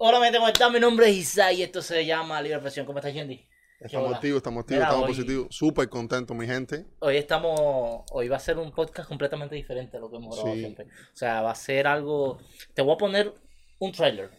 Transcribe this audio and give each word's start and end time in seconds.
Hola, 0.00 0.20
gente, 0.22 0.38
¿cómo 0.38 0.48
están? 0.48 0.72
Mi 0.72 0.80
nombre 0.80 1.08
es 1.10 1.16
Isaac 1.16 1.54
y 1.54 1.62
esto 1.62 1.82
se 1.82 2.04
llama 2.06 2.40
Libre 2.40 2.60
Presión. 2.60 2.86
¿Cómo 2.86 2.98
estás, 2.98 3.12
Yendi? 3.12 3.44
Estamos 3.80 4.14
activos, 4.14 4.36
estamos 4.38 4.60
activos, 4.62 4.78
Mira, 4.80 4.88
estamos 4.88 5.08
hoy- 5.08 5.14
positivos. 5.16 5.46
Súper 5.50 5.88
contentos, 5.88 6.36
mi 6.36 6.46
gente. 6.46 6.86
Hoy 7.00 7.16
estamos, 7.16 8.02
hoy 8.12 8.28
va 8.28 8.36
a 8.36 8.40
ser 8.40 8.58
un 8.58 8.72
podcast 8.72 9.08
completamente 9.08 9.54
diferente 9.54 9.96
a 9.96 10.00
lo 10.00 10.10
que 10.10 10.16
hemos 10.16 10.34
grabado 10.36 10.54
Sí. 10.54 10.60
siempre. 10.60 10.84
O 10.86 11.16
sea, 11.16 11.42
va 11.42 11.50
a 11.52 11.54
ser 11.54 11.86
algo. 11.86 12.38
Te 12.74 12.82
voy 12.82 12.94
a 12.94 12.98
poner 12.98 13.32
un 13.78 13.92
trailer. 13.92 14.30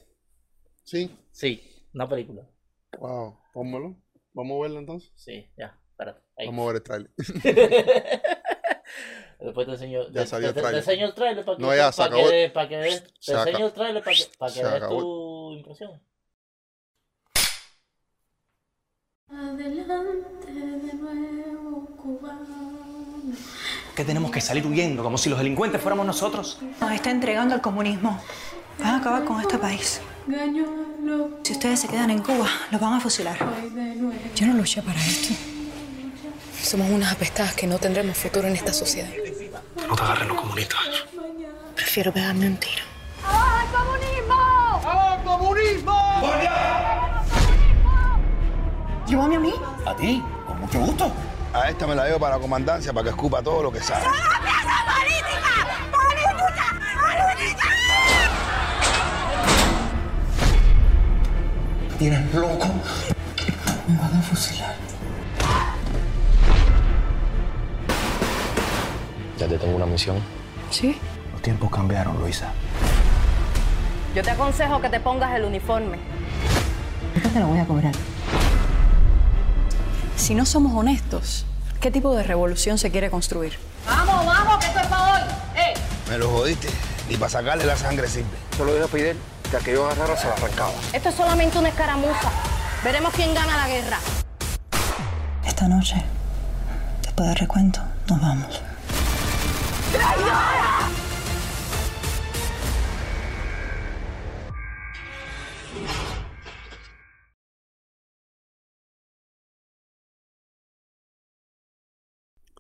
Sí. 0.84 1.16
Sí, 1.32 1.88
una 1.94 2.08
película. 2.08 2.44
Wow. 2.98 3.38
Pónmelo. 3.54 3.96
Vamos 4.34 4.60
a 4.60 4.62
verlo 4.64 4.80
entonces. 4.80 5.12
Sí, 5.16 5.50
ya, 5.58 5.78
espérate. 5.92 6.22
Ahí. 6.38 6.46
Vamos 6.48 6.64
a 6.64 6.68
ver 6.68 6.76
el 6.78 6.84
trailer. 6.84 7.12
Después 9.40 9.68
te 9.68 9.72
enseño, 9.74 10.10
Ya 10.10 10.22
te, 10.24 10.28
salió 10.28 10.50
el 10.50 10.54
te- 10.54 10.62
te 10.62 10.78
enseño 10.78 11.06
el 11.06 11.14
trailer 11.14 11.46
para 11.46 11.56
que, 11.58 11.64
No, 11.64 11.74
ya, 11.74 11.92
para 11.92 12.14
que, 12.16 12.52
para 12.54 12.68
que 12.68 12.76
te 12.78 13.32
enseño 13.32 13.68
el 13.68 13.74
trailer 13.74 14.04
para 14.04 14.16
que, 14.18 14.24
para 14.38 14.54
que 14.54 14.62
acabó. 14.62 15.00
tu 15.00 15.39
impresión. 15.60 16.02
Adelante 19.30 20.52
de 20.52 20.94
nuevo, 20.94 21.86
cubano. 21.96 23.36
que 23.96 24.04
tenemos 24.04 24.32
que 24.32 24.42
salir 24.42 24.66
huyendo, 24.66 25.04
como 25.04 25.18
si 25.18 25.30
los 25.30 25.38
delincuentes 25.38 25.82
fuéramos 25.82 26.06
nosotros. 26.06 26.60
Nos 26.80 26.92
está 26.92 27.12
entregando 27.12 27.54
al 27.54 27.62
comunismo. 27.62 28.20
Van 28.80 28.96
a 28.96 28.98
acabar 28.98 29.26
con 29.26 29.40
este 29.42 29.58
país. 29.58 30.02
Si 31.44 31.52
ustedes 31.54 31.80
se 31.82 31.88
quedan 31.88 32.10
en 32.10 32.22
Cuba, 32.22 32.48
los 32.72 32.80
van 32.80 32.94
a 32.94 33.00
fusilar. 33.00 33.38
Yo 34.36 34.48
no 34.48 34.54
luché 34.54 34.82
para 34.82 35.00
esto. 35.00 35.34
Somos 36.62 36.90
unas 36.90 37.12
apestadas 37.12 37.54
que 37.54 37.68
no 37.68 37.78
tendremos 37.78 38.18
futuro 38.18 38.48
en 38.48 38.56
esta 38.56 38.74
sociedad. 38.74 39.10
No 39.88 39.96
te 39.96 40.02
agarren 40.04 40.28
los 40.28 40.40
comunistas. 40.40 40.80
Prefiero 41.76 42.14
pegarme 42.14 42.48
un 42.48 42.58
tiro. 42.58 42.89
Llévame 49.10 49.38
a 49.38 49.40
mí. 49.40 49.54
A 49.88 49.96
ti, 49.96 50.24
con 50.46 50.60
mucho 50.60 50.80
gusto. 50.80 51.12
A 51.52 51.68
esta 51.70 51.88
me 51.88 51.96
la 51.96 52.06
llevo 52.06 52.20
para 52.20 52.36
la 52.36 52.42
comandancia 52.42 52.94
para 52.94 53.06
que 53.06 53.10
escupa 53.10 53.42
todo 53.42 53.64
lo 53.64 53.72
que 53.72 53.80
sabe. 53.80 54.06
¿Tienes 61.98 62.34
loco? 62.34 62.68
Me 63.88 63.98
van 63.98 64.16
a 64.16 64.22
fusilar. 64.22 64.76
Ya 69.38 69.48
te 69.48 69.58
tengo 69.58 69.76
una 69.76 69.88
misión. 69.88 70.18
¿Sí? 70.70 71.00
Los 71.34 71.42
tiempos 71.42 71.72
cambiaron, 71.72 72.18
Luisa. 72.20 72.54
Yo 74.16 74.24
te 74.24 74.32
aconsejo 74.32 74.82
que 74.82 74.90
te 74.90 75.00
pongas 75.00 75.36
el 75.36 75.46
uniforme. 75.46 75.98
Después 77.14 77.34
te 77.34 77.40
lo 77.40 77.48
voy 77.48 77.60
a 77.60 77.66
cobrar. 77.66 77.94
Si 80.16 80.34
no 80.34 80.46
somos 80.46 80.74
honestos, 80.74 81.46
¿qué 81.80 81.92
tipo 81.92 82.16
de 82.16 82.24
revolución 82.24 82.78
se 82.78 82.90
quiere 82.90 83.12
construir? 83.12 83.54
Vamos, 83.86 84.26
vamos, 84.26 84.58
que 84.58 84.66
esto 84.66 84.80
es 84.80 84.88
para 84.88 85.14
hoy. 85.14 85.22
¡Eh! 85.56 85.74
Me 86.10 86.18
lo 86.18 86.30
jodiste. 86.30 86.70
Y 87.08 87.18
para 87.18 87.30
sacarle 87.30 87.66
la 87.66 87.76
sangre 87.76 88.08
sirve. 88.08 88.38
Solo 88.58 88.84
a 88.84 88.88
Fidel 88.88 89.18
que 89.50 89.58
aquello 89.58 89.86
agarrara 89.86 90.18
se 90.18 90.28
la 90.28 90.34
arrancaba. 90.34 90.74
Esto 90.94 91.10
es 91.10 91.16
solamente 91.16 91.58
una 91.58 91.70
escaramuza. 91.70 92.32
Veremos 92.84 93.14
quién 93.14 93.34
gana 93.34 93.58
la 93.58 93.68
guerra. 93.68 94.00
Esta 95.46 95.68
noche, 95.68 96.04
después 97.04 97.30
del 97.30 97.38
recuento, 97.38 97.82
nos 98.08 98.22
vamos. 98.22 98.62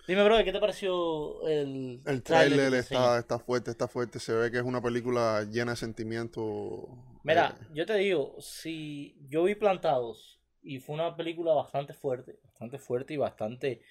Dime, 0.10 0.24
bro, 0.24 0.44
¿qué 0.44 0.52
te 0.52 0.60
pareció 0.60 1.48
el, 1.48 2.02
El 2.04 2.23
tráiler 2.23 2.73
está, 2.73 3.38
fuerte, 3.38 3.70
está 3.70 3.88
fuerte. 3.88 4.20
Se 4.20 4.33
ve 4.33 4.50
que 4.50 4.58
es 4.58 4.64
una 4.64 4.82
película 4.82 5.44
llena 5.44 5.73
de 5.73 5.78
sentimientos. 5.78 6.89
Mira, 7.22 7.56
eh, 7.61 7.66
yo 7.76 7.86
te 7.86 7.94
digo, 7.94 8.36
si 8.39 9.16
yo 9.30 9.44
vi 9.44 9.54
Plantados 9.54 10.42
y 10.64 10.80
fue 10.80 10.95
una 10.95 11.16
película 11.16 11.54
bastante 11.54 11.94
fuerte, 11.94 12.39
bastante 12.44 12.80
fuerte 12.80 13.14
y 13.14 13.17
bastante... 13.17 13.83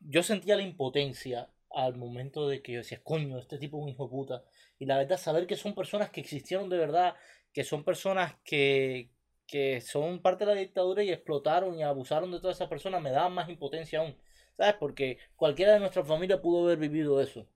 Yo 0.00 0.22
sentía 0.22 0.56
la 0.56 0.62
impotencia 0.62 1.50
al 1.70 1.98
momento 1.98 2.48
de 2.48 2.62
que 2.62 2.72
yo 2.72 2.78
decía, 2.78 3.02
coño, 3.04 3.38
este 3.38 3.58
tipo 3.58 3.76
es 3.76 3.82
un 3.82 3.88
hijo 3.90 4.04
de 4.04 4.10
puta. 4.10 4.44
Y 4.78 4.86
la 4.86 4.96
verdad, 4.96 5.18
saber 5.18 5.46
que 5.46 5.56
son 5.56 5.74
personas 5.74 6.08
que 6.08 6.22
existieron 6.22 6.70
de 6.70 6.78
verdad, 6.78 7.14
que 7.52 7.62
son 7.62 7.84
personas 7.84 8.36
que, 8.42 9.10
que 9.46 9.80
son 9.80 10.20
parte 10.20 10.44
de 10.44 10.54
la 10.54 10.60
dictadura 10.60 11.02
y 11.02 11.10
explotaron 11.10 11.78
y 11.78 11.82
abusaron 11.82 12.30
de 12.32 12.40
todas 12.40 12.56
esas 12.56 12.68
personas, 12.68 13.02
me 13.02 13.10
da 13.10 13.28
más 13.28 13.48
impotencia 13.48 14.00
aún. 14.00 14.16
¿Sabes? 14.56 14.74
Porque 14.80 15.18
cualquiera 15.36 15.74
de 15.74 15.80
nuestra 15.80 16.04
familia 16.04 16.40
pudo 16.40 16.64
haber 16.64 16.78
vivido 16.78 17.20
eso. 17.20 17.46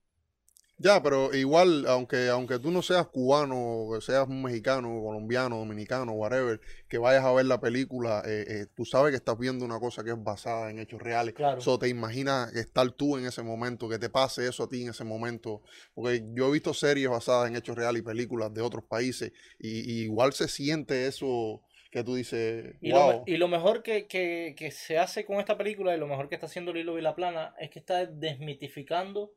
Ya, 0.83 1.03
pero 1.03 1.35
igual, 1.35 1.85
aunque, 1.89 2.31
aunque 2.31 2.59
tú 2.59 2.71
no 2.71 2.81
seas 2.81 3.07
cubano, 3.09 3.89
que 3.93 4.01
seas 4.01 4.27
un 4.27 4.43
mexicano, 4.43 4.89
colombiano, 5.03 5.59
dominicano, 5.59 6.13
whatever, 6.13 6.59
que 6.89 6.97
vayas 6.97 7.23
a 7.23 7.33
ver 7.33 7.45
la 7.45 7.61
película, 7.61 8.23
eh, 8.25 8.47
eh, 8.49 8.67
tú 8.75 8.87
sabes 8.87 9.11
que 9.11 9.17
estás 9.17 9.39
viendo 9.39 9.67
una 9.67 9.79
cosa 9.79 10.03
que 10.03 10.11
es 10.13 10.25
basada 10.25 10.71
en 10.71 10.79
hechos 10.79 11.03
reales. 11.03 11.35
Claro. 11.35 11.61
So, 11.61 11.79
te 11.79 11.89
imaginas 11.89 12.55
estar 12.55 12.91
tú 12.93 13.19
en 13.19 13.27
ese 13.27 13.43
momento, 13.43 13.91
que 13.91 13.99
te 13.99 14.09
pase 14.09 14.49
eso 14.49 14.65
a 14.65 14.69
ti 14.71 14.83
en 14.83 14.89
ese 14.89 15.05
momento. 15.05 15.61
Porque 15.93 16.25
yo 16.33 16.49
he 16.49 16.53
visto 16.53 16.73
series 16.73 17.11
basadas 17.11 17.51
en 17.51 17.57
hechos 17.57 17.77
reales 17.77 18.01
y 18.01 18.05
películas 18.05 18.55
de 18.55 18.63
otros 18.63 18.85
países, 18.85 19.33
y, 19.59 19.81
y 19.81 20.05
igual 20.05 20.33
se 20.33 20.49
siente 20.49 21.07
eso 21.07 21.61
que 21.91 22.05
tú 22.05 22.15
dices, 22.15 22.75
Y, 22.81 22.93
lo, 22.93 23.23
y 23.27 23.37
lo 23.37 23.49
mejor 23.49 23.83
que, 23.83 24.07
que- 24.07 24.55
que 24.57 24.71
se 24.71 24.99
hace 24.99 25.25
con 25.27 25.39
esta 25.39 25.57
película 25.59 25.95
y 25.95 25.99
lo 25.99 26.07
mejor 26.07 26.29
que 26.29 26.35
está 26.35 26.47
haciendo 26.47 26.73
Lilo 26.73 26.95
Vilaplana 26.95 27.55
es 27.59 27.71
que 27.71 27.79
está 27.79 28.07
desmitificando 28.07 29.33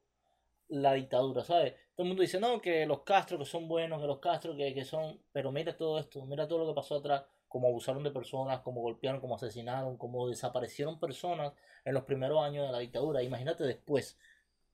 la 0.69 0.93
dictadura, 0.93 1.43
¿sabes? 1.45 1.73
Todo 1.95 2.05
el 2.05 2.09
mundo 2.09 2.21
dice, 2.23 2.39
no, 2.39 2.61
que 2.61 2.85
los 2.87 3.03
Castro 3.03 3.37
que 3.39 3.45
son 3.45 3.67
buenos, 3.67 4.01
que 4.01 4.07
los 4.07 4.19
Castro 4.19 4.55
que, 4.57 4.73
que 4.73 4.85
son... 4.85 5.21
Pero 5.33 5.51
mira 5.51 5.77
todo 5.77 5.99
esto, 5.99 6.25
mira 6.25 6.47
todo 6.47 6.59
lo 6.59 6.67
que 6.69 6.75
pasó 6.75 6.97
atrás, 6.97 7.23
cómo 7.49 7.67
abusaron 7.69 8.03
de 8.03 8.11
personas, 8.11 8.61
cómo 8.61 8.81
golpearon, 8.81 9.21
cómo 9.21 9.35
asesinaron, 9.35 9.97
cómo 9.97 10.27
desaparecieron 10.29 10.99
personas 10.99 11.53
en 11.85 11.93
los 11.95 12.03
primeros 12.05 12.43
años 12.43 12.67
de 12.67 12.71
la 12.73 12.79
dictadura. 12.79 13.23
Imagínate 13.23 13.63
después, 13.65 14.17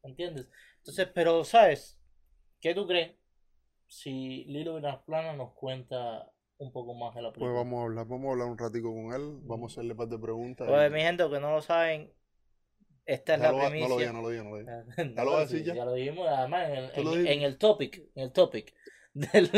¿entiendes? 0.04 0.48
Entonces, 0.80 1.10
pero, 1.14 1.44
¿sabes? 1.46 2.00
¿Qué 2.62 2.76
tú 2.76 2.88
crees 2.88 3.14
si 3.88 4.46
Lilo 4.46 4.76
Vilaplana 4.76 5.34
nos 5.34 5.54
cuenta 5.54 6.32
un 6.59 6.72
poco 6.72 6.94
más 6.94 7.16
de 7.16 7.22
la 7.22 7.30
Pues 7.30 7.40
película? 7.40 7.58
vamos 7.64 7.80
a 7.80 7.84
hablar, 7.86 8.06
vamos 8.08 8.28
a 8.28 8.31
hablar 8.34 8.47
un 8.47 8.58
ratico 8.58 8.94
con 8.94 9.14
él, 9.14 9.40
vamos 9.44 9.72
a 9.72 9.74
hacerle 9.74 9.92
un 9.94 9.97
par 9.97 10.08
de 10.09 10.20
preguntas. 10.20 10.68
Pues 10.68 10.90
y- 10.90 10.94
mi 10.94 11.02
gente, 11.02 11.24
que 11.30 11.40
no 11.40 11.52
lo 11.52 11.62
saben, 11.62 12.14
esta 13.06 13.34
es 13.36 13.40
la 13.42 13.52
lo 13.52 13.59
primicia. 13.70 13.88
no 13.88 13.90
lo 13.90 14.00
diga, 14.00 14.14
no 14.14 14.22
lo 14.22 14.30
diga, 14.30 14.44
no 14.44 14.50
lo 14.52 14.58
diga. 14.59 14.84
No, 14.98 15.16
¿Ya 15.16 15.24
lo 15.24 15.31
vas 15.31 15.40
a 15.40 15.53
decir 15.53 15.64
ya? 15.64 15.86
lo 15.86 15.94
dijimos 15.94 16.28
además 16.28 16.69
en 16.69 16.75
el, 16.75 16.92
¿Tú 16.92 17.03
lo 17.03 17.14
en, 17.16 17.28
en 17.28 17.42
el 17.42 17.58
topic, 17.58 17.98
en 18.16 18.24
el 18.24 18.31
topic 18.34 18.74
del, 19.14 19.50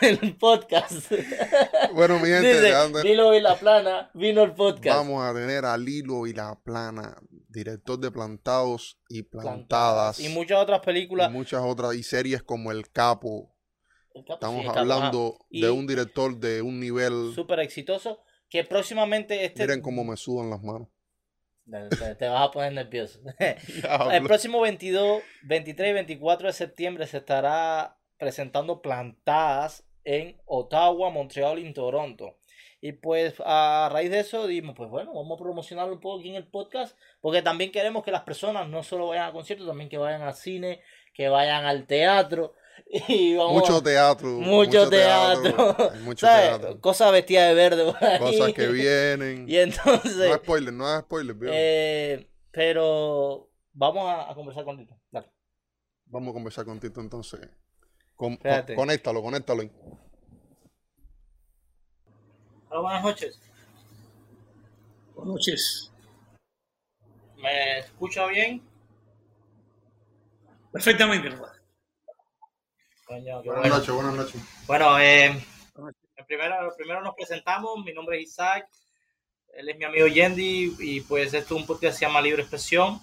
del 0.00 0.36
podcast. 0.38 1.12
Bueno, 1.94 2.18
mi 2.20 2.28
gente, 2.28 2.54
Dice, 2.62 3.04
Lilo 3.04 3.34
y 3.34 3.40
la 3.40 3.54
plana, 3.56 4.10
vino 4.14 4.42
el 4.44 4.54
podcast. 4.54 4.96
Vamos 4.96 5.22
a 5.22 5.34
tener 5.34 5.64
a 5.66 5.76
Lilo 5.76 6.26
y 6.26 6.32
la 6.32 6.58
Plana, 6.64 7.18
director 7.48 7.98
de 7.98 8.10
Plantados 8.10 8.98
y 9.10 9.24
Plantadas. 9.24 10.16
Plantadas. 10.16 10.20
Y 10.20 10.28
muchas 10.30 10.58
otras 10.58 10.80
y 10.82 10.86
películas. 10.86 11.30
muchas 11.30 11.60
otras, 11.62 11.94
y 11.94 12.02
series 12.02 12.42
como 12.42 12.72
El 12.72 12.88
Capo. 12.90 13.51
Capo, 14.20 14.34
Estamos 14.34 14.62
sí, 14.62 14.70
hablando 14.74 15.38
de 15.50 15.70
un 15.70 15.86
director 15.86 16.36
de 16.36 16.62
un 16.62 16.78
nivel. 16.80 17.32
súper 17.34 17.60
exitoso 17.60 18.20
que 18.48 18.64
próximamente 18.64 19.44
este 19.44 19.62
Miren 19.62 19.80
cómo 19.80 20.04
me 20.04 20.16
sudan 20.16 20.50
las 20.50 20.62
manos. 20.62 20.88
te, 21.98 22.14
te 22.16 22.28
vas 22.28 22.48
a 22.48 22.50
poner 22.50 22.72
nervioso. 22.72 23.20
el 24.12 24.22
próximo 24.22 24.60
22, 24.60 25.22
23 25.44 25.90
y 25.90 25.92
24 25.94 26.46
de 26.48 26.52
septiembre 26.52 27.06
se 27.06 27.18
estará 27.18 27.98
presentando 28.18 28.82
plantadas 28.82 29.84
en 30.04 30.36
Ottawa, 30.44 31.10
Montreal 31.10 31.58
y 31.58 31.72
Toronto. 31.72 32.36
Y 32.84 32.92
pues 32.92 33.34
a 33.46 33.88
raíz 33.92 34.10
de 34.10 34.18
eso 34.18 34.46
dijimos, 34.48 34.74
pues 34.76 34.90
bueno, 34.90 35.14
vamos 35.14 35.38
a 35.38 35.42
promocionarlo 35.42 35.94
un 35.94 36.00
poco 36.00 36.18
aquí 36.18 36.30
en 36.30 36.34
el 36.34 36.48
podcast, 36.48 36.98
porque 37.20 37.40
también 37.40 37.70
queremos 37.70 38.02
que 38.02 38.10
las 38.10 38.22
personas 38.22 38.68
no 38.68 38.82
solo 38.82 39.06
vayan 39.06 39.28
a 39.28 39.32
conciertos, 39.32 39.68
también 39.68 39.88
que 39.88 39.98
vayan 39.98 40.22
al 40.22 40.34
cine, 40.34 40.80
que 41.14 41.28
vayan 41.28 41.64
al 41.64 41.86
teatro. 41.86 42.54
Y 43.08 43.36
vamos 43.36 43.54
Mucho 43.62 43.82
teatro. 43.82 44.28
mucho 44.28 44.88
teatro. 44.90 45.76
hay 45.92 46.00
mucho 46.00 46.26
¿sabes? 46.26 46.48
teatro. 46.58 46.80
Cosas 46.80 47.10
vestidas 47.12 47.48
de 47.48 47.54
verde 47.54 47.84
por 47.92 48.04
ahí. 48.04 48.18
Cosas 48.18 48.52
que 48.52 48.66
vienen. 48.72 49.48
Y 49.48 49.56
entonces, 49.56 50.16
No 50.16 50.24
es 50.24 50.34
spoiler, 50.36 50.72
no 50.74 50.94
es 50.94 51.00
spoiler. 51.02 51.36
eh, 51.52 52.28
pero 52.50 53.48
vamos 53.72 54.04
a, 54.08 54.30
a 54.30 54.34
conversar 54.34 54.64
con 54.64 54.76
Tito. 54.76 54.94
Dale. 55.10 55.30
Vamos 56.06 56.30
a 56.30 56.32
conversar 56.34 56.64
con 56.66 56.78
Tito 56.80 57.00
entonces. 57.00 57.40
Con, 58.14 58.36
con- 58.36 58.74
conéctalo, 58.76 59.22
conéctalo. 59.22 59.62
Hola, 62.68 62.80
buenas 62.80 63.02
noches. 63.02 63.40
Buenas 65.14 65.34
noches. 65.34 65.92
¿Me 67.38 67.78
escucha 67.78 68.26
bien? 68.26 68.62
Perfectamente, 70.72 71.28
Rafael. 71.30 71.61
Coño, 73.12 73.42
qué 73.42 73.48
Buenas 73.50 73.62
bueno. 73.62 73.76
noches, 73.76 73.94
buenas 73.94 74.14
noches. 74.14 74.42
Bueno, 74.66 74.98
eh, 74.98 75.44
primero, 76.26 76.74
primero 76.74 77.02
nos 77.02 77.14
presentamos. 77.14 77.84
Mi 77.84 77.92
nombre 77.92 78.16
es 78.16 78.22
Isaac. 78.22 78.66
Él 79.52 79.68
es 79.68 79.76
mi 79.76 79.84
amigo 79.84 80.06
Yendi 80.06 80.74
y 80.78 81.02
pues 81.02 81.34
esto 81.34 81.54
es 81.54 81.60
un 81.60 81.66
podcast 81.66 81.92
que 81.92 81.98
se 81.98 82.06
llama 82.06 82.22
Libre 82.22 82.40
Expresión. 82.40 82.98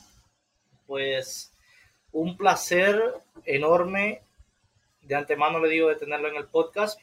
Pues 0.88 1.53
un 2.11 2.35
placer 2.35 3.00
enorme. 3.45 4.23
De 5.03 5.13
antemano 5.13 5.59
le 5.59 5.69
digo 5.69 5.89
de 5.89 5.95
tenerlo 5.97 6.27
en 6.27 6.38
el 6.38 6.47
podcast. 6.47 7.00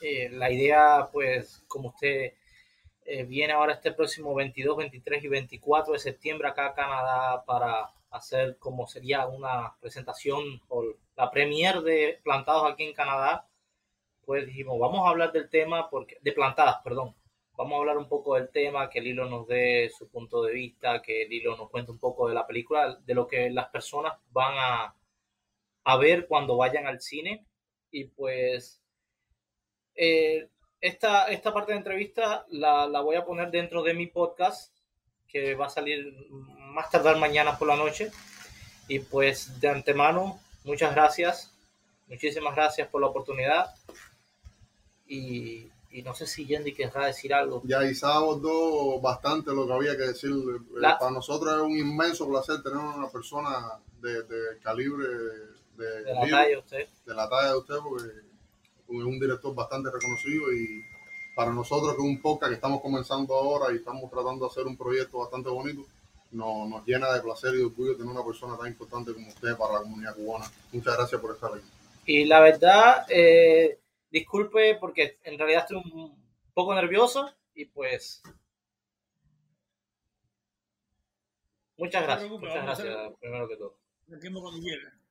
Eh, 0.00 0.28
la 0.30 0.52
idea, 0.52 1.08
pues, 1.12 1.64
como 1.66 1.88
usted 1.88 2.32
eh, 3.06 3.24
viene 3.24 3.54
ahora 3.54 3.72
este 3.72 3.90
próximo 3.90 4.36
22, 4.36 4.76
23 4.76 5.24
y 5.24 5.28
24 5.28 5.94
de 5.94 5.98
septiembre 5.98 6.46
acá 6.46 6.66
a 6.66 6.74
Canadá 6.74 7.44
para 7.44 7.90
hacer 8.12 8.56
como 8.60 8.86
sería 8.86 9.26
una 9.26 9.74
presentación 9.80 10.62
o 10.68 10.94
la 11.16 11.30
premier 11.30 11.80
de 11.80 12.20
plantados 12.22 12.70
aquí 12.70 12.84
en 12.84 12.94
Canadá, 12.94 13.48
pues 14.24 14.46
dijimos, 14.46 14.78
vamos 14.78 15.06
a 15.06 15.10
hablar 15.10 15.32
del 15.32 15.48
tema, 15.48 15.88
porque 15.90 16.18
de 16.20 16.32
plantadas, 16.32 16.76
perdón. 16.82 17.14
Vamos 17.56 17.74
a 17.74 17.78
hablar 17.78 17.98
un 17.98 18.08
poco 18.08 18.34
del 18.34 18.48
tema, 18.50 18.90
que 18.90 19.00
Lilo 19.00 19.26
nos 19.26 19.46
dé 19.46 19.88
su 19.96 20.08
punto 20.08 20.42
de 20.42 20.52
vista, 20.52 21.00
que 21.00 21.24
Lilo 21.26 21.56
nos 21.56 21.70
cuente 21.70 21.92
un 21.92 21.98
poco 21.98 22.28
de 22.28 22.34
la 22.34 22.46
película, 22.46 22.96
de 22.96 23.14
lo 23.14 23.28
que 23.28 23.48
las 23.50 23.68
personas 23.68 24.14
van 24.32 24.54
a, 24.58 24.96
a 25.84 25.96
ver 25.96 26.26
cuando 26.26 26.56
vayan 26.56 26.86
al 26.86 27.00
cine. 27.00 27.46
Y 27.92 28.06
pues 28.06 28.82
eh, 29.94 30.48
esta, 30.80 31.26
esta 31.26 31.54
parte 31.54 31.72
de 31.72 31.78
entrevista 31.78 32.44
la, 32.48 32.88
la 32.88 33.00
voy 33.02 33.14
a 33.14 33.24
poner 33.24 33.52
dentro 33.52 33.84
de 33.84 33.94
mi 33.94 34.08
podcast, 34.08 34.76
que 35.28 35.54
va 35.54 35.66
a 35.66 35.70
salir 35.70 36.12
más 36.30 36.90
tardar 36.90 37.18
mañana 37.18 37.56
por 37.56 37.68
la 37.68 37.76
noche. 37.76 38.10
Y 38.88 38.98
pues 38.98 39.60
de 39.60 39.68
antemano, 39.68 40.40
muchas 40.64 40.94
gracias. 40.94 41.50
Muchísimas 42.08 42.54
gracias 42.54 42.88
por 42.88 43.00
la 43.00 43.06
oportunidad. 43.08 43.66
Y, 45.06 45.68
y 45.90 46.02
no 46.02 46.14
sé 46.14 46.26
si 46.26 46.46
Yendi 46.46 46.72
querrá 46.74 47.06
decir 47.06 47.32
algo. 47.34 47.62
Ya 47.64 47.84
Isa 47.84 48.14
abordó 48.14 49.00
bastante 49.00 49.52
lo 49.52 49.66
que 49.66 49.72
había 49.72 49.96
que 49.96 50.04
decir. 50.04 50.30
La- 50.74 50.98
Para 50.98 51.10
nosotros 51.12 51.54
es 51.54 51.60
un 51.60 51.76
inmenso 51.78 52.28
placer 52.28 52.62
tener 52.62 52.78
una 52.78 53.08
persona 53.08 53.78
de, 54.00 54.22
de 54.24 54.58
calibre 54.62 55.06
de, 55.76 56.02
De 56.04 56.14
la 56.14 56.20
talla 56.20 56.48
de 56.48 56.56
usted. 56.58 56.88
de 57.06 57.14
la 57.14 57.28
talla 57.28 57.52
de 57.52 57.58
usted, 57.58 57.74
porque 57.88 58.04
es 58.08 59.04
un 59.04 59.18
director 59.18 59.54
bastante 59.54 59.90
reconocido 59.90 60.52
y 60.52 60.82
para 61.34 61.52
nosotros 61.52 61.94
que 61.96 62.02
es 62.02 62.06
un 62.08 62.20
podcast 62.22 62.50
que 62.50 62.54
estamos 62.56 62.80
comenzando 62.80 63.34
ahora 63.34 63.72
y 63.72 63.76
estamos 63.76 64.08
tratando 64.10 64.44
de 64.46 64.50
hacer 64.52 64.66
un 64.66 64.76
proyecto 64.76 65.18
bastante 65.18 65.48
bonito, 65.50 65.82
no- 66.34 66.66
nos 66.68 66.84
llena 66.86 67.12
de 67.12 67.20
placer 67.22 67.54
y 67.54 67.58
de 67.58 67.64
orgullo 67.64 67.96
tener 67.96 68.10
una 68.10 68.24
persona 68.24 68.56
tan 68.56 68.66
importante 68.68 69.12
como 69.14 69.28
usted 69.28 69.56
para 69.56 69.74
la 69.74 69.80
comunidad 69.80 70.14
cubana. 70.16 70.50
Muchas 70.72 70.96
gracias 70.96 71.20
por 71.20 71.34
estar 71.34 71.52
aquí. 71.52 71.66
Y 72.06 72.24
la 72.26 72.40
verdad, 72.40 73.06
eh, 73.08 73.78
disculpe 74.10 74.76
porque 74.76 75.18
en 75.24 75.38
realidad 75.38 75.62
estoy 75.62 75.78
un 75.78 76.14
poco 76.52 76.74
nervioso 76.74 77.30
y 77.54 77.64
pues... 77.66 78.22
Muchas 81.76 82.02
gracias, 82.04 82.30
muchas 82.30 82.62
gracias, 82.62 82.96
primero 83.20 83.48
que 83.48 83.56
todo. 83.56 83.76
Cuando. 84.40 85.03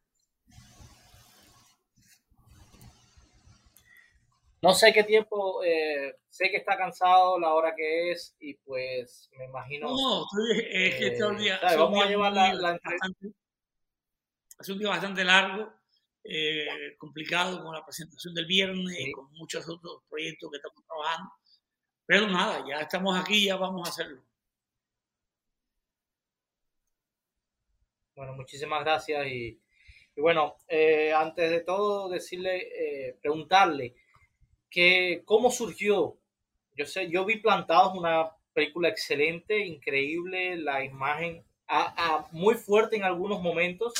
No 4.64 4.74
sé 4.74 4.94
qué 4.94 5.04
tiempo, 5.04 5.62
eh, 5.64 6.16
sé 6.30 6.50
que 6.50 6.56
está 6.58 6.78
cansado 6.78 7.38
la 7.38 7.54
hora 7.54 7.76
que 7.76 8.12
es 8.12 8.34
y 8.40 8.54
pues 8.56 9.30
me 9.38 9.44
imagino... 9.46 9.90
No, 9.90 10.26
es 10.48 10.96
que 10.96 11.08
este 11.08 11.24
Eh, 11.24 11.36
día, 11.38 11.60
un 11.62 11.78
Vamos 11.80 12.00
a 12.00 12.08
día 12.08 12.10
llevar 12.12 12.32
muy- 12.32 12.40
la- 12.40 12.54
la 12.54 12.70
entre- 12.72 12.92
bastante- 12.98 13.34
hace 14.58 14.72
un 14.72 14.80
día 14.80 14.88
bastante 14.88 15.24
largo, 15.26 15.74
eh, 16.24 16.96
complicado 16.98 17.62
con 17.62 17.74
la 17.76 17.84
presentación 17.84 18.34
del 18.34 18.46
viernes 18.46 18.98
y 18.98 19.12
con 19.12 19.30
muchos 19.34 19.68
otros 19.68 20.02
proyectos 20.10 20.50
que 20.50 20.56
estamos 20.58 20.86
trabajando. 20.86 21.32
Pero 22.06 22.28
nada, 22.28 22.64
ya 22.66 22.80
estamos 22.80 23.20
aquí, 23.20 23.46
ya 23.46 23.58
vamos 23.58 23.86
a 23.86 23.92
hacerlo. 23.92 24.24
Bueno, 28.16 28.34
muchísimas 28.34 28.82
gracias 28.86 29.28
y, 29.28 29.60
y 30.16 30.22
bueno, 30.22 30.56
eh, 30.70 31.12
antes 31.12 31.50
de 31.50 31.60
todo 31.62 32.08
decirle, 32.08 33.10
eh, 33.10 33.18
preguntarle 33.22 33.96
que 34.74 35.22
cómo 35.26 35.52
surgió. 35.52 36.18
Yo 36.76 36.86
sé, 36.88 37.10
yo 37.12 37.26
vi 37.26 37.38
Plantados 37.38 37.96
una 37.96 38.32
película 38.54 38.90
excelente, 38.90 39.60
increíble, 39.66 40.58
la 40.58 40.84
imagen 40.84 41.46
a- 41.68 42.28
muy 42.32 42.56
fuerte 42.56 42.96
en 42.98 43.04
algunos 43.04 43.42
momentos, 43.42 43.94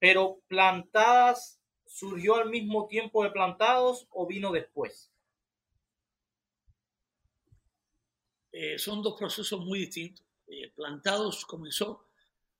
pero 0.00 0.40
Plantadas 0.48 1.60
surgió 1.86 2.34
al 2.34 2.50
mismo 2.50 2.88
tiempo 2.88 3.22
de 3.22 3.30
Plantados 3.30 4.08
o 4.10 4.26
vino 4.26 4.50
después. 4.50 5.12
Eh, 8.52 8.78
son 8.78 9.02
dos 9.02 9.18
procesos 9.18 9.60
muy 9.64 9.80
distintos. 9.80 10.24
Eh, 10.46 10.70
Plantados 10.74 11.44
comenzó 11.46 12.06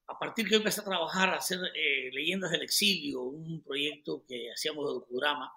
a 0.06 0.18
partir 0.18 0.46
que 0.46 0.52
yo 0.52 0.58
empecé 0.58 0.80
a 0.82 0.84
trabajar, 0.84 1.30
a 1.30 1.38
hacer 1.38 1.60
eh, 1.74 2.10
Leyendas 2.12 2.50
del 2.52 2.62
Exilio, 2.62 3.22
un 3.22 3.62
proyecto 3.62 4.24
que 4.26 4.52
hacíamos 4.52 4.86
de 4.88 4.94
docudrama 4.94 5.52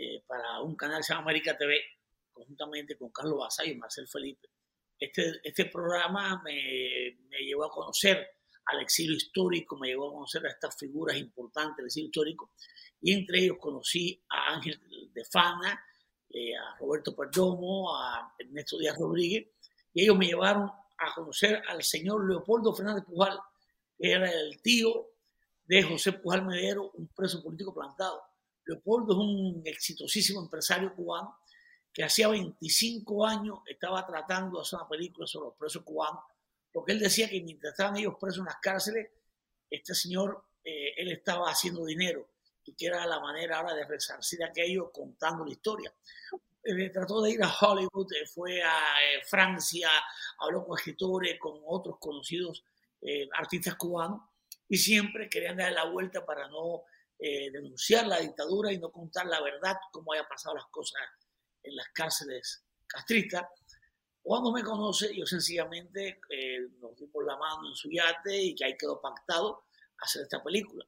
eh, 0.00 0.22
para 0.28 0.60
un 0.60 0.76
canal 0.76 0.98
que 0.98 1.02
se 1.02 1.12
llama 1.12 1.24
América 1.24 1.58
TV, 1.58 1.80
conjuntamente 2.32 2.96
con 2.96 3.10
Carlos 3.10 3.40
Basayo 3.40 3.72
y 3.72 3.76
Marcel 3.76 4.06
Felipe. 4.06 4.48
Este, 4.96 5.40
este 5.42 5.64
programa 5.64 6.40
me, 6.44 7.18
me 7.28 7.38
llevó 7.38 7.64
a 7.64 7.70
conocer 7.70 8.28
al 8.66 8.80
exilio 8.80 9.16
histórico, 9.16 9.76
me 9.76 9.88
llevó 9.88 10.10
a 10.10 10.12
conocer 10.12 10.46
a 10.46 10.50
estas 10.50 10.78
figuras 10.78 11.16
importantes 11.16 11.78
del 11.78 11.86
exilio 11.86 12.06
histórico, 12.06 12.52
y 13.00 13.12
entre 13.12 13.40
ellos 13.40 13.56
conocí 13.58 14.22
a 14.28 14.54
Ángel 14.54 14.80
de 15.12 15.24
Fana, 15.24 15.82
eh, 16.30 16.54
a 16.54 16.76
Roberto 16.78 17.16
Perdomo, 17.16 17.96
a 17.96 18.34
Ernesto 18.38 18.78
Díaz 18.78 18.96
Rodríguez, 18.96 19.48
y 19.94 20.02
ellos 20.04 20.16
me 20.16 20.26
llevaron 20.26 20.70
a 20.98 21.14
conocer 21.14 21.60
al 21.66 21.82
señor 21.82 22.28
Leopoldo 22.28 22.72
Fernández 22.72 23.04
Pujal, 23.04 23.36
que 23.96 24.12
era 24.12 24.30
el 24.30 24.62
tío 24.62 25.08
de 25.64 25.82
José 25.82 26.12
Pujal 26.12 26.46
Medero, 26.46 26.92
un 26.92 27.08
preso 27.08 27.42
político 27.42 27.74
plantado. 27.74 28.22
Leopoldo 28.68 29.14
es 29.14 29.18
un 29.18 29.62
exitosísimo 29.64 30.42
empresario 30.42 30.94
cubano 30.94 31.38
que 31.90 32.04
hacía 32.04 32.28
25 32.28 33.26
años 33.26 33.60
estaba 33.66 34.06
tratando 34.06 34.58
de 34.58 34.62
hacer 34.62 34.78
una 34.78 34.88
película 34.88 35.26
sobre 35.26 35.46
los 35.48 35.56
presos 35.56 35.82
cubanos, 35.82 36.22
porque 36.70 36.92
él 36.92 36.98
decía 36.98 37.28
que 37.30 37.40
mientras 37.40 37.72
estaban 37.72 37.96
ellos 37.96 38.16
presos 38.20 38.40
en 38.40 38.44
las 38.44 38.58
cárceles, 38.60 39.08
este 39.70 39.94
señor, 39.94 40.44
eh, 40.62 40.92
él 40.98 41.10
estaba 41.12 41.50
haciendo 41.50 41.84
dinero 41.86 42.28
y 42.62 42.74
que 42.74 42.86
era 42.86 43.06
la 43.06 43.18
manera 43.20 43.58
ahora 43.58 43.74
de 43.74 43.86
resarcir 43.86 44.44
aquello 44.44 44.92
contando 44.92 45.46
la 45.46 45.50
historia. 45.50 45.92
Eh, 46.62 46.90
trató 46.90 47.22
de 47.22 47.30
ir 47.30 47.42
a 47.42 47.50
Hollywood, 47.50 48.12
eh, 48.12 48.26
fue 48.26 48.62
a 48.62 48.78
Francia, 49.26 49.88
habló 50.40 50.66
con 50.66 50.78
escritores, 50.78 51.38
con 51.38 51.60
otros 51.66 51.96
conocidos 51.98 52.64
artistas 53.32 53.76
cubanos 53.76 54.22
y 54.68 54.76
siempre 54.76 55.30
querían 55.30 55.56
dar 55.56 55.70
la 55.70 55.84
vuelta 55.84 56.26
para 56.26 56.48
no 56.48 56.82
eh, 57.18 57.50
denunciar 57.50 58.06
la 58.06 58.20
dictadura 58.20 58.72
y 58.72 58.78
no 58.78 58.90
contar 58.90 59.26
la 59.26 59.40
verdad, 59.42 59.76
cómo 59.92 60.12
haya 60.12 60.26
pasado 60.28 60.54
las 60.56 60.66
cosas 60.66 61.00
en 61.62 61.74
las 61.76 61.88
cárceles 61.88 62.64
castristas. 62.86 63.44
Cuando 64.22 64.52
me 64.52 64.62
conoce, 64.62 65.16
yo 65.16 65.26
sencillamente 65.26 66.20
eh, 66.30 66.60
nos 66.80 66.96
dimos 66.96 67.24
la 67.24 67.36
mano 67.36 67.68
en 67.68 67.74
su 67.74 67.90
yate 67.90 68.36
y 68.36 68.54
que 68.54 68.64
ahí 68.64 68.76
quedó 68.76 69.00
pactado 69.00 69.64
hacer 69.98 70.22
esta 70.22 70.42
película. 70.42 70.84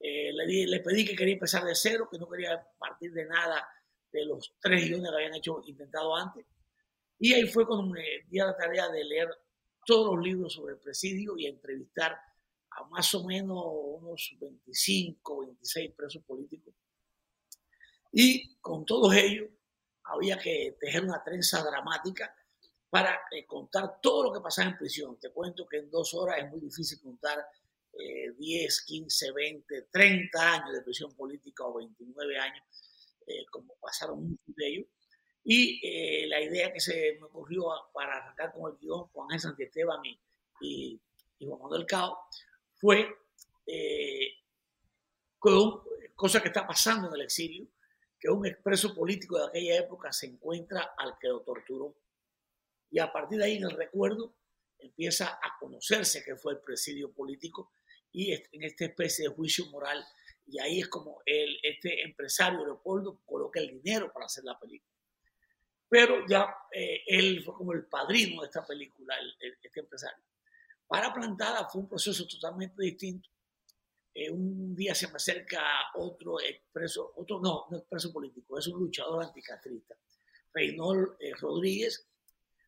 Eh, 0.00 0.32
le, 0.32 0.46
di- 0.46 0.66
le 0.66 0.80
pedí 0.80 1.04
que 1.04 1.16
quería 1.16 1.34
empezar 1.34 1.64
de 1.64 1.74
cero, 1.74 2.08
que 2.10 2.18
no 2.18 2.28
quería 2.28 2.64
partir 2.78 3.12
de 3.12 3.26
nada 3.26 3.68
de 4.12 4.24
los 4.24 4.54
tres 4.60 4.86
guiones 4.86 5.10
que 5.10 5.16
habían 5.16 5.34
hecho 5.34 5.60
intentado 5.66 6.14
antes. 6.14 6.46
Y 7.18 7.32
ahí 7.34 7.46
fue 7.48 7.66
cuando 7.66 7.92
me 7.92 8.04
di 8.28 8.38
a 8.38 8.46
la 8.46 8.56
tarea 8.56 8.88
de 8.88 9.04
leer 9.04 9.28
todos 9.84 10.14
los 10.14 10.24
libros 10.24 10.52
sobre 10.52 10.74
el 10.74 10.80
presidio 10.80 11.36
y 11.36 11.46
entrevistar 11.46 12.16
a 12.78 12.84
más 12.88 13.14
o 13.14 13.24
menos 13.24 13.64
unos 13.64 14.36
25, 14.38 15.40
26 15.40 15.92
presos 15.94 16.22
políticos. 16.24 16.74
Y 18.12 18.56
con 18.56 18.84
todos 18.84 19.14
ellos 19.14 19.48
había 20.04 20.38
que 20.38 20.76
tejer 20.80 21.04
una 21.04 21.22
trenza 21.22 21.62
dramática 21.62 22.34
para 22.88 23.20
eh, 23.30 23.44
contar 23.46 24.00
todo 24.00 24.24
lo 24.24 24.32
que 24.32 24.40
pasaba 24.40 24.70
en 24.70 24.78
prisión. 24.78 25.18
Te 25.20 25.30
cuento 25.30 25.66
que 25.68 25.78
en 25.78 25.90
dos 25.90 26.14
horas 26.14 26.38
es 26.38 26.50
muy 26.50 26.60
difícil 26.60 27.00
contar 27.00 27.46
eh, 27.92 28.32
10, 28.38 28.82
15, 28.82 29.32
20, 29.32 29.82
30 29.90 30.52
años 30.52 30.72
de 30.72 30.82
prisión 30.82 31.12
política 31.14 31.64
o 31.64 31.74
29 31.74 32.38
años, 32.38 32.64
eh, 33.26 33.44
como 33.50 33.74
pasaron 33.80 34.22
muchos 34.22 34.56
de 34.56 34.68
ellos. 34.68 34.86
Y 35.44 35.80
eh, 35.82 36.26
la 36.28 36.40
idea 36.40 36.72
que 36.72 36.80
se 36.80 37.16
me 37.18 37.26
ocurrió 37.26 37.64
para 37.92 38.18
arrancar 38.18 38.52
con 38.52 38.70
el 38.70 38.78
guion 38.78 39.08
con 39.08 39.24
Ángel 39.24 39.40
Santiesteban 39.40 40.04
y, 40.04 40.20
y, 40.60 41.00
y 41.38 41.46
Juan 41.46 41.60
Manuel 41.60 41.86
Cao 41.86 42.18
fue 42.78 43.08
eh, 43.66 44.32
cosa 46.14 46.42
que 46.42 46.48
está 46.48 46.66
pasando 46.66 47.08
en 47.08 47.14
el 47.14 47.22
exilio, 47.22 47.68
que 48.18 48.28
un 48.28 48.46
expreso 48.46 48.94
político 48.94 49.38
de 49.38 49.46
aquella 49.46 49.76
época 49.78 50.12
se 50.12 50.26
encuentra 50.26 50.94
al 50.96 51.16
que 51.20 51.28
lo 51.28 51.42
torturó. 51.42 51.94
Y 52.90 52.98
a 52.98 53.12
partir 53.12 53.38
de 53.38 53.44
ahí, 53.44 53.56
en 53.56 53.64
el 53.64 53.70
recuerdo, 53.70 54.34
empieza 54.78 55.38
a 55.42 55.58
conocerse 55.60 56.24
que 56.24 56.36
fue 56.36 56.54
el 56.54 56.60
presidio 56.60 57.12
político 57.12 57.72
y 58.12 58.32
en 58.32 58.62
esta 58.62 58.86
especie 58.86 59.28
de 59.28 59.34
juicio 59.34 59.66
moral 59.66 60.02
Y 60.46 60.58
ahí 60.60 60.80
es 60.80 60.88
como 60.88 61.20
el, 61.26 61.58
este 61.62 62.02
empresario 62.02 62.64
Leopoldo 62.64 63.20
coloca 63.26 63.60
el 63.60 63.82
dinero 63.82 64.10
para 64.12 64.26
hacer 64.26 64.44
la 64.44 64.58
película. 64.58 64.94
Pero 65.88 66.26
ya 66.26 66.54
eh, 66.72 67.02
él 67.06 67.42
fue 67.44 67.54
como 67.54 67.72
el 67.72 67.86
padrino 67.86 68.40
de 68.40 68.46
esta 68.46 68.66
película, 68.66 69.18
el, 69.18 69.34
el, 69.40 69.58
este 69.62 69.80
empresario. 69.80 70.24
Para 70.88 71.12
Plantada 71.12 71.68
fue 71.68 71.82
un 71.82 71.88
proceso 71.88 72.26
totalmente 72.26 72.82
distinto. 72.82 73.28
Eh, 74.14 74.30
un 74.30 74.74
día 74.74 74.94
se 74.94 75.06
me 75.08 75.16
acerca 75.16 75.62
otro 75.94 76.40
expreso, 76.40 77.12
otro 77.16 77.38
no, 77.40 77.66
no 77.70 77.76
expreso 77.76 78.10
político, 78.10 78.58
es 78.58 78.66
un 78.66 78.80
luchador 78.80 79.22
anticastrista, 79.22 79.94
Reynold 80.52 81.16
eh, 81.20 81.34
Rodríguez. 81.38 82.08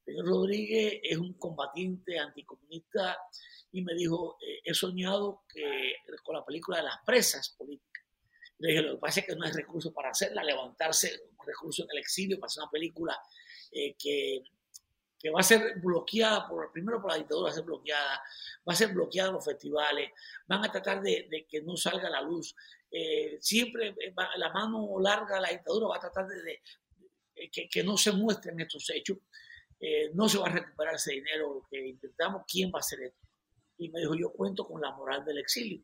Reynold 0.07 0.29
Rodríguez 0.29 1.01
es 1.03 1.17
un 1.17 1.33
combatiente 1.35 2.19
anticomunista 2.19 3.19
y 3.73 3.83
me 3.83 3.95
dijo, 3.95 4.37
eh, 4.47 4.61
he 4.65 4.75
soñado 4.75 5.45
que 5.49 5.95
con 6.23 6.37
la 6.37 6.45
película 6.45 6.77
de 6.77 6.85
las 6.85 6.99
presas 7.07 7.49
políticas. 7.57 8.05
Le 8.59 8.69
dije, 8.69 8.83
lo 8.83 8.95
que 8.97 9.01
pasa 9.01 9.21
es 9.21 9.27
que 9.27 9.35
no 9.35 9.47
hay 9.47 9.53
recursos 9.53 9.95
para 9.95 10.11
hacerla, 10.11 10.45
levantarse 10.45 11.23
un 11.39 11.47
recurso 11.47 11.85
en 11.85 11.89
el 11.93 11.99
exilio 11.99 12.39
para 12.39 12.49
hacer 12.49 12.63
una 12.63 12.71
película 12.71 13.19
que, 13.73 14.43
que, 15.21 15.31
va 15.31 15.41
a 15.41 15.45
ser 15.45 15.79
bloqueada, 15.81 16.49
primero 16.73 17.01
por 17.01 17.11
la 17.11 17.19
dictadura, 17.19 17.45
va 17.45 17.51
a 17.51 17.55
ser 17.55 17.65
bloqueada, 17.65 18.23
va 18.69 18.73
a 18.73 18.77
ser 18.77 18.93
bloqueada 18.93 19.29
en 19.29 19.35
los 19.35 19.45
festivales, 19.45 20.11
van 20.47 20.65
a 20.65 20.73
tratar 20.73 21.03
de, 21.03 21.47
que 21.49 21.63
no 21.63 21.77
salga 21.77 22.09
la 22.09 22.23
luz. 22.23 22.55
Eh, 22.91 23.39
siempre 23.41 23.95
va, 24.19 24.31
la 24.37 24.51
mano 24.53 24.99
larga 25.01 25.37
de 25.37 25.41
la 25.43 25.51
dictadura 25.51 25.89
va 25.89 25.97
a 25.97 26.01
tratar 26.01 26.27
de, 26.27 26.61
que, 27.51 27.83
no 27.85 27.97
se 27.97 28.13
muestren 28.13 28.61
estos 28.61 28.89
hechos. 28.91 29.19
Eh, 29.79 30.11
no 30.15 30.29
se 30.29 30.39
va 30.39 30.47
a 30.47 30.53
recuperar 30.53 30.95
ese 30.95 31.13
dinero 31.13 31.67
que 31.71 31.87
intentamos. 31.87 32.45
¿Quién 32.47 32.71
va 32.71 32.79
a 32.79 32.81
hacer 32.81 33.01
esto? 33.03 33.27
Y 33.79 33.89
me 33.89 34.01
dijo, 34.01 34.15
yo 34.15 34.33
cuento 34.33 34.67
con 34.67 34.81
la 34.81 34.93
moral 34.93 35.25
del 35.25 35.39
exilio. 35.39 35.83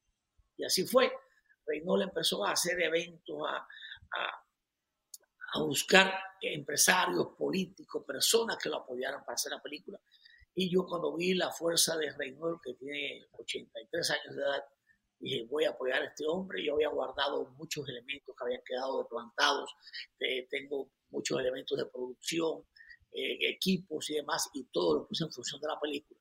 Y 0.56 0.64
así 0.64 0.86
fue. 0.86 1.12
Reynold 1.66 2.04
empezó 2.04 2.44
a 2.44 2.52
hacer 2.52 2.80
eventos, 2.80 3.36
a, 3.48 3.66
a, 5.56 5.62
buscar 5.62 6.12
empresarios, 6.40 7.28
políticos, 7.36 8.04
personas 8.06 8.56
que 8.58 8.68
lo 8.68 8.76
apoyaran 8.76 9.24
para 9.24 9.34
hacer 9.34 9.52
la 9.52 9.62
película. 9.62 10.00
Y 10.54 10.70
yo 10.70 10.86
cuando 10.86 11.14
vi 11.14 11.34
la 11.34 11.50
fuerza 11.50 11.96
de 11.96 12.10
Reynold, 12.10 12.60
que 12.62 12.74
tiene 12.74 13.26
83 13.32 14.10
años 14.10 14.36
de 14.36 14.42
edad, 14.42 14.64
dije, 15.18 15.46
voy 15.50 15.64
a 15.64 15.70
apoyar 15.70 16.02
a 16.02 16.06
este 16.06 16.24
hombre. 16.26 16.64
Yo 16.64 16.74
había 16.74 16.88
guardado 16.88 17.50
muchos 17.58 17.88
elementos 17.88 18.34
que 18.36 18.44
habían 18.44 18.62
quedado 18.64 19.06
plantados. 19.08 19.74
Eh, 20.20 20.46
tengo 20.48 20.90
muchos 21.10 21.38
elementos 21.38 21.76
de 21.76 21.86
producción, 21.86 22.64
eh, 23.12 23.50
equipos 23.50 24.08
y 24.10 24.14
demás, 24.14 24.48
y 24.54 24.64
todo 24.64 24.94
lo 24.94 25.06
puse 25.06 25.24
en 25.24 25.32
función 25.32 25.60
de 25.60 25.68
la 25.68 25.80
película. 25.80 26.20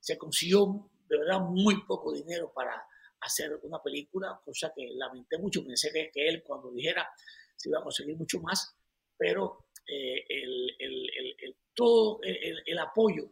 Se 0.00 0.16
consiguió 0.18 0.90
de 1.08 1.18
verdad 1.18 1.40
muy 1.40 1.84
poco 1.84 2.12
dinero 2.12 2.52
para 2.52 2.84
hacer 3.20 3.58
una 3.62 3.82
película, 3.82 4.40
cosa 4.44 4.72
que 4.74 4.88
lamenté 4.94 5.38
mucho. 5.38 5.64
Pensé 5.64 5.90
que, 5.92 6.10
que 6.12 6.28
él 6.28 6.42
cuando 6.44 6.70
dijera 6.70 7.08
se 7.56 7.70
iba 7.70 7.78
a 7.78 7.82
conseguir 7.82 8.16
mucho 8.16 8.40
más, 8.40 8.75
pero 9.16 9.68
eh, 9.86 10.24
el, 10.28 10.76
el, 10.78 11.10
el, 11.38 11.56
todo 11.74 12.20
el, 12.22 12.78
apoyo 12.78 13.30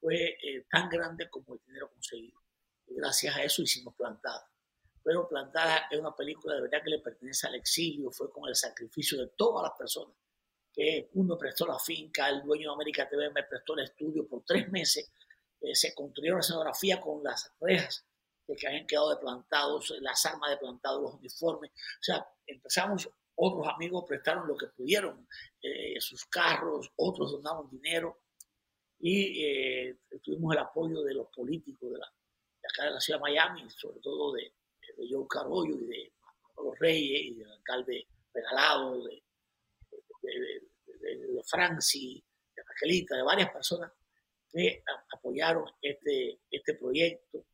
fue 0.00 0.38
eh, 0.42 0.66
tan 0.70 0.88
grande 0.88 1.28
como 1.28 1.54
el 1.54 1.60
dinero 1.66 1.90
conseguido. 1.90 2.40
Y 2.86 2.94
gracias 2.94 3.36
a 3.36 3.42
eso 3.42 3.62
hicimos 3.62 3.94
Plantada. 3.94 4.50
Pero 5.02 5.28
Plantada 5.28 5.86
es 5.90 5.98
una 5.98 6.14
película 6.14 6.54
de 6.54 6.62
verdad 6.62 6.82
que 6.82 6.90
le 6.90 6.98
pertenece 7.00 7.46
al 7.46 7.54
exilio, 7.54 8.10
fue 8.10 8.30
con 8.30 8.48
el 8.48 8.54
sacrificio 8.54 9.18
de 9.18 9.28
todas 9.36 9.62
las 9.62 9.78
personas. 9.78 10.16
Que 10.72 11.10
uno 11.14 11.36
prestó 11.36 11.66
la 11.66 11.78
finca, 11.78 12.28
el 12.28 12.42
dueño 12.42 12.70
de 12.70 12.74
América 12.74 13.08
TV 13.08 13.30
me 13.30 13.42
prestó 13.42 13.74
el 13.74 13.84
estudio 13.84 14.26
por 14.28 14.44
tres 14.44 14.70
meses, 14.70 15.12
eh, 15.60 15.74
se 15.74 15.94
construyó 15.94 16.34
la 16.34 16.40
escenografía 16.40 17.00
con 17.00 17.22
las 17.22 17.52
rejas 17.60 18.06
que 18.56 18.66
habían 18.66 18.86
quedado 18.86 19.10
de 19.10 19.16
plantados, 19.16 19.94
las 20.00 20.24
armas 20.26 20.50
de 20.50 20.56
plantados, 20.56 21.02
los 21.02 21.14
uniformes. 21.14 21.70
O 21.70 22.02
sea, 22.02 22.26
empezamos, 22.46 23.08
otros 23.42 23.66
amigos 23.74 24.04
prestaron 24.06 24.46
lo 24.46 24.56
que 24.56 24.66
pudieron, 24.68 25.26
eh, 25.62 26.00
sus 26.00 26.24
carros, 26.26 26.92
otros 26.96 27.32
donaron 27.32 27.70
dinero 27.70 28.20
y 28.98 29.44
eh, 29.44 29.98
tuvimos 30.22 30.54
el 30.54 30.60
apoyo 30.60 31.02
de 31.02 31.14
los 31.14 31.28
políticos 31.28 31.92
de, 31.92 31.98
la, 31.98 32.06
acá 32.06 32.84
de 32.84 32.90
la 32.90 33.00
ciudad 33.00 33.18
de 33.18 33.22
Miami, 33.22 33.70
sobre 33.70 34.00
todo 34.00 34.32
de, 34.32 34.52
Joe 35.08 35.26
Carollo 35.26 35.76
y 35.76 35.86
de 35.86 36.12
Pablo 36.54 36.74
Reyes 36.78 37.22
y 37.22 37.34
del 37.36 37.50
alcalde 37.50 38.06
Regalado, 38.34 39.02
de, 39.04 39.22
de, 40.22 41.16
de 41.16 41.42
Franci, 41.44 42.22
de 42.54 42.62
Raquelita, 42.62 43.16
de 43.16 43.22
varias 43.22 43.50
personas 43.50 43.90
que 44.52 44.82
apoyaron 45.14 45.64
este, 45.80 46.40
este 46.50 46.74
proyecto 46.74 47.46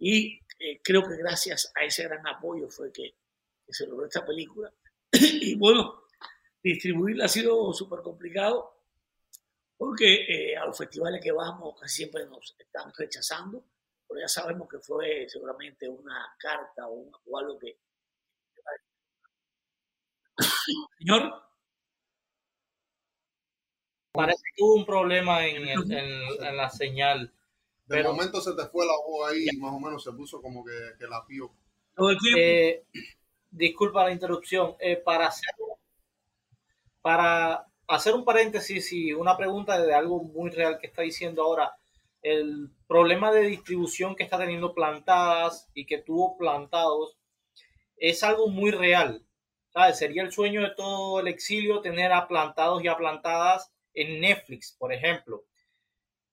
y 0.00 0.40
eh, 0.58 0.80
creo 0.82 1.02
que 1.02 1.16
gracias 1.16 1.70
a 1.74 1.84
ese 1.84 2.04
gran 2.04 2.26
apoyo 2.26 2.68
fue 2.68 2.90
que 2.90 3.14
se 3.68 3.86
logró 3.86 4.06
esta 4.06 4.24
película. 4.24 4.72
y 5.12 5.56
bueno, 5.56 6.04
distribuirla 6.62 7.24
ha 7.24 7.28
sido 7.28 7.72
súper 7.72 8.00
complicado 8.00 8.80
porque 9.80 10.26
eh, 10.28 10.56
a 10.58 10.66
los 10.66 10.76
festivales 10.76 11.22
que 11.22 11.32
vamos 11.32 11.74
casi 11.80 11.96
siempre 11.96 12.26
nos 12.26 12.54
están 12.58 12.92
rechazando, 12.94 13.64
pero 14.06 14.20
ya 14.20 14.28
sabemos 14.28 14.68
que 14.68 14.78
fue 14.78 15.26
seguramente 15.26 15.88
una 15.88 16.36
carta 16.38 16.86
o, 16.86 16.92
un, 16.92 17.12
o 17.26 17.38
algo 17.38 17.58
que... 17.58 17.78
Señor. 20.98 21.32
Parece 24.12 24.42
que 24.54 24.62
hubo 24.62 24.74
un 24.74 24.84
problema 24.84 25.46
en, 25.46 25.66
el, 25.66 25.92
en, 25.92 26.44
en 26.44 26.56
la 26.58 26.68
señal. 26.68 27.32
De 27.86 27.96
pero, 27.96 28.12
momento 28.12 28.40
se 28.42 28.52
te 28.54 28.66
fue 28.66 28.84
la 28.84 28.92
voz 29.06 29.30
ahí 29.30 29.46
y 29.50 29.56
más 29.56 29.72
o 29.72 29.80
menos 29.80 30.04
se 30.04 30.12
puso 30.12 30.42
como 30.42 30.62
que, 30.62 30.78
que 30.98 31.06
la 31.06 31.24
pío. 31.26 31.50
Eh, 32.36 32.84
disculpa 33.50 34.04
la 34.04 34.12
interrupción. 34.12 34.76
Eh, 34.78 34.96
para, 34.96 35.26
hacer, 35.26 35.54
para 37.02 37.66
hacer 37.86 38.14
un 38.14 38.24
paréntesis 38.24 38.92
y 38.92 39.12
una 39.12 39.36
pregunta 39.36 39.80
de 39.80 39.94
algo 39.94 40.22
muy 40.22 40.50
real 40.50 40.78
que 40.78 40.86
está 40.86 41.02
diciendo 41.02 41.42
ahora, 41.42 41.74
el 42.22 42.70
problema 42.86 43.32
de 43.32 43.42
distribución 43.42 44.14
que 44.14 44.24
está 44.24 44.38
teniendo 44.38 44.74
plantadas 44.74 45.70
y 45.74 45.86
que 45.86 45.98
tuvo 45.98 46.36
plantados 46.36 47.16
es 47.96 48.22
algo 48.22 48.48
muy 48.48 48.70
real. 48.70 49.24
¿sabes? 49.72 49.98
Sería 49.98 50.22
el 50.22 50.32
sueño 50.32 50.62
de 50.62 50.70
todo 50.70 51.20
el 51.20 51.28
exilio 51.28 51.80
tener 51.80 52.12
a 52.12 52.28
plantados 52.28 52.82
y 52.82 52.88
a 52.88 52.96
plantadas 52.96 53.72
en 53.94 54.20
Netflix, 54.20 54.74
por 54.78 54.92
ejemplo. 54.92 55.44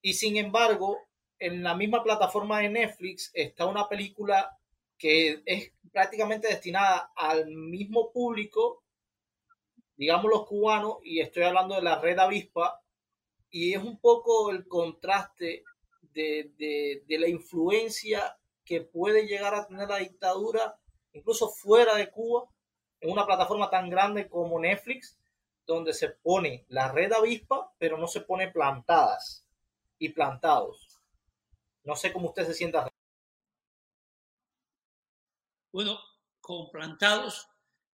Y 0.02 0.14
sin 0.14 0.36
embargo, 0.36 0.98
en 1.38 1.62
la 1.62 1.74
misma 1.74 2.02
plataforma 2.02 2.60
de 2.60 2.68
Netflix 2.68 3.30
está 3.34 3.66
una 3.66 3.88
película 3.88 4.57
que 4.98 5.42
es 5.46 5.72
prácticamente 5.92 6.48
destinada 6.48 7.12
al 7.16 7.46
mismo 7.46 8.12
público, 8.12 8.82
digamos 9.96 10.30
los 10.30 10.46
cubanos, 10.46 10.98
y 11.02 11.20
estoy 11.20 11.44
hablando 11.44 11.76
de 11.76 11.82
la 11.82 12.00
red 12.00 12.18
avispa, 12.18 12.82
y 13.50 13.74
es 13.74 13.82
un 13.82 13.98
poco 14.00 14.50
el 14.50 14.66
contraste 14.68 15.64
de, 16.02 16.52
de, 16.58 17.02
de 17.06 17.18
la 17.18 17.28
influencia 17.28 18.36
que 18.64 18.82
puede 18.82 19.26
llegar 19.26 19.54
a 19.54 19.66
tener 19.66 19.88
la 19.88 19.98
dictadura, 19.98 20.78
incluso 21.12 21.48
fuera 21.48 21.94
de 21.94 22.10
Cuba, 22.10 22.44
en 23.00 23.10
una 23.10 23.24
plataforma 23.24 23.70
tan 23.70 23.88
grande 23.88 24.28
como 24.28 24.60
Netflix, 24.60 25.18
donde 25.66 25.92
se 25.92 26.08
pone 26.08 26.64
la 26.68 26.90
red 26.90 27.12
avispa, 27.12 27.72
pero 27.78 27.96
no 27.98 28.08
se 28.08 28.22
pone 28.22 28.50
plantadas 28.50 29.46
y 29.98 30.10
plantados. 30.10 30.98
No 31.84 31.94
sé 31.96 32.12
cómo 32.12 32.28
usted 32.28 32.46
se 32.46 32.54
sienta. 32.54 32.88
Bueno, 35.72 35.98
con 36.40 36.70
plantados 36.70 37.48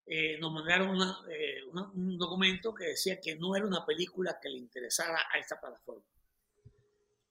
eh, 0.05 0.37
nos 0.39 0.51
mandaron 0.51 0.89
una, 0.89 1.19
eh, 1.29 1.63
una, 1.71 1.89
un 1.89 2.17
documento 2.17 2.73
que 2.73 2.85
decía 2.85 3.19
que 3.19 3.35
no 3.35 3.55
era 3.55 3.65
una 3.65 3.85
película 3.85 4.39
que 4.39 4.49
le 4.49 4.57
interesara 4.57 5.19
a 5.33 5.39
esta 5.39 5.59
plataforma. 5.59 6.03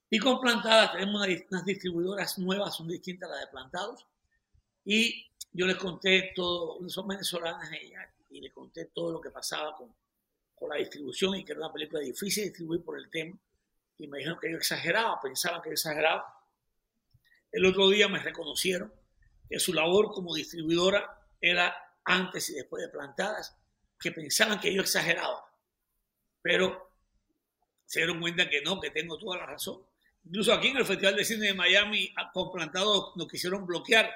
Y 0.09 0.19
con 0.19 0.39
plantadas 0.39 0.91
tenemos 0.93 1.15
una, 1.15 1.35
unas 1.49 1.65
distribuidoras 1.65 2.37
nuevas, 2.37 2.75
son 2.75 2.87
distintas 2.87 3.29
a 3.29 3.33
las 3.33 3.41
de 3.41 3.51
plantados. 3.51 4.05
Y 4.83 5.25
yo 5.51 5.65
les 5.65 5.77
conté 5.77 6.31
todo, 6.35 6.87
son 6.89 7.07
venezolanas 7.07 7.71
ellas, 7.71 8.07
y 8.29 8.41
les 8.41 8.53
conté 8.53 8.85
todo 8.85 9.13
lo 9.13 9.21
que 9.21 9.31
pasaba 9.31 9.75
con, 9.75 9.95
con 10.53 10.69
la 10.69 10.75
distribución 10.75 11.35
y 11.35 11.43
que 11.43 11.53
era 11.53 11.61
una 11.61 11.73
película 11.73 12.01
difícil 12.01 12.43
de 12.43 12.49
distribuir 12.49 12.83
por 12.83 12.99
el 12.99 13.09
tema. 13.09 13.37
Y 13.97 14.07
me 14.07 14.17
dijeron 14.17 14.37
que 14.39 14.51
yo 14.51 14.57
exageraba, 14.57 15.19
pensaban 15.21 15.61
que 15.61 15.69
yo 15.69 15.73
exageraba. 15.73 16.25
El 17.51 17.65
otro 17.65 17.89
día 17.89 18.09
me 18.09 18.19
reconocieron 18.19 18.93
que 19.49 19.59
su 19.59 19.73
labor 19.73 20.11
como 20.11 20.35
distribuidora 20.35 21.19
era 21.39 21.75
antes 22.03 22.49
y 22.49 22.55
después 22.55 22.83
de 22.83 22.89
plantadas, 22.89 23.55
que 23.99 24.11
pensaban 24.11 24.59
que 24.59 24.73
yo 24.73 24.81
exageraba. 24.81 25.45
Pero 26.41 26.91
se 27.85 27.99
dieron 27.99 28.19
cuenta 28.19 28.49
que 28.49 28.61
no, 28.61 28.79
que 28.79 28.91
tengo 28.91 29.17
toda 29.17 29.37
la 29.37 29.45
razón. 29.45 29.81
Incluso 30.25 30.53
aquí 30.53 30.69
en 30.69 30.77
el 30.77 30.85
Festival 30.85 31.15
de 31.15 31.25
Cine 31.25 31.47
de 31.47 31.53
Miami, 31.53 32.13
con 32.33 32.51
plantados 32.51 33.15
nos 33.15 33.27
quisieron 33.27 33.65
bloquear 33.65 34.11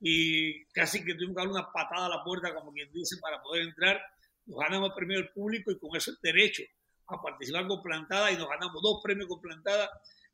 y 0.00 0.64
casi 0.66 1.04
que 1.04 1.14
tuvimos 1.14 1.36
que 1.36 1.42
dar 1.42 1.48
una 1.48 1.70
patada 1.70 2.06
a 2.06 2.08
la 2.08 2.24
puerta, 2.24 2.54
como 2.54 2.72
quien 2.72 2.90
dice, 2.92 3.16
para 3.20 3.42
poder 3.42 3.64
entrar 3.64 4.00
nos 4.50 4.58
ganamos 4.58 4.90
el 4.90 4.94
premio 4.94 5.18
del 5.18 5.30
público 5.30 5.70
y 5.70 5.78
con 5.78 5.96
eso 5.96 6.10
el 6.10 6.18
derecho 6.20 6.62
a 7.06 7.20
participar 7.20 7.66
con 7.66 7.82
plantada 7.82 8.30
y 8.30 8.36
nos 8.36 8.48
ganamos 8.48 8.82
dos 8.82 9.00
premios 9.02 9.28
con 9.28 9.40
plantada, 9.40 9.90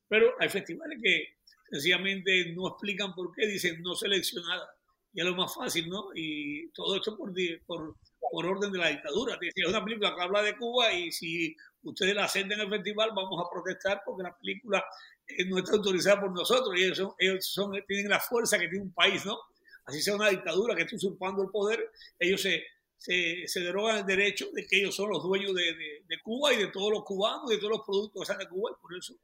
pero 0.09 0.35
hay 0.39 0.49
festivales 0.49 0.99
que 1.03 1.36
sencillamente 1.71 2.53
no 2.55 2.69
explican 2.69 3.15
por 3.15 3.33
qué, 3.35 3.47
dicen 3.47 3.83
no 3.83 3.95
seleccionada 3.95 4.69
y 5.13 5.21
es 5.21 5.27
lo 5.27 5.35
más 5.35 5.55
fácil, 5.55 5.89
¿no? 5.89 6.11
Y 6.15 6.71
todo 6.73 6.97
esto 6.97 7.17
por, 7.17 7.33
por, 7.67 7.97
por 8.31 8.47
orden 8.47 8.71
de 8.73 8.79
la 8.79 8.89
dictadura. 8.89 9.39
Es 9.41 9.67
una 9.69 9.83
película 9.85 10.15
que 10.15 10.23
habla 10.23 10.43
de 10.43 10.57
Cuba 10.57 10.93
y 10.93 11.11
si 11.11 11.57
ustedes 11.83 12.15
la 12.15 12.25
hacen 12.25 12.51
en 12.53 12.61
el 12.61 12.69
festival 12.69 13.11
vamos 13.15 13.43
a 13.45 13.51
protestar 13.51 14.03
porque 14.05 14.25
la 14.25 14.37
película 14.37 14.85
eh, 15.27 15.45
no 15.47 15.59
está 15.59 15.73
autorizada 15.73 16.21
por 16.21 16.33
nosotros 16.33 16.77
y 16.77 16.83
ellos, 16.85 16.99
son, 16.99 17.13
ellos 17.19 17.47
son, 17.53 17.73
tienen 17.87 18.09
la 18.11 18.21
fuerza 18.21 18.59
que 18.59 18.69
tiene 18.69 18.85
un 18.85 18.93
país, 18.93 19.25
¿no? 19.25 19.39
Así 19.85 20.03
sea 20.03 20.17
una 20.17 20.29
dictadura 20.29 20.75
que 20.75 20.83
está 20.83 20.97
usurpando 20.97 21.43
el 21.43 21.51
poder, 21.51 21.91
ellos 22.19 22.43
se, 22.43 22.65
se, 22.97 23.47
se 23.47 23.61
derogan 23.61 23.99
el 23.99 24.07
derecho 24.07 24.49
de 24.53 24.67
que 24.67 24.79
ellos 24.81 24.95
son 24.97 25.11
los 25.11 25.23
dueños 25.23 25.55
de, 25.55 25.63
de- 26.09 26.21
Cuba 26.23 26.53
y 26.53 26.57
de 26.59 26.67
todos 26.69 26.91
los 26.91 27.05
cubanos 27.05 27.51
y 27.51 27.55
de 27.55 27.61
todos 27.61 27.79
los 27.79 27.87
productos 27.87 28.21
que 28.23 28.27
salen 28.27 28.49
de 28.49 28.53
Cuba 28.53 28.73
y 28.73 28.81
por 28.83 28.97
eso 28.97 29.15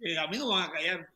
eh, 0.00 0.16
a 0.18 0.26
mí 0.28 0.38
no 0.38 0.48
van 0.48 0.68
a 0.68 0.72
callar. 0.72 1.08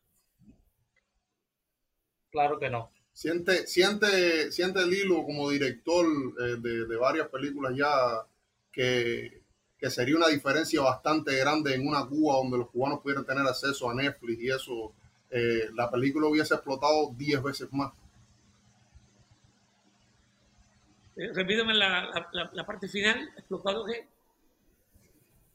Claro 2.33 2.59
que 2.59 2.69
no. 2.69 2.89
Siente, 3.13 3.65
siente, 3.67 4.51
siente 4.51 4.85
Lilo 4.85 5.23
como 5.23 5.49
director 5.51 6.05
eh, 6.41 6.55
de, 6.59 6.85
de 6.87 6.95
varias 6.97 7.29
películas 7.29 7.73
ya 7.77 7.89
que, 8.71 9.39
que 9.77 9.89
sería 9.91 10.17
una 10.17 10.27
diferencia 10.29 10.81
bastante 10.81 11.35
grande 11.37 11.75
en 11.75 11.87
una 11.87 12.05
Cuba 12.07 12.37
donde 12.37 12.57
los 12.57 12.69
cubanos 12.71 13.01
pudieran 13.01 13.23
tener 13.23 13.45
acceso 13.45 13.87
a 13.89 13.93
Netflix 13.93 14.41
y 14.41 14.49
eso, 14.49 14.93
eh, 15.29 15.69
la 15.75 15.91
película 15.91 16.27
hubiese 16.27 16.55
explotado 16.55 17.13
10 17.15 17.41
veces 17.43 17.71
más. 17.71 17.93
Eh, 21.15 21.31
repíteme 21.33 21.75
la, 21.75 22.05
la- 22.05 22.29
la- 22.31 22.49
la 22.51 22.65
parte 22.65 22.87
final, 22.87 23.29
explotado 23.37 23.85
que 23.85 24.07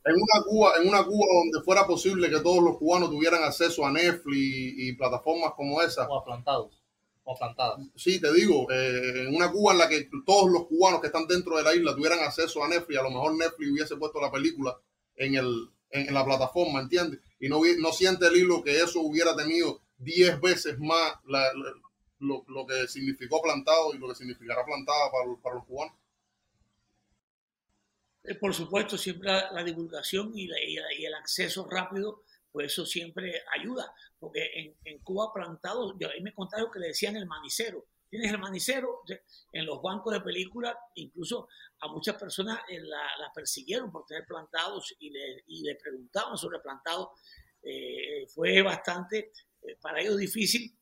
En 0.09 0.15
una 0.17 0.45
Cuba, 0.45 0.73
en 0.81 0.89
una 0.89 1.05
Cuba 1.05 1.27
donde 1.35 1.65
fuera 1.65 1.87
posible 1.87 2.31
que 2.31 2.41
todos 2.41 2.63
los 2.63 2.77
cubanos 2.79 3.11
tuvieran 3.11 3.43
acceso 3.45 3.85
a 3.87 3.93
Netflix 3.93 4.37
y, 4.37 4.93
plataformas 4.95 5.53
como 5.55 5.81
esa. 5.83 6.09
O 6.09 6.19
aplantados. 6.21 6.83
O 7.25 7.35
aplantadas. 7.35 7.81
Sí, 7.95 8.21
te 8.21 8.33
digo, 8.33 8.67
eh, 8.71 9.25
en 9.27 9.35
una 9.35 9.51
Cuba 9.53 9.73
en 9.73 9.79
la 9.79 9.89
que 9.89 10.09
todos 10.25 10.51
los 10.51 10.67
cubanos 10.67 11.01
que 11.01 11.09
están 11.09 11.27
dentro 11.27 11.57
de 11.57 11.63
la 11.63 11.75
isla 11.75 11.95
tuvieran 11.95 12.21
acceso 12.21 12.65
a 12.65 12.69
Netflix, 12.69 12.99
a 12.99 13.03
lo 13.03 13.11
mejor 13.11 13.35
Netflix 13.37 13.71
hubiese 13.71 13.97
puesto 13.97 14.21
la 14.21 14.31
película 14.33 14.77
en, 15.17 15.35
el, 15.35 15.69
en, 15.91 16.09
en 16.09 16.15
la 16.15 16.25
plataforma, 16.25 16.81
¿entiendes? 16.81 17.21
Y 17.41 17.49
no, 17.49 17.61
no 17.79 17.93
siente 17.93 18.27
el 18.27 18.37
hilo 18.37 18.63
que 18.63 18.81
eso 18.81 19.01
hubiera 19.01 19.37
tenido 19.37 19.81
10 19.99 20.41
veces 20.41 20.79
más 20.79 21.15
la- 21.27 21.53
la- 21.55 21.75
lo, 22.21 22.45
lo 22.49 22.67
que 22.67 22.89
significó 22.89 23.41
plantado 23.43 23.95
y 23.95 23.99
lo 23.99 24.09
que 24.09 24.15
significará 24.17 24.65
plantada 24.65 25.11
para, 25.13 25.25
para 25.41 25.55
los 25.57 25.65
cubanos. 25.67 25.95
Eh, 28.25 28.35
por 28.35 28.55
supuesto, 28.55 28.99
siempre 28.99 29.29
la, 29.33 29.63
divulgación 29.65 30.33
y, 30.37 30.47
la- 30.47 30.61
y 30.61 30.75
la- 30.75 30.95
y 30.95 31.05
el 31.05 31.15
acceso 31.15 31.67
rápido, 31.71 32.23
pues 32.51 32.73
eso 32.73 32.85
siempre 32.87 33.43
ayuda. 33.59 33.93
Porque 34.19 34.75
en, 34.85 34.99
Cuba 35.03 35.33
plantado, 35.33 35.97
yo 35.99 36.09
ahí 36.11 36.21
me 36.21 36.35
contaron 36.35 36.71
que 36.71 36.81
le 36.81 36.89
decían 36.89 37.17
el 37.17 37.27
manicero. 37.27 37.87
Tienes 38.11 38.33
el 38.33 38.39
manicero 38.39 39.03
en 39.53 39.67
los 39.67 39.83
bancos 39.83 40.15
de 40.15 40.21
películas, 40.23 40.75
incluso 40.95 41.49
a 41.81 41.89
muchas 41.89 42.17
personas 42.17 42.59
eh, 42.69 42.81
la, 42.81 43.31
persiguieron 43.35 43.93
por 43.93 44.07
tener 44.07 44.25
plantados 44.27 44.95
y 44.99 45.11
le, 45.11 45.75
preguntaban 45.77 46.37
sobre 46.37 46.59
plantados. 46.61 47.09
Eh, 47.63 48.27
fue 48.35 48.63
bastante 48.63 49.33
eh, 49.63 49.77
para 49.81 50.01
ellos 50.01 50.17
difícil, 50.17 50.75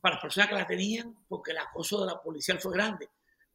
para 0.00 0.16
las 0.16 0.22
personas 0.22 0.48
que 0.50 0.54
la 0.56 0.66
tenían, 0.66 1.14
porque 1.26 1.52
el 1.52 1.58
acoso 1.58 2.00
de 2.00 2.06
la 2.12 2.20
policía 2.20 2.58
fue 2.58 2.72
grande 2.74 3.08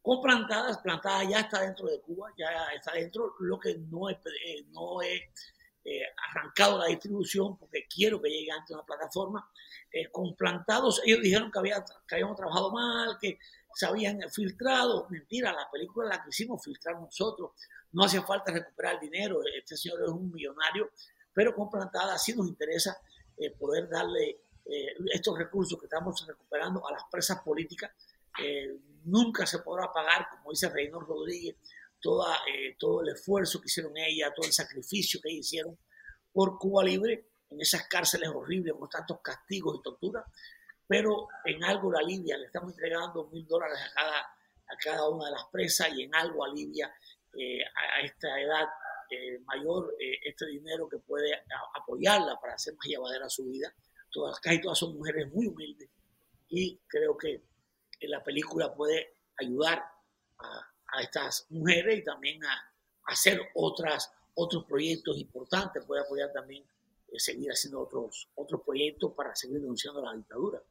con 0.05 0.21
plantadas, 0.21 0.77
plantada 0.77 1.23
ya 1.23 1.39
está 1.39 1.61
dentro 1.61 1.87
de 1.87 1.99
Cuba, 1.99 2.31
ya 2.37 2.47
está 2.75 2.93
dentro, 2.93 3.33
lo 3.39 3.59
que 3.59 3.75
no 3.89 4.07
he, 4.07 4.13
eh, 4.13 4.63
no 4.69 5.01
eh, 5.01 5.31
arrancado 6.29 6.77
la 6.77 6.85
distribución 6.85 7.57
porque 7.57 7.87
quiero 7.87 8.21
que 8.21 8.29
llegue 8.29 8.51
ante 8.51 8.75
una 8.75 8.85
plataforma. 8.85 9.49
Eh, 9.91 10.11
con 10.11 10.35
plantados, 10.35 11.01
ellos 11.03 11.21
dijeron 11.23 11.49
que, 11.49 11.57
había, 11.57 11.83
que 12.07 12.15
habíamos 12.15 12.37
trabajado 12.37 12.71
mal, 12.71 13.17
que 13.19 13.39
se 13.73 13.87
habían 13.87 14.19
filtrado. 14.29 15.07
Mentira, 15.09 15.51
la 15.51 15.67
película 15.71 16.07
la 16.07 16.23
quisimos 16.23 16.63
filtrar 16.63 17.01
nosotros. 17.01 17.53
No 17.93 18.03
hace 18.03 18.21
falta 18.21 18.51
recuperar 18.51 18.93
el 19.01 19.09
dinero, 19.09 19.39
este 19.57 19.75
señor 19.75 20.03
es 20.03 20.09
un 20.09 20.31
millonario, 20.31 20.91
pero 21.33 21.55
con 21.55 21.67
plantadas 21.67 22.23
sí 22.23 22.35
nos 22.35 22.47
interesa 22.47 22.95
poder 23.57 23.89
darle 23.89 24.41
estos 25.11 25.35
recursos 25.35 25.79
que 25.79 25.87
estamos 25.87 26.23
recuperando 26.27 26.87
a 26.87 26.91
las 26.91 27.05
presas 27.11 27.41
políticas 27.41 27.91
nunca 29.05 29.45
se 29.45 29.59
podrá 29.59 29.91
pagar, 29.91 30.27
como 30.29 30.51
dice 30.51 30.69
Reynor 30.69 31.07
Rodríguez, 31.07 31.55
toda, 31.99 32.37
eh, 32.47 32.75
todo 32.77 33.01
el 33.01 33.09
esfuerzo 33.09 33.59
que 33.59 33.67
hicieron 33.67 33.97
ella, 33.97 34.33
todo 34.35 34.45
el 34.45 34.53
sacrificio 34.53 35.19
que 35.21 35.31
hicieron 35.31 35.77
por 36.31 36.57
Cuba 36.57 36.83
Libre 36.83 37.29
en 37.49 37.61
esas 37.61 37.87
cárceles 37.87 38.29
horribles 38.29 38.73
con 38.77 38.89
tantos 38.89 39.19
castigos 39.21 39.77
y 39.79 39.83
torturas, 39.83 40.25
pero 40.87 41.27
en 41.45 41.63
algo 41.63 41.91
la 41.91 41.99
alivia, 41.99 42.37
le 42.37 42.45
estamos 42.45 42.71
entregando 42.71 43.27
mil 43.27 43.47
dólares 43.47 43.77
a 43.79 43.93
cada, 43.93 44.19
a 44.19 44.77
cada 44.81 45.09
una 45.09 45.25
de 45.25 45.31
las 45.31 45.45
presas 45.51 45.89
y 45.95 46.03
en 46.03 46.13
algo 46.13 46.43
alivia 46.43 46.93
eh, 47.37 47.63
a, 47.63 48.01
esta 48.01 48.39
edad 48.39 48.67
eh, 49.09 49.39
mayor 49.45 49.95
eh, 49.99 50.19
este 50.23 50.45
dinero 50.47 50.87
que 50.87 50.97
puede 50.99 51.31
apoyarla 51.73 52.39
para 52.39 52.53
hacer 52.53 52.73
más 52.75 52.85
llevadera 52.87 53.29
su 53.29 53.45
vida. 53.45 53.73
Todas, 54.11 54.39
casi 54.39 54.61
todas 54.61 54.77
son 54.77 54.95
mujeres 54.95 55.31
muy 55.33 55.47
humildes 55.47 55.89
y 56.49 56.79
creo 56.87 57.17
que 57.17 57.41
la 58.01 58.23
película 58.23 58.73
puede 58.73 59.13
ayudar 59.37 59.83
a, 60.39 60.71
estas 61.01 61.45
mujeres 61.49 61.99
y 61.99 62.03
también 62.03 62.43
a, 62.45 62.71
hacer 63.07 63.39
otras, 63.53 64.11
otros 64.33 64.65
proyectos 64.65 65.17
importantes, 65.17 65.83
puede 65.85 66.01
apoyar 66.01 66.31
también 66.31 66.63
eh, 67.11 67.19
seguir 67.19 67.51
haciendo 67.51 67.81
otros, 67.81 68.29
otros 68.35 68.61
proyectos 68.61 69.13
para 69.13 69.35
seguir 69.35 69.59
denunciando 69.59 70.01
la 70.01 70.13
dictadura. 70.13 70.61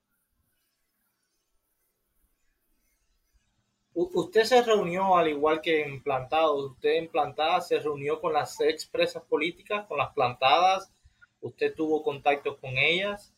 Usted 3.96 4.42
se 4.42 4.60
reunió, 4.62 5.16
al 5.16 5.28
igual 5.28 5.60
que 5.60 5.82
en 5.82 6.02
usted 6.02 6.90
en 6.94 7.08
Plantadas 7.08 7.68
se 7.68 7.78
reunió 7.78 8.20
con 8.20 8.32
las 8.32 8.60
expresas 8.60 9.22
políticas, 9.22 9.87
con 9.87 9.98
las 9.98 10.12
plantadas, 10.14 10.92
usted 11.40 11.74
tuvo 11.74 12.02
contacto 12.02 12.58
con 12.58 12.76
ellas. 12.76 13.34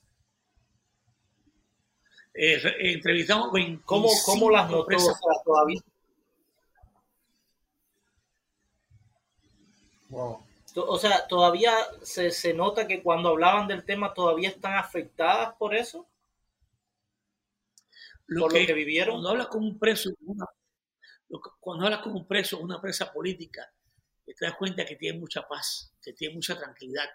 Eh, 2.38 2.56
eh, 2.64 2.92
entrevistamos 2.92 3.50
25 3.52 3.86
¿Cómo, 3.86 4.08
cómo 4.24 4.50
las 4.50 4.70
notó? 4.70 4.96
O 4.96 5.00
sea, 5.00 5.42
todavía, 5.44 5.80
to- 10.74 10.86
o 10.88 10.98
sea, 10.98 11.26
todavía 11.26 11.72
se, 12.02 12.30
se 12.30 12.52
nota 12.54 12.86
que 12.86 13.02
cuando 13.02 13.30
hablaban 13.30 13.66
del 13.68 13.84
tema 13.84 14.12
todavía 14.14 14.50
están 14.50 14.76
afectadas 14.76 15.54
por 15.58 15.74
eso, 15.74 16.06
por 18.40 18.52
lo 18.52 18.66
que 18.66 18.72
vivieron. 18.74 19.14
Cuando 19.14 19.30
hablas 19.30 19.46
con 19.48 19.64
un 19.64 19.78
preso, 19.78 20.10
una- 20.20 20.46
lo 21.28 21.40
que- 21.40 21.50
cuando 21.60 21.84
hablas 21.86 22.00
con 22.00 22.12
un 22.14 22.26
preso, 22.26 22.58
una 22.58 22.80
presa 22.80 23.12
política, 23.12 23.70
te 24.24 24.34
das 24.40 24.54
cuenta 24.56 24.84
que 24.84 24.96
tiene 24.96 25.18
mucha 25.18 25.46
paz, 25.46 25.92
que 26.02 26.12
tiene 26.12 26.34
mucha 26.34 26.58
tranquilidad. 26.58 27.08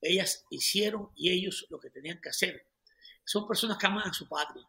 Ellas 0.00 0.44
hicieron 0.50 1.10
y 1.16 1.30
ellos 1.32 1.66
lo 1.70 1.78
que 1.80 1.90
tenían 1.90 2.20
que 2.20 2.28
hacer. 2.30 2.66
Son 3.28 3.46
personas 3.46 3.76
que 3.76 3.86
aman 3.86 4.08
a 4.08 4.12
su 4.14 4.26
patria, 4.26 4.66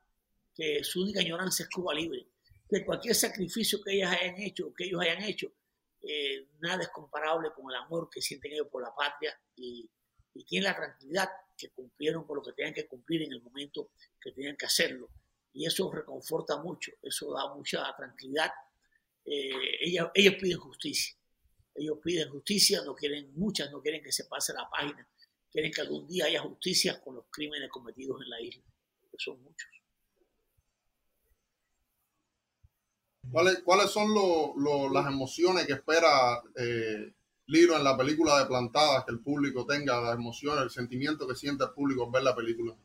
que 0.54 0.84
su 0.84 1.02
única 1.02 1.22
ignorancia 1.22 1.64
es 1.64 1.70
Cuba 1.70 1.94
libre, 1.94 2.28
que 2.70 2.84
cualquier 2.84 3.16
sacrificio 3.16 3.82
que 3.82 3.94
ellas 3.94 4.12
hayan 4.12 4.38
hecho, 4.38 4.74
que 4.74 4.84
ellos 4.84 5.00
hayan 5.00 5.24
hecho, 5.24 5.54
eh, 6.02 6.46
nada 6.60 6.84
es 6.84 6.90
comparable 6.90 7.52
con 7.56 7.72
el 7.72 7.78
amor 7.78 8.10
que 8.12 8.22
sienten 8.22 8.52
ellos 8.52 8.68
por 8.70 8.84
la 8.84 8.94
patria 8.94 9.34
y, 9.56 9.90
tienen 10.46 10.70
la 10.70 10.76
tranquilidad 10.76 11.30
que 11.58 11.70
cumplieron 11.70 12.26
con 12.26 12.38
lo 12.38 12.44
que 12.44 12.54
tenían 12.54 12.74
que 12.74 12.88
cumplir 12.88 13.24
en 13.24 13.34
el 13.34 13.42
momento 13.42 13.92
que 14.22 14.32
tenían 14.32 14.56
que 14.56 14.66
hacerlo. 14.66 15.10
Y 15.54 15.66
eso 15.66 15.92
reconforta 15.92 16.58
mucho, 16.62 16.92
eso 17.02 17.34
da 17.34 17.54
mucha 17.54 17.94
tranquilidad. 17.96 18.52
Eh, 19.26 19.86
ellas, 19.86 20.10
ellos 20.14 20.36
piden 20.36 20.58
justicia, 20.60 21.18
ellos 21.76 21.98
piden 22.04 22.30
justicia, 22.30 22.82
no 22.84 22.96
quieren, 22.96 23.34
muchas 23.36 23.70
no 23.72 23.82
quieren 23.82 24.02
que 24.02 24.12
se 24.12 24.26
pase 24.26 24.54
la 24.54 24.70
página, 24.70 25.08
quieren 25.52 25.72
que 25.72 25.82
algún 25.82 26.08
día 26.08 26.26
haya 26.26 26.42
justicia 26.42 27.00
con 27.02 27.16
los 27.16 27.26
crímenes 27.30 27.70
cometidos 27.70 28.22
en 28.22 28.30
la 28.30 28.42
isla, 28.42 28.64
que 29.12 29.18
son 29.18 29.42
muchos. 29.42 29.70
¿Cuáles, 33.32 33.60
cuáles 33.64 33.92
son 33.92 34.14
lo- 34.14 34.54
lo- 34.58 34.90
las 34.92 35.06
emociones 35.08 35.66
que 35.68 35.74
espera 35.74 36.42
eh, 36.56 37.14
Lilo 37.48 37.76
en 37.78 37.84
la 37.84 37.96
película 37.98 38.40
de 38.40 38.46
Plantadas? 38.46 39.06
Que 39.06 39.12
el 39.12 39.20
público 39.20 39.66
tenga 39.66 40.02
las 40.02 40.16
emociones, 40.16 40.64
el 40.64 40.70
sentimiento 40.72 41.28
que 41.28 41.36
siente 41.36 41.64
el 41.64 41.72
público 41.72 42.06
al 42.06 42.12
ver 42.12 42.24
la 42.24 42.36
película. 42.36 42.76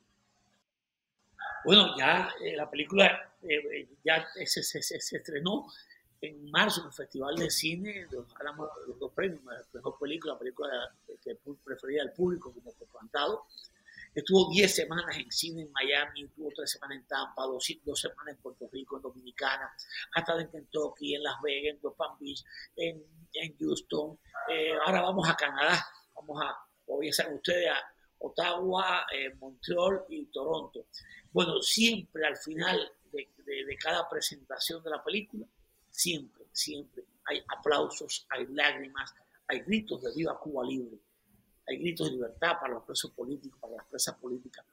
Bueno, 1.65 1.97
ya 1.99 2.31
eh, 2.45 2.57
la 2.57 2.69
película 2.71 3.35
eh, 3.43 3.57
eh, 3.57 3.89
ya 4.05 4.27
se, 4.45 4.63
se- 4.63 4.83
se- 4.83 5.01
se 5.01 5.17
estrenó 5.17 5.67
en 6.21 6.51
marzo 6.51 6.81
en 6.81 6.87
el 6.87 6.93
Festival 6.93 7.37
de 7.37 7.51
Cine, 7.51 8.07
ganamos 8.39 8.69
los 8.87 8.99
dos 8.99 9.13
premios, 9.13 9.43
la 9.45 9.63
mejor 9.73 9.99
película, 9.99 10.33
la 10.35 10.39
película 10.39 10.69
que 11.23 11.37
preferida 11.65 12.03
del 12.03 12.13
público 12.13 12.53
como 12.53 12.73
por 12.73 12.89
plantado. 12.89 13.47
Estuvo 14.15 14.49
10 14.51 14.73
semanas 14.73 15.17
en 15.19 15.31
cine 15.33 15.63
en 15.63 15.73
Miami, 15.73 16.23
estuvo 16.25 16.49
3 16.55 16.71
semanas 16.71 16.99
en 16.99 17.07
Tampa, 17.09 17.43
2 17.43 17.67
dos, 17.85 18.01
semanas 18.01 18.37
en 18.37 18.41
Puerto 18.41 18.69
Rico, 18.73 18.97
en 18.97 19.03
Dominicana, 19.03 19.75
ha 20.15 20.21
estado 20.21 20.39
en 20.39 20.49
Kentucky, 20.51 21.17
en 21.17 21.23
Las 21.25 21.35
Vegas, 21.43 21.75
en 21.75 21.81
West 21.83 21.97
Palm 21.97 22.17
Beach, 22.21 22.45
en, 22.77 23.05
en 23.33 23.57
Houston. 23.59 24.17
Eh, 24.49 24.73
ahora 24.87 25.03
vamos 25.03 25.29
a 25.29 25.35
Canadá, 25.35 25.85
vamos 26.15 26.41
a, 26.43 26.57
hoy 26.87 27.13
saben 27.13 27.35
ustedes, 27.35 27.69
a 27.69 27.77
Ottawa, 28.19 29.05
eh, 29.13 29.35
Montreal 29.35 30.05
y 30.09 30.27
Toronto. 30.27 30.87
Bueno, 31.33 31.61
siempre 31.61 32.25
al 32.25 32.37
final 32.37 32.89
de, 33.11 33.29
de- 33.39 33.65
de 33.65 33.77
cada 33.77 34.09
presentación 34.09 34.81
de 34.85 34.91
la 34.91 35.03
película, 35.03 35.45
siempre, 35.95 36.45
siempre 36.53 37.05
hay 37.25 37.43
aplausos, 37.57 38.27
hay 38.29 38.47
lágrimas, 38.49 39.15
hay 39.47 39.61
gritos 39.61 40.03
de 40.03 40.13
viva 40.13 40.39
Cuba 40.41 40.65
libre, 40.65 40.99
hay 41.67 41.79
gritos 41.79 42.09
de 42.09 42.15
libertad 42.15 42.59
para 42.61 42.75
los 42.75 42.83
presos 42.83 43.13
políticos, 43.13 43.59
para 43.61 43.77
las 43.77 43.87
presas 43.87 44.17
políticas. 44.17 44.65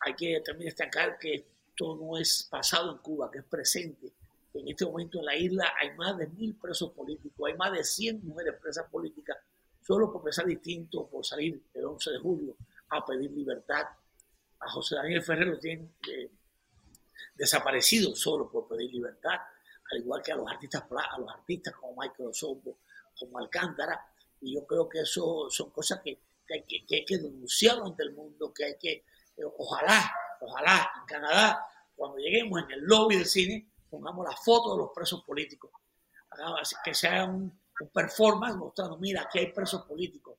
Hay 0.00 0.14
que 0.14 0.42
también 0.44 0.66
destacar 0.66 1.18
que 1.18 1.34
esto 1.68 1.96
no 1.96 2.18
es 2.18 2.48
pasado 2.50 2.92
en 2.92 2.98
Cuba, 2.98 3.30
que 3.30 3.38
es 3.38 3.44
presente. 3.44 4.12
En 4.54 4.68
este 4.68 4.84
momento 4.84 5.20
en 5.20 5.26
la 5.26 5.36
isla 5.36 5.72
hay 5.80 5.94
más 5.96 6.18
de 6.18 6.26
mil 6.26 6.54
presos 6.56 6.90
políticos, 6.92 7.48
hay 7.48 7.56
más 7.56 7.72
de 7.72 7.84
100 7.84 8.26
mujeres 8.26 8.54
presas 8.60 8.90
políticas, 8.90 9.36
solo 9.82 10.12
por 10.12 10.24
pensar 10.24 10.46
distinto, 10.46 11.06
por 11.06 11.24
salir 11.24 11.62
el 11.74 11.84
11 11.84 12.10
de 12.10 12.18
julio 12.18 12.56
a 12.88 13.04
pedir 13.04 13.30
libertad. 13.30 13.84
A 14.58 14.70
José 14.70 14.96
Daniel 14.96 15.22
Ferrer 15.22 15.46
lo 15.46 15.58
tienen 15.58 15.94
eh, 16.10 16.30
desaparecido 17.34 18.16
solo 18.16 18.50
por 18.50 18.66
pedir 18.66 18.90
libertad, 18.92 19.38
al 19.90 19.98
igual 19.98 20.22
que 20.22 20.32
a 20.32 20.36
los 20.36 20.50
artistas, 20.50 20.84
a 20.90 21.18
los 21.18 21.30
artistas 21.30 21.74
como 21.74 22.00
Michael 22.00 22.28
Osobo, 22.28 22.78
como 23.18 23.38
Alcántara. 23.38 24.06
Y 24.40 24.54
yo 24.54 24.66
creo 24.66 24.88
que 24.88 25.00
eso 25.00 25.48
son 25.50 25.70
cosas 25.70 26.00
que, 26.02 26.18
hay, 26.50 26.62
que, 26.62 27.18
denunciar 27.18 27.78
ante 27.78 28.02
el 28.02 28.12
mundo, 28.12 28.52
que 28.52 28.64
hay 28.64 28.76
que, 28.78 28.92
eh, 29.36 29.44
ojalá, 29.58 30.12
ojalá 30.40 30.90
en 31.00 31.06
Canadá, 31.06 31.66
cuando 31.94 32.18
lleguemos 32.18 32.62
en 32.62 32.70
el 32.72 32.80
lobby 32.80 33.16
del 33.16 33.26
cine, 33.26 33.66
pongamos 33.88 34.26
la 34.26 34.36
foto 34.36 34.72
de 34.72 34.78
los 34.78 34.90
presos 34.94 35.24
políticos, 35.24 35.70
así 36.60 36.76
que 36.84 36.92
se 36.92 37.08
haga 37.08 37.24
un, 37.24 37.58
un 37.80 37.88
performance 37.88 38.56
mostrando, 38.56 38.98
mira, 38.98 39.22
aquí 39.22 39.38
hay 39.38 39.52
presos 39.52 39.82
políticos, 39.86 40.36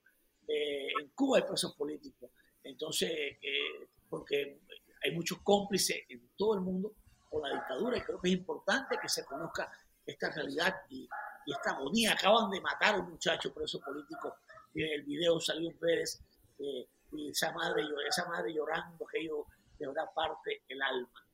en 0.47 1.09
Cuba 1.09 1.37
hay 1.37 1.43
presos 1.43 1.75
políticos. 1.75 2.31
Entonces, 2.63 3.09
eh, 3.11 3.89
porque 4.09 4.61
hay 5.03 5.11
muchos 5.11 5.39
cómplices 5.39 6.03
en 6.09 6.31
todo 6.35 6.55
el 6.55 6.61
mundo 6.61 6.93
con 7.29 7.41
la 7.41 7.53
dictadura 7.53 7.97
y 7.97 8.01
creo 8.01 8.19
que 8.19 8.29
es 8.29 8.33
importante 8.35 8.97
que 9.01 9.09
se 9.09 9.25
conozca 9.25 9.71
esta 10.05 10.29
realidad 10.31 10.75
y, 10.89 11.07
esta 11.45 11.71
agonía. 11.71 12.11
Acaban 12.11 12.49
de 12.49 12.59
matar 12.59 12.95
a 12.95 12.97
un 12.99 13.11
muchacho 13.11 13.53
preso 13.53 13.79
político 13.79 14.35
en 14.75 14.93
el 14.93 15.03
video 15.03 15.39
salió 15.39 15.69
en 15.69 15.79
redes 15.79 16.21
eh, 16.59 16.87
y 17.13 17.29
esa 17.29 17.51
madre, 17.53 17.83
esa 18.07 18.27
madre 18.27 18.53
llorando 18.53 19.05
que 19.07 19.25
yo 19.25 19.45
de 19.79 19.87
verdad 19.87 20.09
parte 20.13 20.61
el 20.67 20.81
alma. 20.81 21.25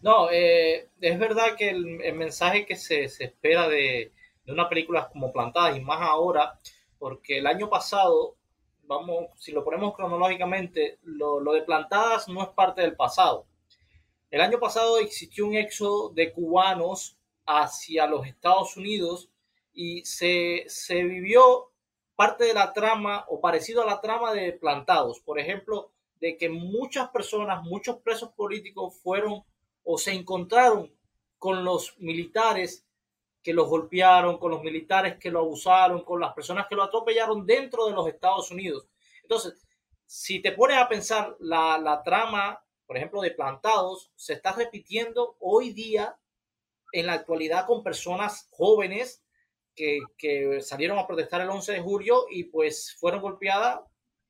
No, 0.00 0.30
eh, 0.30 0.90
es 1.00 1.18
verdad 1.18 1.56
que 1.56 1.70
el, 1.70 2.14
mensaje 2.14 2.64
que 2.64 2.76
se, 2.76 3.08
se 3.08 3.24
espera 3.24 3.68
de, 3.68 4.12
de 4.44 4.52
una 4.52 4.68
película 4.68 5.08
como 5.08 5.32
Plantadas 5.32 5.76
y 5.76 5.80
más 5.80 6.00
ahora, 6.00 6.58
porque 6.98 7.38
el 7.38 7.46
año 7.46 7.68
pasado, 7.68 8.36
vamos, 8.88 9.26
si 9.36 9.52
lo 9.52 9.62
ponemos 9.62 9.94
cronológicamente, 9.94 10.98
lo, 11.02 11.40
de 11.52 11.62
Plantadas 11.62 12.26
no 12.26 12.42
es 12.42 12.48
parte 12.48 12.80
del 12.80 12.96
pasado. 12.96 13.46
El 14.30 14.40
año 14.40 14.58
pasado 14.58 14.98
existió 14.98 15.46
un 15.46 15.54
éxodo 15.54 16.08
de 16.10 16.32
cubanos 16.32 17.16
hacia 17.46 18.06
los 18.06 18.26
Estados 18.26 18.76
Unidos 18.76 19.30
y 19.72 20.04
se, 20.04 20.64
se 20.66 21.04
vivió 21.04 21.70
parte 22.16 22.44
de 22.44 22.54
la 22.54 22.72
trama 22.72 23.24
o 23.28 23.40
parecido 23.40 23.82
a 23.82 23.86
la 23.86 24.00
trama 24.00 24.32
de 24.32 24.52
Plantados. 24.52 25.20
Por 25.20 25.38
ejemplo, 25.38 25.92
de 26.20 26.36
que 26.36 26.48
muchas 26.48 27.10
personas, 27.10 27.62
muchos 27.62 27.98
presos 27.98 28.30
políticos 28.30 28.98
fueron 29.02 29.44
o 29.84 29.98
se 29.98 30.12
encontraron 30.12 30.92
con 31.38 31.64
los 31.64 31.96
militares 31.98 32.87
que 33.42 33.52
los 33.52 33.68
golpearon, 33.68 34.38
con 34.38 34.50
los 34.50 34.62
militares 34.62 35.16
que 35.18 35.30
lo 35.30 35.40
abusaron, 35.40 36.04
con 36.04 36.20
las 36.20 36.34
personas 36.34 36.66
que 36.68 36.74
lo 36.74 36.82
atropellaron 36.82 37.46
dentro 37.46 37.86
de 37.86 37.92
los 37.92 38.08
Estados 38.08 38.50
Unidos. 38.50 38.86
Entonces, 39.22 39.66
si 40.06 40.40
te 40.40 40.52
pones 40.52 40.78
a 40.78 40.88
pensar 40.88 41.36
la, 41.40 41.78
la 41.78 42.02
trama, 42.02 42.62
por 42.86 42.96
ejemplo, 42.96 43.20
de 43.20 43.30
plantados, 43.30 44.10
se 44.16 44.34
está 44.34 44.52
repitiendo 44.52 45.36
hoy 45.40 45.72
día 45.72 46.18
en 46.92 47.06
la 47.06 47.12
actualidad 47.14 47.66
con 47.66 47.82
personas 47.82 48.48
jóvenes 48.50 49.22
que, 49.74 50.00
que 50.16 50.60
salieron 50.60 50.98
a 50.98 51.06
protestar 51.06 51.40
el 51.40 51.50
11 51.50 51.72
de 51.72 51.80
julio 51.80 52.24
y 52.30 52.44
pues 52.44 52.96
fueron 52.98 53.20
golpeadas 53.20 53.80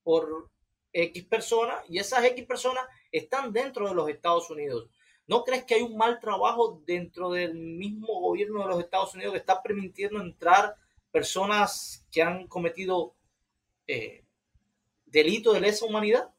por 0.02 0.50
X 0.92 1.24
personas 1.26 1.84
y 1.88 1.98
esas 1.98 2.24
X 2.24 2.44
personas 2.44 2.84
están 3.12 3.52
dentro 3.52 3.88
de 3.88 3.94
los 3.94 4.08
Estados 4.08 4.50
Unidos. 4.50 4.88
¿No 5.28 5.44
crees 5.44 5.64
que 5.64 5.74
hay 5.74 5.82
un 5.82 5.96
mal 5.96 6.18
trabajo 6.18 6.82
dentro 6.86 7.30
del 7.30 7.54
mismo 7.54 8.18
gobierno 8.20 8.62
de 8.62 8.68
los 8.68 8.80
Estados 8.80 9.14
Unidos 9.14 9.34
que 9.34 9.38
está 9.38 9.62
permitiendo 9.62 10.20
entrar 10.20 10.74
personas 11.12 12.06
que 12.10 12.22
han 12.22 12.46
cometido 12.46 13.14
eh, 13.86 14.24
delitos 15.04 15.52
de 15.52 15.60
lesa 15.60 15.84
humanidad? 15.84 16.30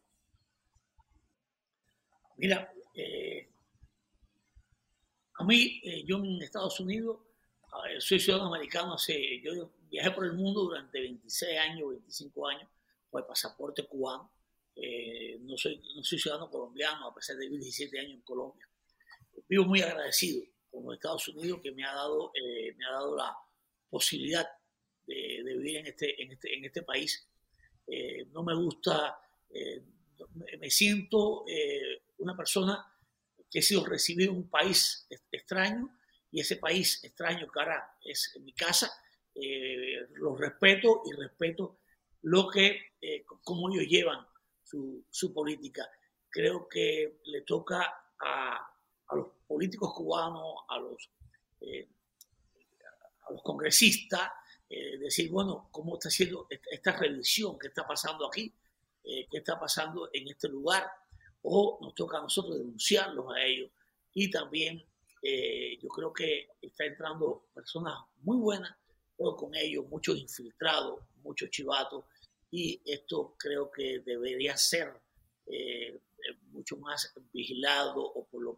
Mira, 2.38 2.74
eh, 2.96 3.50
a 5.36 5.44
mí, 5.44 5.80
eh, 5.84 6.04
yo 6.06 6.18
en 6.18 6.42
Estados 6.42 6.80
Unidos, 6.80 7.20
soy 8.00 8.20
ciudadano 8.20 8.54
americano, 8.54 8.96
hace, 8.96 9.40
yo 9.42 9.72
viajé 9.90 10.12
por 10.12 10.26
el 10.26 10.34
mundo 10.34 10.62
durante 10.62 11.00
26 11.00 11.60
años, 11.60 11.90
25 11.90 12.48
años, 12.48 12.70
con 13.12 13.22
el 13.22 13.28
pasaporte 13.28 13.86
cubano. 13.86 14.32
Eh, 14.76 15.38
no, 15.42 15.58
soy, 15.58 15.82
no 15.96 16.04
soy 16.04 16.18
ciudadano 16.18 16.50
colombiano, 16.50 17.08
a 17.08 17.14
pesar 17.14 17.36
de 17.36 17.46
vivir 17.46 17.60
17 17.60 18.00
años 18.00 18.14
en 18.14 18.22
Colombia. 18.22 18.69
Vivo 19.50 19.66
muy 19.66 19.82
agradecido 19.82 20.46
con 20.70 20.86
los 20.86 20.94
Estados 20.94 21.28
Unidos 21.30 21.60
que 21.62 21.72
me 21.72 21.84
ha 21.84 21.94
dado, 21.94 22.32
eh, 22.36 22.74
me 22.78 22.86
ha 22.86 22.92
dado 22.92 23.18
la 23.18 23.36
posibilidad 23.90 24.48
de, 25.06 25.42
de 25.44 25.58
vivir 25.58 25.78
en 25.78 25.88
este, 25.88 26.22
en 26.22 26.32
este, 26.32 26.56
en 26.56 26.66
este 26.66 26.84
país. 26.84 27.28
Eh, 27.88 28.26
no 28.32 28.44
me 28.44 28.56
gusta, 28.56 29.20
eh, 29.50 29.84
me, 30.60 30.70
siento 30.70 31.44
eh, 31.48 32.04
una 32.20 32.38
persona 32.38 32.86
que 33.50 33.60
he 33.60 33.62
sido 33.64 33.84
recibido 33.86 34.32
en 34.32 34.38
un 34.38 34.50
país 34.50 35.08
extraño 35.32 35.98
y 36.32 36.42
ese 36.42 36.58
país 36.58 37.04
extraño 37.04 37.48
ahora 37.56 37.98
es 38.06 38.38
mi 38.42 38.54
casa, 38.54 38.92
eh, 39.34 40.08
lo 40.16 40.36
respeto 40.36 41.02
y 41.06 41.20
respeto 41.20 41.80
lo 42.22 42.48
que, 42.50 42.94
eh, 43.02 43.24
cómo 43.44 43.70
ellos 43.72 43.88
llevan 43.88 44.26
su, 44.64 45.06
su 45.10 45.34
política. 45.34 45.90
Creo 46.30 46.68
que 46.68 47.20
le 47.26 47.42
toca 47.42 47.82
a, 48.20 48.69
a 49.10 49.16
los 49.16 49.28
políticos 49.48 49.94
cubanos, 49.94 50.56
a 50.68 50.78
los, 50.80 51.10
eh, 51.62 51.88
a 53.28 53.34
los 53.34 53.42
congresistas, 53.42 54.32
eh, 54.70 54.98
decir, 54.98 55.32
bueno, 55.32 55.68
cómo 55.72 55.96
está 55.96 56.10
haciendo 56.10 56.48
esta, 56.50 56.96
revisión, 56.96 57.58
qué 57.58 57.68
está 57.68 57.86
pasando 57.88 58.28
aquí, 58.28 58.54
eh, 59.04 59.28
qué 59.30 59.40
está 59.40 59.60
pasando 59.60 60.10
en 60.14 60.28
este 60.28 60.48
lugar, 60.48 60.88
o 61.42 61.80
nos 61.82 61.96
toca 61.96 62.20
a 62.20 62.22
nosotros 62.22 62.58
denunciarlos 62.58 63.34
a 63.34 63.42
ellos. 63.44 63.72
Y 64.14 64.30
también 64.30 64.84
yo 65.82 65.90
creo 65.90 66.14
que 66.14 66.52
está 66.62 66.86
entrando 66.86 67.50
personas 67.54 67.94
muy 68.22 68.38
buenas, 68.38 68.74
pero 69.18 69.36
con 69.36 69.54
ellos 69.54 69.86
muchos 69.90 70.18
infiltrados, 70.18 71.02
muchos 71.24 71.50
chivatos, 71.50 72.06
y 72.52 72.82
esto 72.86 73.36
creo 73.38 73.70
que 73.70 74.00
debería 74.00 74.56
ser 74.56 74.94
mucho 76.52 76.78
más 76.78 77.14
vigilado 77.34 78.02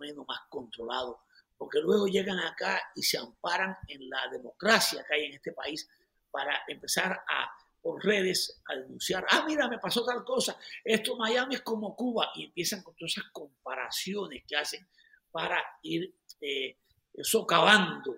menos 0.02 0.26
más 0.28 0.42
controlado, 0.50 1.22
porque 1.58 1.80
luego 1.80 2.08
llegan 2.08 2.40
acá 2.40 2.82
y 2.96 3.04
se 3.04 3.18
amparan 3.18 3.78
en 3.88 4.10
la 4.10 4.28
democracia 4.32 5.06
que 5.08 5.16
hay 5.16 5.26
en 5.26 5.34
este 5.34 5.54
país 5.54 5.88
para 6.32 6.64
empezar 6.68 7.12
a 7.12 7.52
por 7.82 8.04
redes 8.04 8.62
a 8.68 8.76
denunciar, 8.76 9.26
ah, 9.30 9.44
mira, 9.48 9.68
me 9.68 9.80
pasó 9.80 10.06
tal 10.06 10.24
cosa, 10.24 10.58
esto 10.84 11.16
Miami 11.16 11.56
es 11.56 11.62
como 11.62 11.96
Cuba, 11.96 12.32
y 12.36 12.46
empiezan 12.46 12.84
con 12.84 12.96
todas 12.96 13.18
esas 13.18 13.32
comparaciones 13.32 14.44
que 14.48 14.56
hacen 14.56 14.88
para 15.32 15.64
ir 15.82 16.14
eh, 16.40 16.78
socavando, 17.24 18.18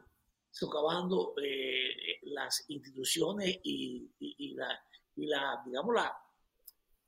socavando 0.51 1.33
eh, 1.41 2.19
las 2.23 2.65
instituciones 2.69 3.59
y, 3.63 4.09
la, 4.55 5.61
digamos, 5.65 5.95
la, 5.95 6.13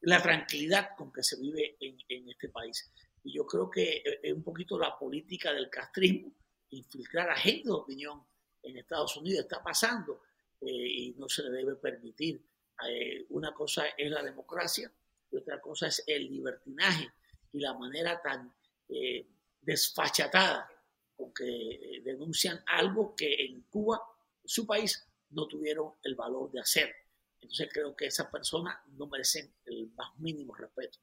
la 0.01 0.21
tranquilidad 0.21 0.95
con 0.95 1.11
que 1.11 1.23
se 1.23 1.39
vive 1.39 1.77
en 1.79 2.29
este 2.29 2.49
país. 2.49 2.89
Y 3.25 3.33
yo 3.33 3.45
creo 3.45 3.69
que 3.69 3.97
eh, 3.97 4.19
es 4.23 4.33
un 4.33 4.43
poquito 4.43 4.79
la 4.79 4.97
política 4.97 5.51
del 5.51 5.69
castrismo, 5.69 6.31
infiltrar 6.69 7.29
agentes 7.29 7.65
de 7.65 7.71
opinión 7.71 8.23
en 8.63 8.77
Estados 8.77 9.17
Unidos, 9.17 9.41
está 9.41 9.61
pasando 9.61 10.21
eh, 10.61 10.67
y 10.71 11.15
no 11.17 11.27
se 11.27 11.43
le 11.43 11.49
debe 11.49 11.75
permitir. 11.75 12.41
Eh, 12.87 13.25
una 13.29 13.53
cosa 13.53 13.85
es 13.97 14.09
la 14.09 14.21
democracia 14.21 14.91
y 15.31 15.35
otra 15.37 15.59
cosa 15.59 15.87
es 15.87 16.03
el 16.07 16.29
libertinaje 16.29 17.09
y 17.51 17.59
la 17.59 17.73
manera 17.73 18.21
tan 18.21 18.53
eh, 18.89 19.25
desfachatada 19.61 20.69
con 21.15 21.33
que 21.33 21.45
eh, 21.45 22.01
denuncian 22.03 22.61
algo 22.67 23.15
que 23.15 23.45
en 23.45 23.61
Cuba, 23.63 24.01
su 24.43 24.67
país, 24.67 25.07
no 25.31 25.47
tuvieron 25.47 25.93
el 26.03 26.15
valor 26.15 26.51
de 26.51 26.59
hacer. 26.59 26.93
Entonces 27.41 27.69
creo 27.71 27.95
que 27.95 28.07
esas 28.07 28.27
personas 28.27 28.77
no 28.97 29.07
merecen 29.07 29.53
el 29.65 29.89
más 29.95 30.17
mínimo 30.19 30.53
respeto. 30.53 30.99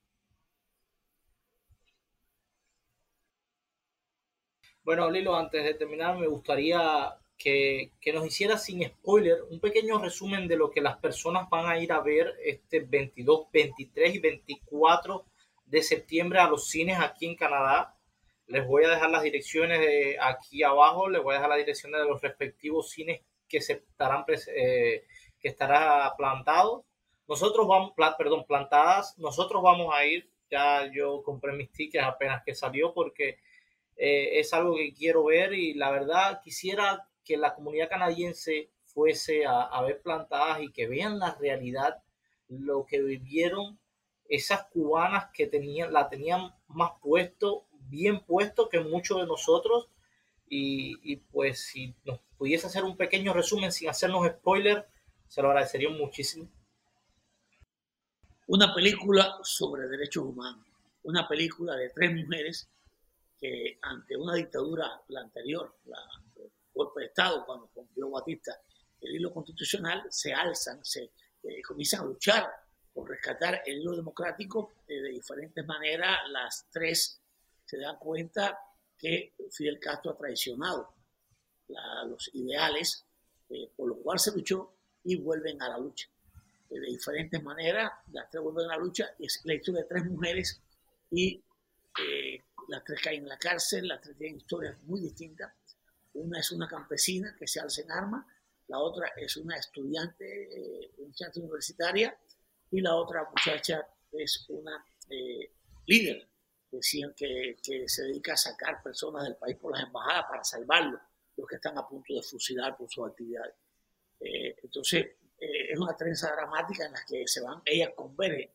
Bueno, 4.85 5.09
Lilo, 5.09 5.37
antes 5.37 5.63
de 5.63 5.75
terminar, 5.75 6.19
me 6.19 6.27
gustaría 6.27 7.15
que, 7.39 7.93
que 8.01 8.13
nos 8.13 8.27
hicieras 8.27 8.65
sin 8.65 8.85
spoiler 8.85 9.43
un 9.49 9.61
pequeño 9.61 9.99
resumen 10.01 10.49
de 10.49 10.57
lo 10.57 10.71
que 10.71 10.81
las 10.81 10.97
personas 10.99 11.49
van 11.49 11.67
a 11.67 11.79
ir 11.79 11.93
a 11.93 12.01
ver 12.01 12.35
este 12.45 12.81
22, 12.81 13.47
23 13.53 14.17
y 14.17 14.19
24 14.19 15.25
de 15.67 15.83
septiembre 15.83 16.41
a 16.41 16.49
los 16.49 16.69
cines 16.69 16.99
aquí 16.99 17.27
en 17.27 17.37
Canadá. 17.37 17.97
Les 18.49 18.67
voy 18.67 18.85
a 18.85 18.91
dejar 18.91 19.11
las 19.11 19.23
direcciones 19.23 19.79
de 19.79 20.19
aquí 20.21 20.65
abajo, 20.65 21.09
les 21.09 21.23
voy 21.23 21.35
a 21.35 21.37
dejar 21.37 21.51
las 21.51 21.59
direcciones 21.59 22.01
de 22.01 22.09
los 22.09 22.21
respectivos 22.21 22.91
cines 22.91 23.21
que 23.49 23.61
se 23.61 23.75
estarán 23.75 24.25
eh, 24.29 25.05
que 25.39 25.49
estará 25.49 26.13
plantado. 26.17 26.85
Nosotros 27.29 27.69
vamos, 27.69 27.93
perdón, 28.19 28.45
plantadas. 28.49 29.17
Nosotros 29.19 29.63
vamos 29.63 29.95
a 29.95 30.05
ir. 30.05 30.29
Ya 30.51 30.91
yo 30.93 31.23
compré 31.23 31.53
mis 31.53 31.71
tickets 31.71 32.05
apenas 32.05 32.43
que 32.45 32.55
salió 32.55 32.93
porque 32.93 33.39
eh, 34.05 34.41
es 34.41 34.53
algo 34.53 34.75
que 34.75 34.93
quiero 34.93 35.27
ver 35.27 35.53
y 35.53 35.75
la 35.75 35.93
verdad 35.93 36.41
quisiera 36.43 37.09
que 37.25 37.37
la 37.37 37.55
comunidad 37.55 37.89
canadiense 37.89 38.73
fuese 38.85 39.47
a, 39.47 39.63
a 39.63 39.81
ver 39.83 40.03
plantadas 40.03 40.61
y 40.61 40.73
que 40.73 40.89
vean 40.89 41.21
la 41.21 41.37
realidad, 41.37 42.03
lo 42.49 42.85
que 42.85 43.01
vivieron 43.01 43.79
esas 44.29 44.65
cubanas 44.73 45.27
que 45.33 45.47
tenían, 45.47 45.93
la 45.93 46.09
tenían 46.09 46.53
más 46.67 46.91
puesto, 47.01 47.67
bien 47.91 48.25
puesto 48.25 48.69
que 48.69 48.81
muchos 48.81 49.21
de 49.21 49.27
nosotros. 49.27 49.89
Y, 50.49 51.17
pues 51.31 51.61
si 51.61 51.95
nos 52.05 52.19
pudiese 52.37 52.67
hacer 52.67 52.83
un 52.83 52.97
pequeño 52.97 53.33
resumen 53.33 53.71
sin 53.71 53.89
hacernos 53.89 54.27
spoiler, 54.27 54.89
se 55.29 55.43
lo 55.43 55.49
agradecería 55.49 55.91
muchísimo. 55.91 56.49
Una 58.49 58.75
película 58.75 59.39
sobre 59.45 59.87
derechos 59.87 60.25
humanos, 60.25 60.67
una 61.05 61.29
película 61.29 61.77
de 61.77 61.91
tres 61.91 62.13
mujeres 62.13 62.69
que 63.43 63.77
ante 63.83 64.17
una 64.17 64.37
dictadura, 64.37 65.03
la 65.09 65.21
anterior, 65.21 65.81
la, 65.87 65.99
el 66.37 66.49
golpe 66.73 67.01
de 67.01 67.07
Estado, 67.09 67.45
cuando 67.45 67.67
cumplió 67.75 68.09
Batista 68.09 68.57
el 69.01 69.17
hilo 69.17 69.35
constitucional, 69.35 70.05
se 70.11 70.33
alzan, 70.33 70.85
se 70.85 71.11
eh, 71.43 71.61
comienzan 71.67 72.03
a 72.03 72.05
luchar 72.05 72.49
por 72.95 73.11
rescatar 73.11 73.61
el 73.67 73.81
hilo 73.81 73.97
democrático 73.97 74.75
eh, 74.87 74.95
de 75.03 75.09
diferentes 75.09 75.67
maneras. 75.67 76.19
Las 76.29 76.69
tres 76.71 77.21
se 77.65 77.79
dan 77.79 77.99
cuenta 77.99 78.57
que 78.97 79.35
Fidel 79.51 79.81
Castro 79.81 80.13
ha 80.13 80.17
traicionado 80.17 80.95
los 82.07 82.31
ideales 82.35 83.05
eh, 83.49 83.71
por 83.77 83.89
lo 83.89 83.97
cual 83.97 84.21
se 84.21 84.31
luchó 84.31 84.73
y 85.03 85.17
vuelven 85.17 85.61
a 85.63 85.69
la 85.69 85.79
lucha. 85.79 86.09
de 86.71 86.79
diferentes 86.81 87.43
maneras, 87.43 87.91
las 88.13 88.31
tres 88.31 88.41
vuelven 88.41 88.67
a 88.67 88.77
la 88.77 88.77
lucha 88.77 89.11
y 89.19 89.27
es 89.27 89.41
la 89.43 89.55
historia 89.55 89.83
de 89.83 89.89
tres 89.89 90.05
mujeres 90.05 90.63
y 91.11 91.43
las 92.69 92.85
tres 92.85 93.01
caen 93.03 93.23
en 93.23 93.29
la 93.29 93.39
cárcel, 93.39 93.89
las 93.89 94.01
tres 94.01 94.17
tienen 94.17 94.39
historias 94.39 94.83
muy 94.85 95.01
distintas. 95.01 95.53
Una 96.15 96.41
es 96.41 96.51
una 96.53 96.69
campesina 96.69 97.35
que 97.39 97.47
se 97.47 97.61
alza 97.61 97.83
en 97.83 97.91
armas, 97.91 98.27
la 98.69 98.79
otra 98.79 99.13
es 99.17 99.37
una 99.37 99.57
estudiante, 99.57 100.85
eh, 100.85 100.91
universitaria, 101.37 102.17
y 102.71 102.81
la 102.81 102.95
otra 102.95 103.29
muchacha 103.29 103.87
es 104.13 104.47
una 104.49 104.85
eh, 105.09 105.51
líder 105.87 106.29
decían 106.71 107.13
que, 107.15 107.59
que, 107.63 107.87
se 107.87 108.05
dedica 108.05 108.33
a 108.33 108.37
sacar 108.37 108.83
personas 108.83 109.25
del 109.25 109.37
país 109.37 109.57
por 109.59 109.73
las 109.73 109.83
embajadas 109.85 110.25
para 110.27 110.43
salvarlos, 110.43 111.03
los 111.37 111.47
que 111.47 111.57
están 111.57 111.77
a 111.77 111.87
punto 111.87 112.15
de 112.15 112.23
fusilar 112.23 112.79
por 112.79 112.91
sus 112.91 113.07
actividades. 113.07 113.55
Eh, 114.21 114.57
entonces, 114.63 115.07
es 115.39 115.79
una 115.79 115.95
trenza 115.95 116.33
dramática 116.33 116.87
en 116.87 116.93
la 116.93 117.05
que 117.05 117.27
se 117.27 117.43
van, 117.43 117.61
ellas 117.67 117.91
convergen 117.95 118.51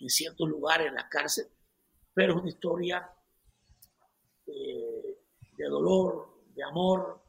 en 0.00 0.10
ciertos 0.10 0.48
lugares 0.48 0.88
en 0.88 0.96
la 0.96 1.08
cárcel, 1.08 1.46
pero 2.12 2.34
es 2.34 2.40
una 2.40 2.50
historia 2.50 3.10
de 5.62 5.68
dolor, 5.68 6.28
de 6.54 6.62
amor, 6.64 7.22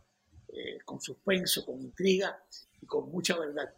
eh, 0.47 0.79
con 0.83 0.99
suspenso, 0.99 1.63
con 1.63 1.79
intriga 1.79 2.43
y 2.81 2.85
con 2.85 3.09
mucha 3.11 3.37
verdad. 3.37 3.71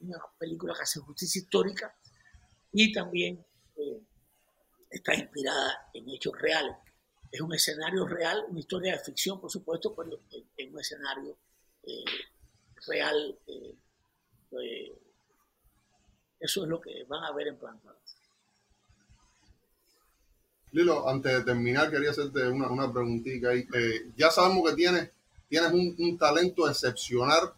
Una 0.00 0.18
película 0.38 0.74
que 0.74 0.82
hace 0.82 1.00
justicia 1.00 1.40
histórica 1.40 1.94
y 2.72 2.92
también 2.92 3.44
eh, 3.76 4.02
está 4.88 5.14
inspirada 5.14 5.90
en 5.92 6.08
hechos 6.08 6.32
reales. 6.40 6.76
Es 7.30 7.40
un 7.40 7.52
escenario 7.52 8.06
real, 8.06 8.46
una 8.48 8.60
historia 8.60 8.92
de 8.92 9.04
ficción, 9.04 9.38
por 9.40 9.50
supuesto, 9.50 9.94
pero 9.94 10.18
en, 10.56 10.72
un 10.72 10.80
escenario 10.80 11.36
eh, 11.82 12.04
real. 12.86 13.38
eso 16.38 16.62
es 16.62 16.68
lo 16.68 16.80
que 16.80 17.04
van 17.04 17.24
a 17.24 17.32
ver 17.32 17.48
en 17.48 17.58
planta. 17.58 17.94
Lilo, 20.72 21.08
antes 21.08 21.32
de 21.32 21.42
terminar, 21.42 21.90
quería 21.90 22.10
hacerte 22.10 22.48
una, 22.48 22.68
una 22.68 22.92
preguntita. 22.92 23.54
Eh, 23.54 24.10
ya 24.16 24.30
sabemos 24.30 24.68
que 24.68 24.76
tienes, 24.76 25.10
tienes 25.48 25.72
un, 25.72 26.18
talento 26.18 26.68
excepcional, 26.68 27.52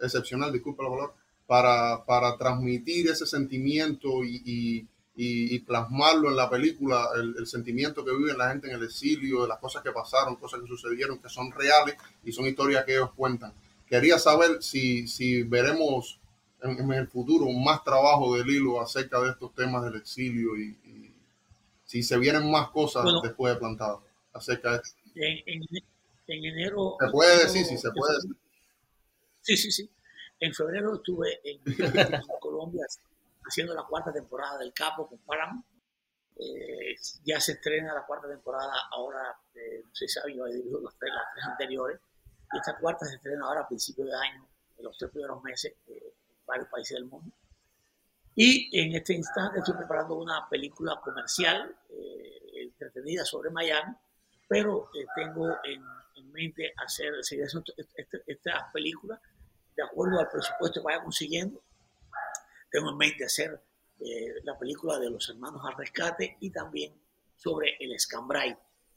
excepcional, 0.00 0.52
disculpa 0.52 0.84
la 0.84 0.90
palabra, 0.90 1.14
para, 1.46 2.04
para 2.04 2.36
transmitir 2.38 3.08
ese 3.08 3.26
sentimiento 3.26 4.24
y, 4.24 4.42
y, 4.44 4.88
y, 5.16 5.58
plasmarlo 5.60 6.30
en 6.30 6.36
la 6.36 6.48
película, 6.48 7.08
el, 7.14 7.36
el, 7.38 7.46
sentimiento 7.46 8.04
que 8.04 8.16
vive 8.16 8.36
la 8.36 8.50
gente 8.50 8.68
en 8.68 8.76
el 8.76 8.84
exilio, 8.84 9.42
de 9.42 9.48
las 9.48 9.58
cosas 9.58 9.82
que 9.82 9.92
pasaron, 9.92 10.36
cosas 10.36 10.60
que 10.60 10.66
sucedieron, 10.66 11.18
que 11.18 11.28
son 11.28 11.52
reales 11.52 11.96
y 12.24 12.32
son 12.32 12.46
historias 12.46 12.84
que 12.84 12.94
ellos 12.94 13.10
cuentan. 13.14 13.52
Quería 13.86 14.18
saber 14.18 14.62
si, 14.62 15.06
si 15.06 15.42
veremos 15.42 16.18
en, 16.62 16.78
en 16.80 16.92
el 16.92 17.06
futuro 17.08 17.46
más 17.52 17.84
trabajo 17.84 18.36
de 18.36 18.44
Lilo 18.44 18.80
acerca 18.80 19.20
de 19.20 19.30
estos 19.30 19.54
temas 19.54 19.84
del 19.84 19.96
exilio 19.96 20.56
y, 20.56 20.76
si 21.94 22.02
se 22.02 22.18
vienen 22.18 22.50
más 22.50 22.70
cosas 22.70 23.04
después 23.22 23.54
de 23.54 23.60
plantado 23.60 24.02
acerca 24.32 24.72
de 24.72 24.76
esto. 24.78 24.98
En, 25.14 26.44
enero. 26.44 26.96
¿Se 26.98 27.08
puede 27.08 27.38
decir? 27.44 27.64
Sí, 27.64 27.78
se 27.78 27.88
puede 27.92 28.16
decir. 28.16 28.36
Sí, 29.40 29.56
sí, 29.56 29.70
sí. 29.70 29.90
En 30.40 30.52
febrero 30.52 30.96
estuve 30.96 31.40
en, 31.44 31.60
Colombia 32.40 32.84
haciendo 33.46 33.74
la 33.74 33.84
cuarta 33.84 34.12
temporada 34.12 34.58
del 34.58 34.72
Capo 34.72 35.06
con 35.06 35.18
Paramount. 35.18 35.64
Eh, 36.36 36.96
ya 37.24 37.38
se 37.40 37.52
estrena 37.52 37.94
la 37.94 38.04
cuarta 38.04 38.26
temporada 38.26 38.72
ahora, 38.90 39.38
eh, 39.54 39.84
no 39.84 39.94
sé 39.94 40.08
si 40.08 40.14
sabe, 40.14 40.34
yo 40.34 40.48
he 40.48 40.52
dirigido 40.52 40.80
las 40.80 40.98
tres, 40.98 41.12
anteriores. 41.44 42.00
Y 42.52 42.56
esta 42.56 42.76
cuarta 42.76 43.06
se 43.06 43.14
estrena 43.14 43.46
ahora 43.46 43.60
a 43.60 43.68
principios 43.68 44.08
de 44.08 44.16
año, 44.16 44.48
en 44.78 44.84
los 44.84 44.98
tres 44.98 45.12
primeros 45.12 45.40
meses, 45.44 45.76
en 45.86 46.00
varios 46.44 46.66
países 46.66 46.96
del 46.96 47.04
mundo. 47.04 47.32
Y 48.36 48.80
en 48.80 48.94
este 48.94 49.14
instante 49.14 49.60
estoy 49.60 49.74
preparando 49.74 50.16
una 50.16 50.48
película 50.48 51.00
comercial 51.00 51.74
eh, 51.90 52.62
entretenida 52.62 53.24
sobre 53.24 53.50
Miami, 53.50 53.94
pero 54.48 54.90
eh, 54.94 55.06
tengo 55.14 55.56
en, 55.62 55.82
en, 56.16 56.32
mente 56.32 56.72
hacer 56.84 57.12
seguir 57.22 57.44
esta, 57.44 58.18
esta 58.26 58.70
película 58.72 59.20
de 59.76 59.82
acuerdo 59.84 60.18
al 60.18 60.28
presupuesto 60.28 60.80
que 60.80 60.84
vaya 60.84 61.02
consiguiendo. 61.02 61.62
Tengo 62.70 62.90
en 62.90 62.96
mente 62.96 63.24
hacer 63.24 63.60
eh, 64.00 64.34
la 64.42 64.58
película 64.58 64.98
de 64.98 65.10
los 65.10 65.28
hermanos 65.28 65.62
al 65.64 65.76
rescate 65.76 66.36
y 66.40 66.50
también 66.50 66.92
sobre 67.36 67.76
el 67.78 67.92
escambray. 67.92 68.56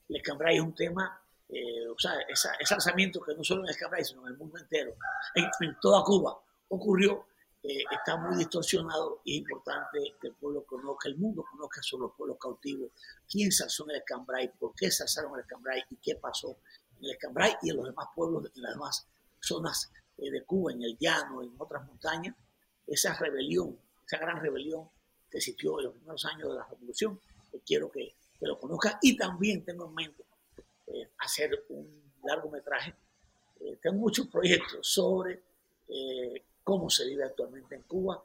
El 0.10 0.16
escambray 0.16 0.56
es 0.56 0.64
un 0.64 0.74
tema, 0.74 1.22
o 1.50 2.00
sea, 2.00 2.14
ese, 2.28 2.50
lanzamiento 2.72 3.22
que 3.22 3.36
no 3.36 3.44
solo 3.44 3.62
en 3.62 3.68
el 3.68 3.72
escambray, 3.72 4.04
sino 4.04 4.22
en 4.22 4.34
el 4.34 4.38
mundo 4.38 4.58
entero, 4.58 4.96
en 5.36 5.80
toda 5.80 6.04
Cuba, 6.04 6.40
ocurrió 6.70 7.28
eh, 7.70 7.84
está 7.92 8.16
muy 8.16 8.38
distorsionado 8.38 9.20
y 9.26 9.34
es 9.34 9.40
importante 9.40 10.16
que 10.22 10.28
el 10.28 10.36
pueblo 10.36 10.64
conozca, 10.66 11.10
el 11.10 11.18
mundo 11.18 11.44
conozca 11.52 11.84
sobre 11.84 12.04
los 12.04 12.14
pueblos 12.16 12.38
cautivos, 12.40 12.92
quién 13.30 13.52
se 13.52 13.66
en 13.66 13.90
el 13.90 13.98
Escambray, 13.98 14.54
por 14.58 14.74
qué 14.74 14.90
se 14.90 15.04
alzaron 15.04 15.32
en 15.32 15.40
el 15.40 15.42
Escambray 15.42 15.84
y 15.90 15.98
qué 15.98 16.16
pasó 16.16 16.60
en 16.98 17.04
el 17.04 17.12
Escambray 17.12 17.58
y 17.62 17.72
en 17.72 17.76
los 17.76 17.88
demás 17.88 18.08
pueblos, 18.16 18.50
en 18.56 18.62
las 18.62 18.72
demás 18.72 19.06
zonas 19.42 19.92
eh, 20.18 20.32
de 20.32 20.46
Cuba, 20.46 20.72
en 20.72 20.82
el 20.82 20.98
llano, 20.98 21.44
en 21.44 21.56
otras 21.58 21.86
montañas, 21.86 22.38
esa 22.88 23.14
rebelión, 23.16 23.78
esa 24.06 24.18
gran 24.18 24.40
rebelión 24.40 24.88
que 25.30 25.40
existió 25.40 25.78
en 25.80 25.88
los 25.88 25.94
primeros 25.96 26.24
años 26.24 26.48
de 26.48 26.56
la 26.56 26.66
revolución, 26.68 27.20
que 27.52 27.60
quiero 27.60 27.92
que, 27.92 28.16
lo 28.40 28.58
conozca 28.58 28.98
y 29.02 29.18
también 29.18 29.66
tengo 29.66 29.88
en 29.88 29.94
mente 29.94 30.24
eh, 30.86 31.10
hacer 31.18 31.66
un 31.68 32.14
largometraje. 32.24 32.96
tengo 33.82 33.98
muchos 33.98 34.28
proyectos 34.28 34.88
sobre 34.88 35.42
cómo 36.68 36.90
se 36.90 37.06
vive 37.06 37.24
actualmente 37.24 37.76
en 37.76 37.84
Cuba, 37.84 38.22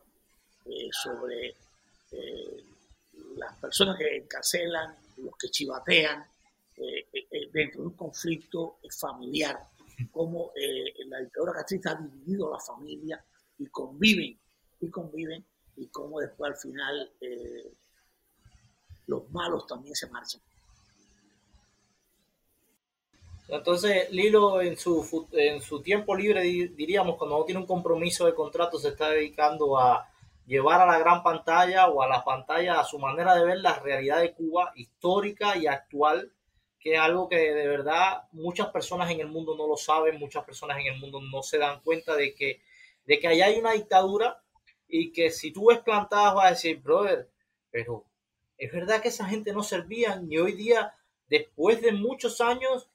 eh, 0.64 0.88
sobre 0.90 1.54
eh, 2.10 2.64
las 3.36 3.56
personas 3.58 3.96
que 3.96 4.16
encarcelan, 4.16 4.96
los 5.18 5.36
que 5.36 5.48
chivatean, 5.48 6.26
eh, 6.76 7.06
dentro 7.52 7.82
de 7.82 7.86
un 7.86 7.94
conflicto 7.94 8.78
familiar, 8.98 9.56
cómo 10.10 10.50
la 11.06 11.20
dictadura 11.20 11.52
castrista 11.52 11.92
ha 11.92 11.94
dividido 11.94 12.48
a 12.48 12.56
la 12.56 12.60
familia 12.60 13.24
y 13.58 13.66
conviven, 13.66 14.36
y 14.80 14.90
conviven, 14.90 15.46
y 15.76 15.86
cómo 15.86 16.18
después 16.18 16.50
al 16.50 16.58
final 16.58 17.12
los 19.06 19.30
malos 19.30 19.68
también 19.68 19.94
se 19.94 20.08
marchan. 20.08 20.40
Entonces, 23.52 24.10
Lilo 24.10 24.62
en 24.62 24.78
su, 24.78 25.28
en 25.32 25.60
su 25.60 25.82
tiempo 25.82 26.16
libre, 26.16 26.40
diríamos, 26.40 27.18
cuando 27.18 27.36
no 27.36 27.44
tiene 27.44 27.60
un 27.60 27.66
compromiso 27.66 28.24
de 28.24 28.34
contrato, 28.34 28.78
se 28.78 28.88
está 28.88 29.10
dedicando 29.10 29.78
a 29.78 30.08
llevar 30.46 30.80
a 30.80 30.86
la 30.86 30.98
gran 30.98 31.22
pantalla 31.22 31.88
o 31.88 32.00
a 32.00 32.08
la 32.08 32.24
pantalla 32.24 32.80
a 32.80 32.84
su 32.84 32.98
manera 32.98 33.34
de 33.34 33.44
ver 33.44 33.58
la 33.58 33.78
realidad 33.78 34.20
de 34.20 34.32
Cuba 34.32 34.72
histórica 34.74 35.58
y 35.58 35.66
actual, 35.66 36.32
que 36.80 36.94
es 36.94 36.98
algo 36.98 37.28
que 37.28 37.36
de 37.36 37.68
verdad 37.68 38.22
muchas 38.32 38.68
personas 38.70 39.10
en 39.10 39.20
el 39.20 39.28
mundo 39.28 39.54
no 39.54 39.66
lo 39.66 39.76
saben, 39.76 40.18
muchas 40.18 40.44
personas 40.44 40.78
en 40.78 40.86
el 40.86 40.98
mundo 40.98 41.20
no 41.20 41.42
se 41.42 41.58
dan 41.58 41.82
cuenta 41.82 42.16
de 42.16 42.34
que, 42.34 42.62
de 43.04 43.20
que 43.20 43.28
allá 43.28 43.46
hay 43.46 43.58
una 43.58 43.72
dictadura 43.72 44.42
y 44.88 45.12
que 45.12 45.30
si 45.30 45.52
tú 45.52 45.66
ves 45.66 45.80
plantadas 45.80 46.34
vas 46.34 46.46
a 46.46 46.50
decir, 46.50 46.80
brother, 46.80 47.28
pero 47.70 48.06
es 48.56 48.72
verdad 48.72 49.02
que 49.02 49.08
esa 49.08 49.26
gente 49.26 49.52
no 49.52 49.62
servía 49.62 50.22
y 50.26 50.38
hoy 50.38 50.52
día, 50.52 50.94
después 51.28 51.82
de 51.82 51.92
muchos 51.92 52.40
años, 52.40 52.88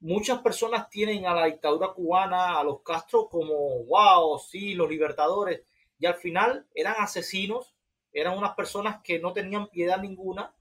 muchas 0.00 0.40
personas 0.40 0.88
tienen 0.90 1.26
a 1.26 1.34
la 1.34 1.46
dictadura 1.46 1.92
cubana, 1.92 2.58
a 2.58 2.64
los 2.64 2.82
Castro 2.82 3.28
como, 3.28 3.84
wow, 3.84 4.38
sí, 4.38 4.74
los 4.74 4.88
libertadores, 4.88 5.62
y 5.98 6.06
al 6.06 6.14
final 6.14 6.66
eran 6.74 6.96
asesinos, 6.98 7.74
eran 8.12 8.36
unas 8.36 8.54
personas 8.54 9.00
que 9.02 9.18
no 9.18 9.32
tenían 9.32 9.68
piedad 9.68 10.00
ninguna, 10.00 10.54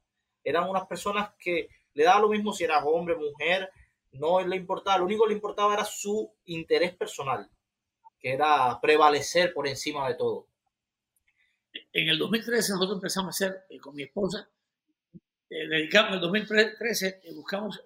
eran 0.44 0.70
unas 0.70 0.86
personas 0.88 1.32
que 1.40 1.70
le 1.94 2.04
daba 2.04 2.22
lo 2.22 2.30
mismo 2.30 2.54
si 2.54 2.64
eras 2.64 2.84
hombre, 2.86 3.16
mujer, 3.16 3.70
no 4.14 4.46
le 4.46 4.56
importaba, 4.56 5.00
lo 5.00 5.06
único 5.06 5.24
que 5.24 5.30
le 5.30 5.36
importaba 5.36 5.74
era 5.74 5.86
su 5.86 6.32
interés 6.46 6.96
personal, 6.96 7.50
que 8.20 8.34
era 8.34 8.80
prevalecer 8.82 9.54
por 9.54 9.68
encima 9.68 10.08
de 10.08 10.16
todo. 10.16 10.48
En 11.92 12.08
el 12.08 12.18
2013 12.18 12.74
nosotros 12.74 12.98
empezamos 12.98 13.28
a 13.28 13.46
hacer 13.46 13.66
eh, 13.70 13.80
con 13.80 13.96
mi 13.96 14.04
esposa, 14.04 14.50
eh, 15.50 15.68
dedicamos 15.68 16.10
en 16.10 16.16
el 16.16 16.22
2013, 16.22 17.22
eh, 17.24 17.34
buscamos, 17.34 17.82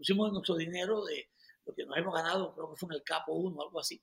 pusimos 0.00 0.32
nuestro 0.32 0.56
dinero 0.56 1.04
de 1.04 1.28
lo 1.66 1.74
que 1.74 1.84
nos 1.84 1.94
hemos 1.98 2.14
ganado, 2.14 2.54
creo 2.54 2.70
que 2.70 2.76
fue 2.76 2.86
en 2.88 2.94
el 2.94 3.02
Capo 3.02 3.34
1 3.34 3.60
algo 3.60 3.80
así, 3.80 4.02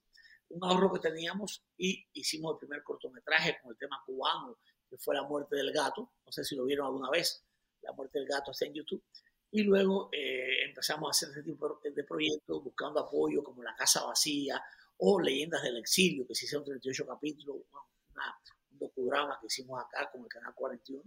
un 0.50 0.64
ahorro 0.64 0.94
que 0.94 1.00
teníamos 1.00 1.64
y 1.76 2.06
hicimos 2.14 2.54
el 2.54 2.60
primer 2.60 2.84
cortometraje 2.84 3.58
con 3.64 3.72
el 3.72 3.78
tema 3.80 4.00
cubano, 4.06 4.60
que 4.88 4.96
fue 5.00 5.16
La 5.16 5.24
muerte 5.24 5.56
del 5.56 5.72
gato, 5.74 6.12
no 6.24 6.32
sé 6.32 6.44
si 6.44 6.56
lo 6.56 6.66
vieron 6.66 6.86
alguna 6.86 7.10
vez, 7.10 7.44
La 7.82 7.94
muerte 7.94 8.20
del 8.20 8.28
gato 8.28 8.52
está 8.52 8.68
en 8.68 8.76
YouTube, 8.76 9.04
y 9.50 9.64
luego 9.64 10.10
eh, 10.12 10.66
empezamos 10.66 11.08
a 11.08 11.12
hacer 11.12 11.30
ese 11.30 11.42
tipo 11.42 11.82
de 11.84 12.04
proyectos 12.04 12.64
buscando 12.64 13.00
apoyo 13.00 13.44
como 13.44 13.64
La 13.64 13.76
Casa 13.76 14.04
Vacía 14.04 14.64
o 14.98 15.20
Leyendas 15.20 15.64
del 15.64 15.78
Exilio, 15.78 16.28
que 16.28 16.36
se 16.36 16.46
hicieron 16.46 16.64
38 16.64 17.08
capítulos, 17.08 17.64
una, 18.14 18.40
un 18.72 18.78
docudrama 18.78 19.40
que 19.42 19.48
hicimos 19.48 19.82
acá 19.82 20.12
con 20.12 20.22
el 20.22 20.28
Canal 20.28 20.54
41. 20.54 21.04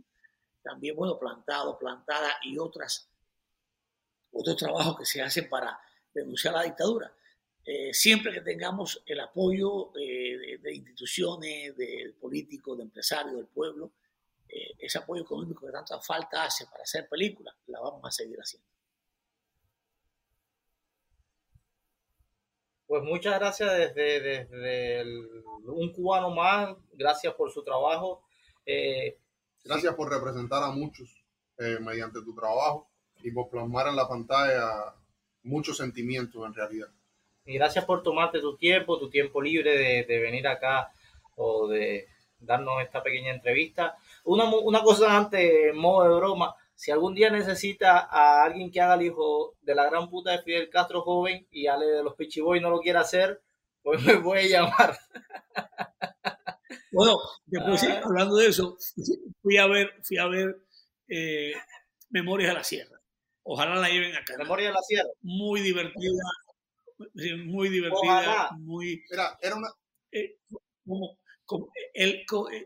También, 0.62 0.96
bueno, 0.96 1.16
Plantado, 1.16 1.79
Plantada 1.79 2.33
y 2.42 2.59
otras, 2.59 3.09
otros 4.33 4.57
trabajos 4.57 4.99
que 4.99 5.05
se 5.05 5.23
hacen 5.23 5.49
para 5.49 5.79
denunciar 6.12 6.55
la 6.55 6.62
dictadura. 6.62 7.12
Eh, 7.64 7.93
siempre 7.93 8.33
que 8.33 8.40
tengamos 8.40 9.03
el 9.07 9.21
apoyo 9.21 9.93
eh, 9.97 10.38
de, 10.38 10.59
de, 10.59 10.75
instituciones, 10.75 11.77
de 11.77 12.14
políticos, 12.21 12.79
de 12.79 12.85
empresarios, 12.85 13.37
del 13.37 13.47
pueblo, 13.47 13.93
eh, 14.53 14.75
ese 14.79 14.99
apoyo 14.99 15.23
económico 15.23 15.64
que 15.64 15.73
tanta 15.73 16.01
falta 16.01 16.45
hace 16.45 16.66
para 16.66 16.83
hacer 16.83 17.09
películas, 17.09 17.55
la 17.66 17.81
vamos 17.81 18.01
a 18.05 18.11
seguir 18.11 18.38
haciendo. 18.38 18.66
Pues 22.87 23.05
muchas 23.05 23.38
gracias 23.38 23.73
desde, 23.73 24.21
desde 24.21 25.01
el, 25.01 25.45
un 25.64 25.93
cubano 25.93 26.31
más, 26.31 26.75
gracias 26.93 27.33
por 27.35 27.53
su 27.53 27.62
trabajo. 27.62 28.25
Eh, 28.66 29.21
gracias 29.62 29.93
sí. 29.93 29.97
por 29.97 30.11
representar 30.11 30.64
a 30.64 30.73
muchos 30.73 31.25
eh, 31.59 31.79
mediante 31.81 32.21
tu 32.23 32.35
trabajo 32.35 32.89
y 33.22 33.30
por 33.30 33.48
plasmar 33.48 33.88
en 33.88 33.96
la 33.96 34.09
pantalla 34.09 34.94
muchos 35.42 35.76
sentimientos 35.76 36.46
en 36.46 36.54
realidad. 36.54 36.88
Y 37.44 37.54
gracias 37.54 37.85
por 37.85 38.02
tomarte 38.02 38.40
tu 38.40 38.56
tiempo, 38.56 38.98
tu 38.98 39.09
tiempo 39.11 39.40
libre 39.40 39.76
de, 39.76 40.04
de 40.04 40.18
venir 40.20 40.46
acá 40.46 40.92
o 41.37 41.68
de 41.68 42.06
darnos 42.38 42.83
esta 42.83 43.02
pequeña 43.02 43.33
entrevista. 43.33 43.96
Una, 44.24 44.44
una 44.44 44.83
cosa 44.83 45.16
antes, 45.16 45.74
modo 45.74 46.09
de 46.09 46.14
broma, 46.16 46.54
si 46.74 46.90
algún 46.90 47.14
día 47.14 47.30
necesita 47.30 48.09
a 48.11 48.42
alguien 48.42 48.70
que 48.70 48.80
haga 48.80 48.94
el 48.94 49.02
hijo 49.02 49.54
de 49.62 49.74
la 49.74 49.88
gran 49.88 50.09
puta 50.09 50.30
de 50.33 50.42
Fidel 50.42 50.70
Castro 50.70 51.02
joven 51.02 51.46
y 51.50 51.66
Ale 51.66 51.87
de 51.87 52.02
los 52.02 52.14
Pichiboy 52.14 52.61
no 52.61 52.70
lo 52.70 52.80
quiere 52.80 52.98
hacer, 52.98 53.42
pues 53.83 54.02
me 54.02 54.16
puede 54.16 54.48
llamar. 54.48 54.98
Bueno, 56.92 57.18
después 57.46 57.85
ah. 57.85 58.00
hablando 58.04 58.37
de 58.37 58.48
eso, 58.48 58.76
fui 59.42 59.56
a 59.59 59.66
ver, 59.66 59.92
fui 60.02 60.18
a 60.18 60.26
ver 60.26 60.56
eh, 61.09 61.52
Memorias 62.11 62.50
de 62.50 62.54
la 62.54 62.64
Sierra. 62.64 62.99
Ojalá 63.52 63.74
la 63.74 63.88
lleven 63.88 64.14
acá. 64.14 64.36
Memorias 64.38 64.68
de 64.68 64.74
la 64.74 64.82
Sierra. 64.82 65.08
Muy 65.22 65.60
divertida, 65.60 66.22
muy 67.46 67.68
divertida, 67.68 67.98
Ojalá. 68.00 68.50
muy. 68.60 69.02
Era, 69.10 69.36
era 69.42 69.56
una. 69.56 69.68
Eh, 70.12 70.38
como, 70.86 71.18
como 71.44 71.72
el, 71.92 72.24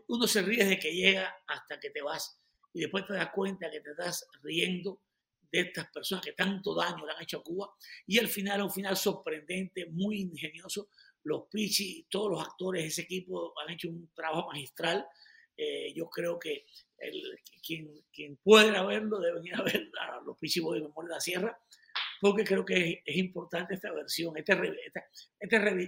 uno 0.09 0.27
se 0.27 0.43
ríe 0.43 0.63
de 0.63 0.77
que 0.77 0.93
llega 0.93 1.35
hasta 1.47 1.79
que 1.79 1.89
te 1.89 2.03
vas 2.03 2.39
y 2.71 2.81
después 2.81 3.03
te 3.07 3.13
das 3.13 3.31
cuenta 3.33 3.71
que 3.71 3.79
te 3.79 3.91
estás 3.91 4.27
riendo 4.43 5.01
de 5.51 5.61
estas 5.61 5.89
personas 5.89 6.23
que 6.23 6.33
tanto 6.33 6.75
daño 6.75 7.03
le 7.03 7.13
han 7.13 7.23
hecho 7.23 7.39
a 7.39 7.43
Cuba 7.43 7.73
y 8.05 8.19
al 8.19 8.27
final, 8.27 8.61
un 8.61 8.71
final 8.71 8.95
sorprendente, 8.95 9.87
muy 9.87 10.21
ingenioso. 10.21 10.89
Los 11.23 11.47
Pichi, 11.49 12.05
todos 12.11 12.29
los 12.29 12.41
actores 12.47 12.83
de 12.83 12.87
ese 12.89 13.01
equipo 13.01 13.59
han 13.59 13.73
hecho 13.73 13.89
un 13.89 14.11
trabajo 14.13 14.49
magistral. 14.49 15.03
Eh, 15.57 15.93
yo 15.93 16.09
creo 16.09 16.37
que 16.37 16.65
el, 16.97 17.39
quien, 17.65 18.03
quien 18.11 18.37
pueda 18.37 18.83
verlo 18.83 19.19
debe 19.19 19.41
ir 19.43 19.55
a 19.55 19.63
ver 19.63 19.89
a 20.01 20.21
los 20.21 20.37
Pichi 20.37 20.59
Boys 20.59 20.81
de 20.81 20.87
Memoria 20.87 21.09
de 21.09 21.15
la 21.15 21.21
Sierra, 21.21 21.59
porque 22.19 22.43
creo 22.43 22.65
que 22.65 23.03
es, 23.05 23.15
importante 23.17 23.75
esta 23.75 23.91
versión, 23.93 24.37
esta, 24.37 24.53
esta, 24.85 25.07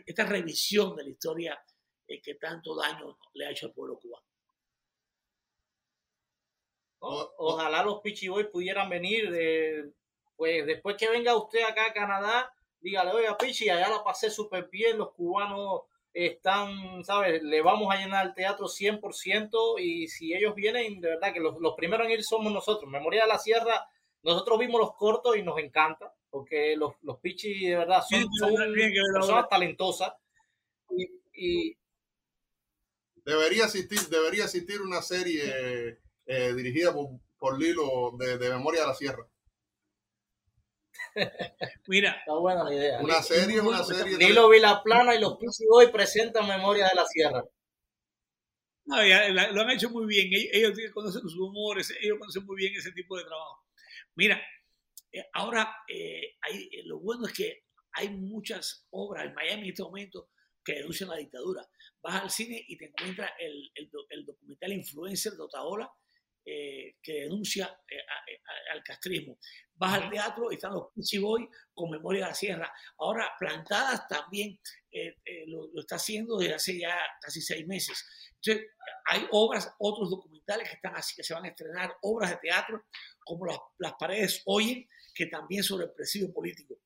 esta, 0.06 0.26
revisión 0.26 0.96
de 0.96 1.04
la 1.04 1.10
historia 1.10 1.60
eh, 2.08 2.22
que 2.22 2.36
tanto 2.36 2.76
daño 2.76 3.18
le 3.34 3.46
ha 3.46 3.52
hecho 3.52 3.68
al 3.68 3.74
pueblo 3.74 4.00
cubano. 4.00 4.26
Ojalá 7.00 7.84
los 7.84 8.02
Pichi 8.02 8.28
Boys 8.28 8.48
pudieran 8.48 8.90
venir, 8.90 9.30
de, 9.32 9.92
pues 10.36 10.66
después 10.66 10.98
que 10.98 11.10
venga 11.10 11.36
usted 11.36 11.64
acá 11.64 11.88
a 11.88 11.94
Canadá, 11.94 12.54
dígale, 12.80 13.12
oiga 13.12 13.38
Pichi, 13.38 13.70
allá 13.70 13.90
la 13.90 14.04
pasé 14.04 14.30
súper 14.30 14.70
bien, 14.70 14.98
los 14.98 15.12
cubanos 15.12 15.84
están, 16.26 17.04
¿sabes? 17.04 17.44
Le 17.44 17.62
vamos 17.62 17.94
a 17.94 17.98
llenar 17.98 18.26
el 18.26 18.34
teatro 18.34 18.68
100% 18.68 19.80
y 19.80 20.08
si 20.08 20.34
ellos 20.34 20.56
vienen, 20.56 21.00
de 21.00 21.10
verdad 21.10 21.34
que 21.34 21.40
los, 21.40 21.60
los 21.60 21.76
primeros 21.76 22.08
en 22.08 22.14
ir 22.14 22.24
somos 22.24 22.52
nosotros. 22.52 22.90
Memoria 22.90 23.24
de 23.24 23.28
la 23.28 23.38
Sierra, 23.38 23.86
nosotros 24.24 24.60
vimos 24.60 24.82
los 24.82 24.96
cortos 24.96 25.38
y 25.38 25.44
nos 25.44 25.60
encanta, 25.60 26.14
porque 26.30 26.76
los, 26.76 26.94
los 27.02 27.20
Pichi 27.20 27.68
de 27.68 27.76
verdad 27.76 28.02
son, 28.10 28.22
sí, 28.22 28.28
son 28.40 28.56
personas 29.14 29.50
talentosas 29.50 30.14
y, 30.90 31.08
y, 31.34 31.78
Debería 33.24 33.66
existir, 33.66 34.00
debería 34.08 34.46
existir 34.46 34.82
una 34.82 35.02
serie 35.02 36.00
eh, 36.26 36.54
dirigida 36.54 36.94
por, 36.94 37.10
por 37.38 37.60
Lilo 37.60 38.14
de, 38.18 38.38
de, 38.38 38.50
Memoria 38.52 38.82
de 38.82 38.88
la 38.88 38.94
Sierra. 38.94 39.28
Mira, 41.88 42.12
está 42.12 42.34
buena 42.36 42.64
la 42.64 42.74
idea. 42.74 43.00
Una 43.02 43.22
serie, 43.22 43.62
una 43.62 43.84
serie. 43.84 44.18
Lilo 44.18 44.50
Vilaplana 44.50 45.16
y 45.16 45.20
los 45.20 45.38
Pichi 45.38 45.66
Boy 45.68 45.92
presentan 45.92 46.48
Memoria 46.48 46.88
de 46.90 46.96
la 46.96 47.06
Sierra. 47.06 47.44
No, 48.86 49.06
ya, 49.06 49.30
la, 49.30 49.52
lo 49.52 49.62
han 49.62 49.72
hecho 49.72 49.90
muy 49.90 50.06
bien. 50.06 50.28
Ellos, 50.32 50.78
ellos 50.78 50.94
conocen 50.94 51.22
sus 51.22 51.38
humores, 51.38 51.94
ellos 52.02 52.18
conocen 52.20 52.46
muy 52.46 52.56
bien 52.56 52.74
ese 52.76 52.92
tipo 52.94 53.18
de 53.18 53.26
trabajo. 53.26 53.66
Mira, 54.16 54.42
eh, 55.12 55.26
ahora 55.34 55.76
eh, 55.88 56.38
hay, 56.42 56.70
eh, 56.72 56.84
lo 56.86 57.00
bueno 57.00 57.28
es 57.28 57.34
que 57.34 57.64
hay 57.94 58.10
muchas 58.10 58.88
obras 58.92 59.26
en 59.26 59.34
Miami 59.34 59.64
en 59.64 59.70
este 59.70 59.84
momento 59.84 60.30
que 60.64 60.76
denuncian 60.76 61.10
la 61.10 61.18
dictadura. 61.18 61.68
Vas 62.02 62.24
al 62.24 62.32
cine 62.32 62.64
y 62.68 62.78
te 62.78 62.86
encuentras 62.86 63.32
el, 63.40 63.72
el, 63.76 63.90
el 64.10 64.26
documental 64.26 64.74
Influencer 64.74 65.34
de 65.34 65.44
Otaola, 65.44 65.90
eh, 66.50 66.96
que 67.04 67.24
denuncia 67.24 67.66
eh, 67.90 67.98
a, 68.00 68.14
a, 68.14 68.74
al 68.74 68.82
castrismo. 68.82 69.38
Vas 69.76 70.02
al 70.02 70.10
teatro 70.10 70.50
y 70.50 70.56
están 70.56 70.72
los 70.72 70.94
Pichi 70.96 71.18
Boy 71.18 71.46
con 71.74 71.90
Memoria 71.90 72.24
de 72.24 72.30
la 72.30 72.34
Sierra. 72.34 72.74
Ahora, 73.00 73.34
Plantadas 73.38 74.08
también 74.08 74.58
eh, 74.90 75.18
lo, 75.48 75.68
lo, 75.74 75.82
está 75.82 75.98
haciendo 75.98 76.38
desde 76.38 76.54
hace 76.54 76.80
ya 76.80 76.98
casi 77.20 77.42
seis 77.42 77.68
meses. 77.68 78.02
Entonces, 78.36 78.72
hay 79.08 79.28
obras, 79.32 79.76
otros 79.78 80.10
documentales 80.10 80.70
que, 80.70 80.76
están 80.76 80.96
así, 80.96 81.16
que 81.18 81.24
se 81.24 81.34
van 81.34 81.44
a 81.44 81.50
estrenar, 81.50 81.98
obras 82.02 82.30
de 82.30 82.38
teatro, 82.38 82.86
como 83.26 83.46
las, 83.46 83.58
las 83.80 83.96
paredes 84.00 84.42
oyen, 84.46 84.88
que 85.14 85.26
también 85.26 85.64
sobre 85.64 85.88
el 85.88 85.92
presidio 85.92 86.32
político. 86.32 86.80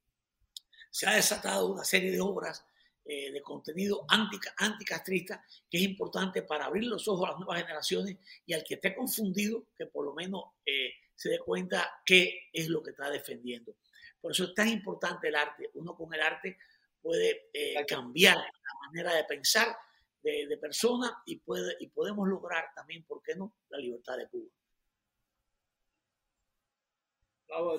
Se 0.90 1.08
ha 1.08 1.14
desatado 1.14 1.72
una 1.72 1.84
serie 1.84 2.12
de 2.12 2.20
obras 2.20 2.66
eh, 3.04 3.32
de 3.32 3.42
contenido 3.42 4.06
anti, 4.08 4.38
anticastrista 4.58 5.44
que 5.70 5.78
es 5.78 5.84
importante 5.84 6.44
para 6.44 6.66
abrir 6.66 6.86
los 6.86 7.08
ojos 7.08 7.28
a 7.28 7.32
las 7.32 7.40
nuevas 7.40 7.62
generaciones 7.62 8.18
y 8.46 8.54
al 8.54 8.64
que 8.64 8.76
esté 8.76 8.96
confundido, 8.96 9.66
que 9.76 9.88
por 9.88 10.06
lo 10.06 10.14
menos 10.14 10.44
eh, 10.66 10.92
se 11.16 11.30
dé 11.30 11.40
cuenta 11.40 12.02
qué 12.06 12.50
es 12.54 12.68
lo 12.68 12.82
que 12.84 12.92
está 12.92 13.10
defendiendo. 13.10 13.76
Por 14.20 14.32
eso 14.32 14.46
es 14.46 14.54
tan 14.54 14.68
importante 14.68 15.30
el 15.30 15.36
arte. 15.36 15.72
Uno 15.74 15.96
con 15.96 16.14
el 16.14 16.22
arte 16.22 16.58
puede 17.02 17.50
eh, 17.54 17.84
cambiar 17.88 18.38
la 18.38 18.88
manera 18.88 19.16
de 19.16 19.24
pensar 19.24 19.76
de, 20.22 20.46
de 20.48 20.58
personas 20.58 21.12
y, 21.26 21.38
puede, 21.38 21.76
y 21.80 21.88
podemos 21.88 22.28
lograr 22.28 22.66
también, 22.76 23.04
¿por 23.06 23.24
qué 23.24 23.36
no?, 23.36 23.56
la 23.70 23.80
libertad 23.80 24.18
de 24.18 24.28
Cuba 24.28 24.52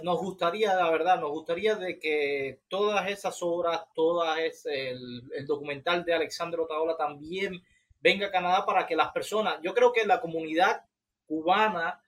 nos 0.03 0.18
gustaría, 0.18 0.75
la 0.75 0.91
verdad, 0.91 1.20
nos 1.20 1.31
gustaría 1.31 1.75
de 1.77 1.99
que 1.99 2.61
todas 2.68 3.09
esas 3.09 3.43
obras, 3.43 3.83
todas 3.95 4.39
ese, 4.39 4.91
el, 4.91 5.47
documental 5.47 6.05
de 6.05 6.14
Alexandre 6.14 6.61
Otaola 6.61 6.97
también 6.97 7.62
venga 8.01 8.27
a 8.27 8.31
Canadá 8.31 8.66
para 8.66 8.87
que 8.87 8.97
las 8.97 9.12
personas, 9.12 9.59
yo 9.62 9.75
creo 9.75 9.93
que 9.93 10.05
la 10.05 10.20
comunidad 10.20 10.85
cubana, 11.27 12.03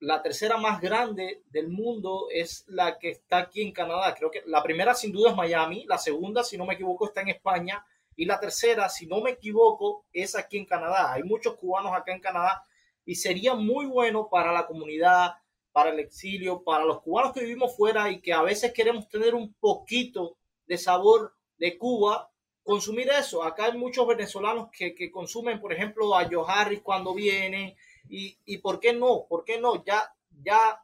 la 0.00 0.22
tercera 0.22 0.56
más 0.56 0.80
grande 0.80 1.42
del 1.50 1.68
mundo 1.68 2.28
es 2.32 2.64
la 2.68 2.98
que 2.98 3.10
está 3.10 3.38
aquí 3.38 3.60
en 3.60 3.72
Canadá. 3.72 4.14
Creo 4.14 4.30
que 4.30 4.42
la 4.46 4.62
primera 4.62 4.94
sin 4.94 5.12
duda 5.12 5.30
es 5.30 5.36
Miami, 5.36 5.84
la 5.86 5.98
segunda, 5.98 6.42
si 6.42 6.56
no 6.56 6.64
me 6.64 6.74
equivoco, 6.74 7.06
está 7.06 7.20
en 7.20 7.28
España 7.28 7.84
y 8.16 8.24
la 8.24 8.40
tercera, 8.40 8.88
si 8.88 9.06
no 9.06 9.20
me 9.20 9.30
equivoco, 9.30 10.06
es 10.12 10.34
aquí 10.34 10.58
en 10.58 10.66
Canadá. 10.66 11.12
Hay 11.12 11.22
muchos 11.22 11.56
cubanos 11.56 11.92
acá 11.92 12.12
en 12.12 12.20
Canadá 12.20 12.64
y 13.04 13.14
sería 13.14 13.54
muy 13.54 13.86
bueno 13.86 14.28
para 14.28 14.52
la 14.52 14.66
comunidad, 14.66 15.34
para 15.72 15.90
el 15.90 16.00
exilio, 16.00 16.62
para 16.62 16.84
los 16.84 17.00
cubanos 17.00 17.32
que 17.32 17.40
vivimos 17.40 17.76
fuera 17.76 18.10
y 18.10 18.20
que 18.20 18.32
a 18.32 18.42
veces 18.42 18.72
queremos 18.72 19.08
tener 19.08 19.34
un 19.34 19.52
poquito 19.54 20.36
de 20.66 20.78
sabor 20.78 21.34
de 21.58 21.76
Cuba, 21.78 22.30
consumir 22.62 23.08
eso. 23.10 23.42
Acá 23.42 23.66
hay 23.66 23.78
muchos 23.78 24.06
venezolanos 24.06 24.68
que, 24.70 24.94
que 24.94 25.10
consumen, 25.10 25.60
por 25.60 25.72
ejemplo, 25.72 26.14
a 26.16 26.28
Joe 26.28 26.44
Harris 26.46 26.80
cuando 26.82 27.14
vienen 27.14 27.74
y, 28.08 28.36
y 28.44 28.58
¿por 28.58 28.80
qué 28.80 28.92
no? 28.92 29.26
¿Por 29.28 29.44
qué 29.44 29.60
no? 29.60 29.84
Ya, 29.84 30.14
ya, 30.42 30.82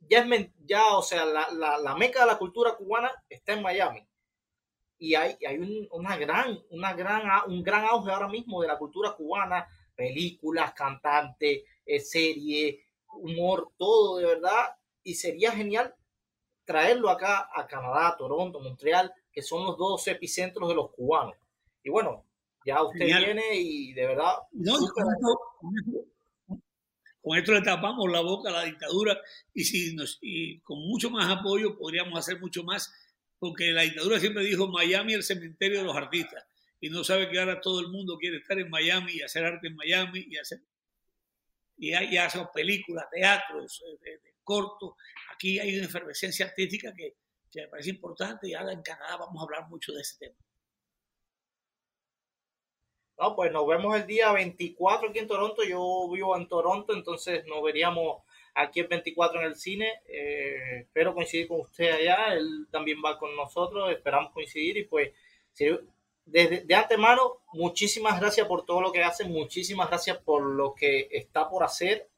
ya 0.00 0.18
es, 0.20 0.50
ya, 0.64 0.96
o 0.96 1.02
sea, 1.02 1.24
la, 1.24 1.50
la, 1.52 1.78
la 1.78 1.94
meca 1.94 2.20
de 2.20 2.26
la 2.26 2.38
cultura 2.38 2.74
cubana 2.76 3.10
está 3.28 3.52
en 3.52 3.62
Miami 3.62 4.06
y 5.00 5.14
hay, 5.14 5.36
hay 5.48 5.58
un, 5.58 5.88
una 5.92 6.16
gran, 6.16 6.62
una 6.70 6.92
gran, 6.92 7.22
un 7.50 7.62
gran 7.62 7.84
auge 7.86 8.12
ahora 8.12 8.28
mismo 8.28 8.60
de 8.60 8.68
la 8.68 8.78
cultura 8.78 9.12
cubana, 9.12 9.66
películas, 9.96 10.74
cantantes, 10.74 11.62
eh, 11.86 12.00
series, 12.00 12.76
humor, 13.12 13.72
todo 13.76 14.18
de 14.18 14.26
verdad, 14.26 14.76
y 15.02 15.14
sería 15.14 15.52
genial 15.52 15.94
traerlo 16.64 17.10
acá 17.10 17.48
a 17.54 17.66
Canadá, 17.66 18.14
Toronto, 18.16 18.60
Montreal, 18.60 19.12
que 19.32 19.42
son 19.42 19.64
los 19.64 19.76
dos 19.76 20.06
epicentros 20.08 20.68
de 20.68 20.74
los 20.74 20.90
cubanos. 20.90 21.34
Y 21.82 21.90
bueno, 21.90 22.24
ya 22.64 22.82
usted 22.82 23.00
Genial. 23.00 23.24
viene 23.24 23.56
y 23.56 23.92
de 23.92 24.06
verdad, 24.06 24.34
No, 24.52 24.78
con 27.22 27.36
esto 27.36 27.52
le 27.52 27.62
tapamos 27.62 28.10
la 28.10 28.20
boca 28.20 28.48
a 28.48 28.52
la 28.52 28.64
dictadura 28.64 29.18
y, 29.52 29.64
si 29.64 29.94
nos, 29.94 30.18
y 30.22 30.58
con 30.60 30.78
mucho 30.78 31.10
más 31.10 31.30
apoyo 31.30 31.76
podríamos 31.76 32.18
hacer 32.18 32.40
mucho 32.40 32.64
más, 32.64 32.92
porque 33.38 33.72
la 33.72 33.82
dictadura 33.82 34.18
siempre 34.18 34.44
dijo 34.44 34.68
Miami 34.68 35.14
el 35.14 35.22
cementerio 35.22 35.78
de 35.78 35.84
los 35.84 35.96
artistas 35.96 36.44
y 36.80 36.88
no 36.88 37.04
sabe 37.04 37.28
que 37.28 37.38
ahora 37.38 37.60
todo 37.60 37.80
el 37.80 37.88
mundo 37.88 38.16
quiere 38.16 38.38
estar 38.38 38.58
en 38.58 38.70
Miami 38.70 39.12
y 39.12 39.22
hacer 39.22 39.44
arte 39.44 39.68
en 39.68 39.76
Miami 39.76 40.26
y 40.30 40.38
hacer 40.38 40.60
y 41.80 42.12
ya 42.12 42.26
hacemos 42.26 42.48
películas, 42.54 43.06
teatros, 43.10 43.82
de- 44.00 44.18
de 44.18 44.34
cortos. 44.44 44.94
Aquí 45.32 45.58
hay 45.58 45.76
una 45.76 45.86
efervescencia 45.86 46.46
artística 46.46 46.92
que, 46.94 47.14
que 47.50 47.62
me 47.62 47.68
parece 47.68 47.90
importante 47.90 48.48
y 48.48 48.54
ahora 48.54 48.72
en 48.72 48.82
Canadá 48.82 49.16
vamos 49.16 49.40
a 49.40 49.44
hablar 49.44 49.68
mucho 49.68 49.92
de 49.92 50.00
ese 50.02 50.18
tema. 50.18 50.36
No, 53.18 53.36
pues 53.36 53.52
nos 53.52 53.66
vemos 53.66 53.94
el 53.96 54.06
día 54.06 54.32
24 54.32 55.10
aquí 55.10 55.18
en 55.18 55.26
Toronto. 55.28 55.62
Yo 55.62 56.08
vivo 56.10 56.36
en 56.36 56.48
Toronto, 56.48 56.94
entonces 56.94 57.44
nos 57.46 57.62
veríamos 57.62 58.22
aquí 58.54 58.80
el 58.80 58.86
24 58.88 59.40
en 59.40 59.46
el 59.46 59.56
cine. 59.56 60.00
Eh, 60.06 60.80
espero 60.80 61.14
coincidir 61.14 61.46
con 61.48 61.60
usted 61.60 61.90
allá. 61.92 62.32
Él 62.32 62.66
también 62.70 62.98
va 63.04 63.18
con 63.18 63.36
nosotros. 63.36 63.90
Esperamos 63.90 64.32
coincidir 64.32 64.78
y 64.78 64.84
pues 64.84 65.12
si- 65.52 65.66
desde 66.24 66.60
de 66.64 66.74
antemano, 66.74 67.42
muchísimas 67.52 68.20
gracias 68.20 68.46
por 68.46 68.64
todo 68.64 68.80
lo 68.80 68.92
que 68.92 69.02
hace. 69.02 69.24
Muchísimas 69.24 69.88
gracias 69.88 70.18
por 70.18 70.42
lo 70.42 70.74
que 70.74 71.08
está 71.10 71.48
por 71.48 71.64
hacer. 71.64 72.08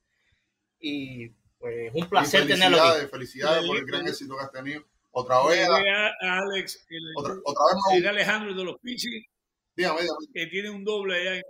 Y 0.81 1.29
pues 1.59 1.91
un 1.95 2.09
placer 2.09 2.47
tenerlo 2.47 2.77
felicidades, 2.79 3.03
aquí. 3.05 3.11
felicidades 3.11 3.67
por 3.67 3.77
el 3.77 3.87
gran 3.87 4.09
éxito 4.09 4.37
que 4.37 4.43
has 4.45 4.53
tenido. 4.53 4.85
Otra 5.13 5.45
vez, 5.47 5.69
Dile 5.69 5.91
a, 5.91 6.07
a 6.23 6.39
Alex, 6.39 6.87
el- 6.89 7.13
otra, 7.17 7.35
otra 7.45 7.65
vez 7.95 8.07
Alejandro 8.07 8.55
de 8.55 8.65
los 8.65 8.79
Pichis 8.81 9.27
Dígame, 9.77 10.01
dígame. 10.03 10.27
que 10.33 10.47
tiene 10.47 10.71
un 10.71 10.85
doble 10.85 11.21
allá 11.21 11.35
en 11.37 11.43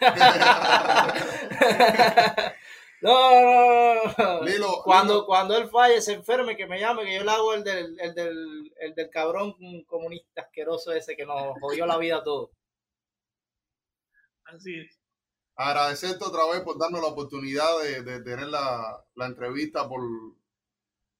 No, 3.00 3.10
no, 3.42 3.94
no, 3.94 4.14
no. 4.18 4.42
Lilo, 4.44 4.82
cuando, 4.84 5.14
Lilo. 5.14 5.26
cuando 5.26 5.56
él 5.56 5.68
falle, 5.70 6.00
se 6.00 6.14
enferme, 6.14 6.56
que 6.56 6.66
me 6.66 6.80
llame, 6.80 7.04
que 7.04 7.14
yo 7.16 7.24
le 7.24 7.30
hago 7.30 7.54
el 7.54 7.64
del, 7.64 7.98
el 8.00 8.14
del, 8.14 8.72
el 8.80 8.94
del 8.94 9.10
cabrón 9.10 9.54
comunista 9.86 10.42
asqueroso 10.42 10.92
ese 10.92 11.16
que 11.16 11.24
nos 11.26 11.58
jodió 11.60 11.86
la 11.86 11.98
vida 11.98 12.16
a 12.18 12.22
todos. 12.24 12.50
Así 14.44 14.74
es. 14.80 14.98
agradecerte 15.56 16.24
otra 16.24 16.46
vez 16.50 16.62
por 16.62 16.78
darnos 16.78 17.00
la 17.02 17.08
oportunidad 17.08 17.80
de, 17.82 18.02
de 18.02 18.20
tener 18.22 18.48
la, 18.48 19.04
la 19.14 19.26
entrevista 19.26 19.88
por, 19.88 20.00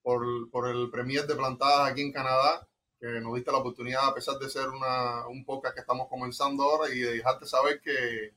por, 0.02 0.50
por 0.50 0.68
el 0.68 0.90
Premier 0.90 1.26
de 1.26 1.34
Plantadas 1.36 1.90
aquí 1.90 2.02
en 2.02 2.12
Canadá, 2.12 2.66
que 3.00 3.06
nos 3.20 3.34
diste 3.34 3.52
la 3.52 3.58
oportunidad, 3.58 4.06
a 4.08 4.14
pesar 4.14 4.38
de 4.38 4.48
ser 4.48 4.68
una, 4.68 5.26
un 5.28 5.44
podcast 5.44 5.74
que 5.74 5.80
estamos 5.80 6.08
comenzando 6.08 6.62
ahora, 6.64 6.92
y 6.92 7.00
de 7.00 7.12
dejarte 7.18 7.46
saber 7.46 7.80
que, 7.80 8.34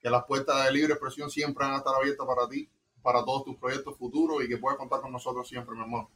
que 0.00 0.10
las 0.10 0.24
puertas 0.24 0.64
de 0.64 0.72
libre 0.72 0.94
expresión 0.94 1.30
siempre 1.30 1.64
van 1.64 1.74
a 1.74 1.78
estar 1.78 1.94
abiertas 1.94 2.26
para 2.26 2.48
ti, 2.48 2.70
para 3.02 3.24
todos 3.24 3.44
tus 3.44 3.56
proyectos 3.56 3.96
futuros 3.96 4.44
y 4.44 4.48
que 4.48 4.58
puedes 4.58 4.78
contar 4.78 5.00
con 5.00 5.12
nosotros 5.12 5.48
siempre, 5.48 5.74
mi 5.74 5.80
hermano. 5.82 6.10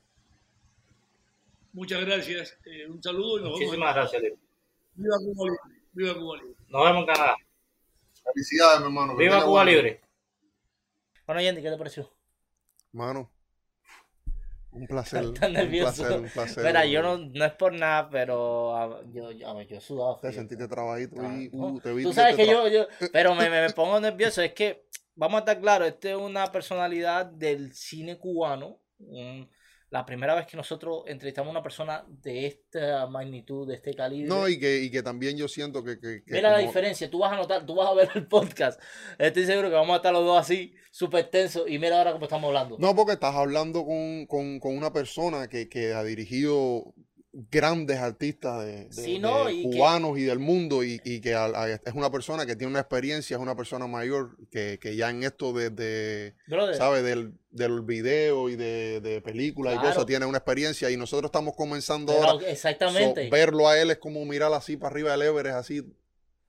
Muchas 1.72 2.00
gracias. 2.04 2.56
Eh, 2.64 2.86
un 2.88 3.02
saludo 3.02 3.38
y 3.38 3.42
nos 3.42 3.44
vemos. 3.50 3.60
Muchísimas 3.60 3.94
gracias, 3.94 4.22
Leo. 4.22 4.36
Viva 4.94 5.16
Cuba 5.18 5.44
Libre. 5.46 5.58
Viva 5.92 6.14
Cuba 6.14 6.36
Libre. 6.36 6.54
Nos 6.68 6.84
vemos 6.84 7.00
en 7.00 7.06
Canadá. 7.06 7.36
Felicidades, 8.32 8.80
mi 8.80 8.84
hermano. 8.86 9.16
Viva 9.16 9.44
Cuba. 9.44 9.64
Libre. 9.64 10.00
Bueno, 11.26 11.40
Yendi, 11.40 11.62
¿qué 11.62 11.70
te 11.70 11.76
pareció? 11.78 12.10
Mano, 12.92 13.30
un 14.70 14.86
placer. 14.86 15.32
Tan 15.34 15.50
un 15.50 15.56
nervioso. 15.56 16.02
placer, 16.02 16.20
un 16.20 16.28
placer. 16.30 16.64
Mira, 16.64 16.86
yo 16.86 17.02
no, 17.02 17.16
no 17.18 17.44
es 17.44 17.52
por 17.54 17.72
nada, 17.72 18.08
pero 18.08 18.76
a- 18.76 19.02
yo, 19.12 19.32
yo, 19.32 19.48
a 19.48 19.54
ver, 19.54 19.66
yo 19.66 19.76
he 19.76 19.80
sudado. 19.80 20.18
Te 20.20 20.32
sentiste 20.32 20.68
trabajito 20.68 21.16
Ah, 21.20 21.34
y 21.34 21.48
no. 21.56 21.66
uh, 21.68 21.80
te 21.80 21.92
vi 21.92 22.02
Tú 22.04 22.12
sabes 22.12 22.36
te 22.36 22.44
que 22.44 22.50
yo, 22.50 22.68
yo, 22.68 22.86
pero 23.12 23.34
me, 23.34 23.50
me, 23.50 23.62
me 23.62 23.70
pongo 23.72 23.98
nervioso. 24.00 24.42
Es 24.42 24.52
que, 24.52 24.86
vamos 25.14 25.36
a 25.36 25.40
estar 25.40 25.60
claros, 25.60 25.88
este 25.88 26.10
es 26.10 26.16
una 26.16 26.50
personalidad 26.52 27.26
del 27.26 27.72
cine 27.74 28.18
cubano. 28.18 28.80
un- 28.98 29.48
la 29.90 30.04
primera 30.04 30.34
vez 30.34 30.46
que 30.48 30.56
nosotros 30.56 31.04
entrevistamos 31.06 31.48
a 31.48 31.52
una 31.52 31.62
persona 31.62 32.04
de 32.08 32.46
esta 32.46 33.06
magnitud, 33.06 33.68
de 33.68 33.74
este 33.76 33.94
calibre. 33.94 34.26
No, 34.28 34.48
y 34.48 34.58
que, 34.58 34.78
y 34.82 34.90
que 34.90 35.04
también 35.04 35.36
yo 35.36 35.46
siento 35.46 35.84
que. 35.84 36.00
que, 36.00 36.24
que 36.24 36.32
Mira 36.32 36.50
la 36.50 36.58
diferencia, 36.58 37.08
tú 37.08 37.20
vas 37.20 37.32
a 37.32 37.36
notar, 37.36 37.64
tú 37.64 37.76
vas 37.76 37.88
a 37.88 37.94
ver 37.94 38.08
el 38.16 38.26
podcast. 38.26 38.80
Estoy 39.18 39.46
seguro 39.46 39.68
que 39.68 39.76
vamos 39.76 39.94
a 39.94 39.96
estar 39.98 40.12
los 40.12 40.24
dos 40.24 40.36
así, 40.36 40.74
súper 40.90 41.30
tensos. 41.30 41.68
Y 41.70 41.78
mira 41.78 41.98
ahora 41.98 42.12
cómo 42.12 42.24
estamos 42.24 42.48
hablando. 42.48 42.76
No, 42.80 42.96
porque 42.96 43.12
estás 43.12 43.36
hablando 43.36 43.84
con, 43.84 44.26
con, 44.26 44.58
con 44.58 44.76
una 44.76 44.92
persona 44.92 45.46
que, 45.48 45.68
que 45.68 45.92
ha 45.92 46.02
dirigido 46.02 46.92
grandes 47.50 47.98
artistas 47.98 48.64
de, 48.64 48.84
de- 48.84 48.92
Sí, 48.92 49.18
no, 49.18 49.46
de 49.46 49.52
y 49.54 49.62
que- 49.70 49.76
cubanos 49.76 50.16
y 50.18 50.22
del 50.22 50.38
mundo 50.38 50.84
y, 50.84 51.00
y 51.04 51.20
que 51.20 51.34
a- 51.34 51.68
es 51.68 51.92
una 51.94 52.10
persona 52.10 52.46
que 52.46 52.54
tiene 52.54 52.70
una 52.70 52.80
experiencia, 52.80 53.36
es 53.36 53.42
una 53.42 53.56
persona 53.56 53.86
mayor 53.88 54.36
que, 54.52 54.78
que 54.80 54.94
ya 54.94 55.10
en 55.10 55.24
esto 55.24 55.52
de, 55.52 55.70
de 55.70 56.34
Brother, 56.46 56.76
¿sabes? 56.76 57.02
Del, 57.02 57.32
del 57.50 57.80
video 57.82 58.48
y 58.48 58.54
de, 58.56 59.00
de 59.00 59.20
películas 59.20 59.74
y 59.74 59.78
cosas, 59.78 60.06
tiene 60.06 60.26
una 60.26 60.38
experiencia 60.38 60.90
y 60.90 60.96
nosotros 60.96 61.28
estamos 61.28 61.54
comenzando 61.56 62.12
pero 62.14 62.24
ahora. 62.28 62.48
exactamente. 62.48 63.24
So, 63.24 63.30
verlo 63.32 63.68
a 63.68 63.80
él 63.80 63.90
es 63.90 63.98
como 63.98 64.24
mirar 64.24 64.52
así 64.52 64.76
para 64.76 64.92
arriba 64.92 65.10
del 65.12 65.22
Everest, 65.22 65.56
así. 65.56 65.82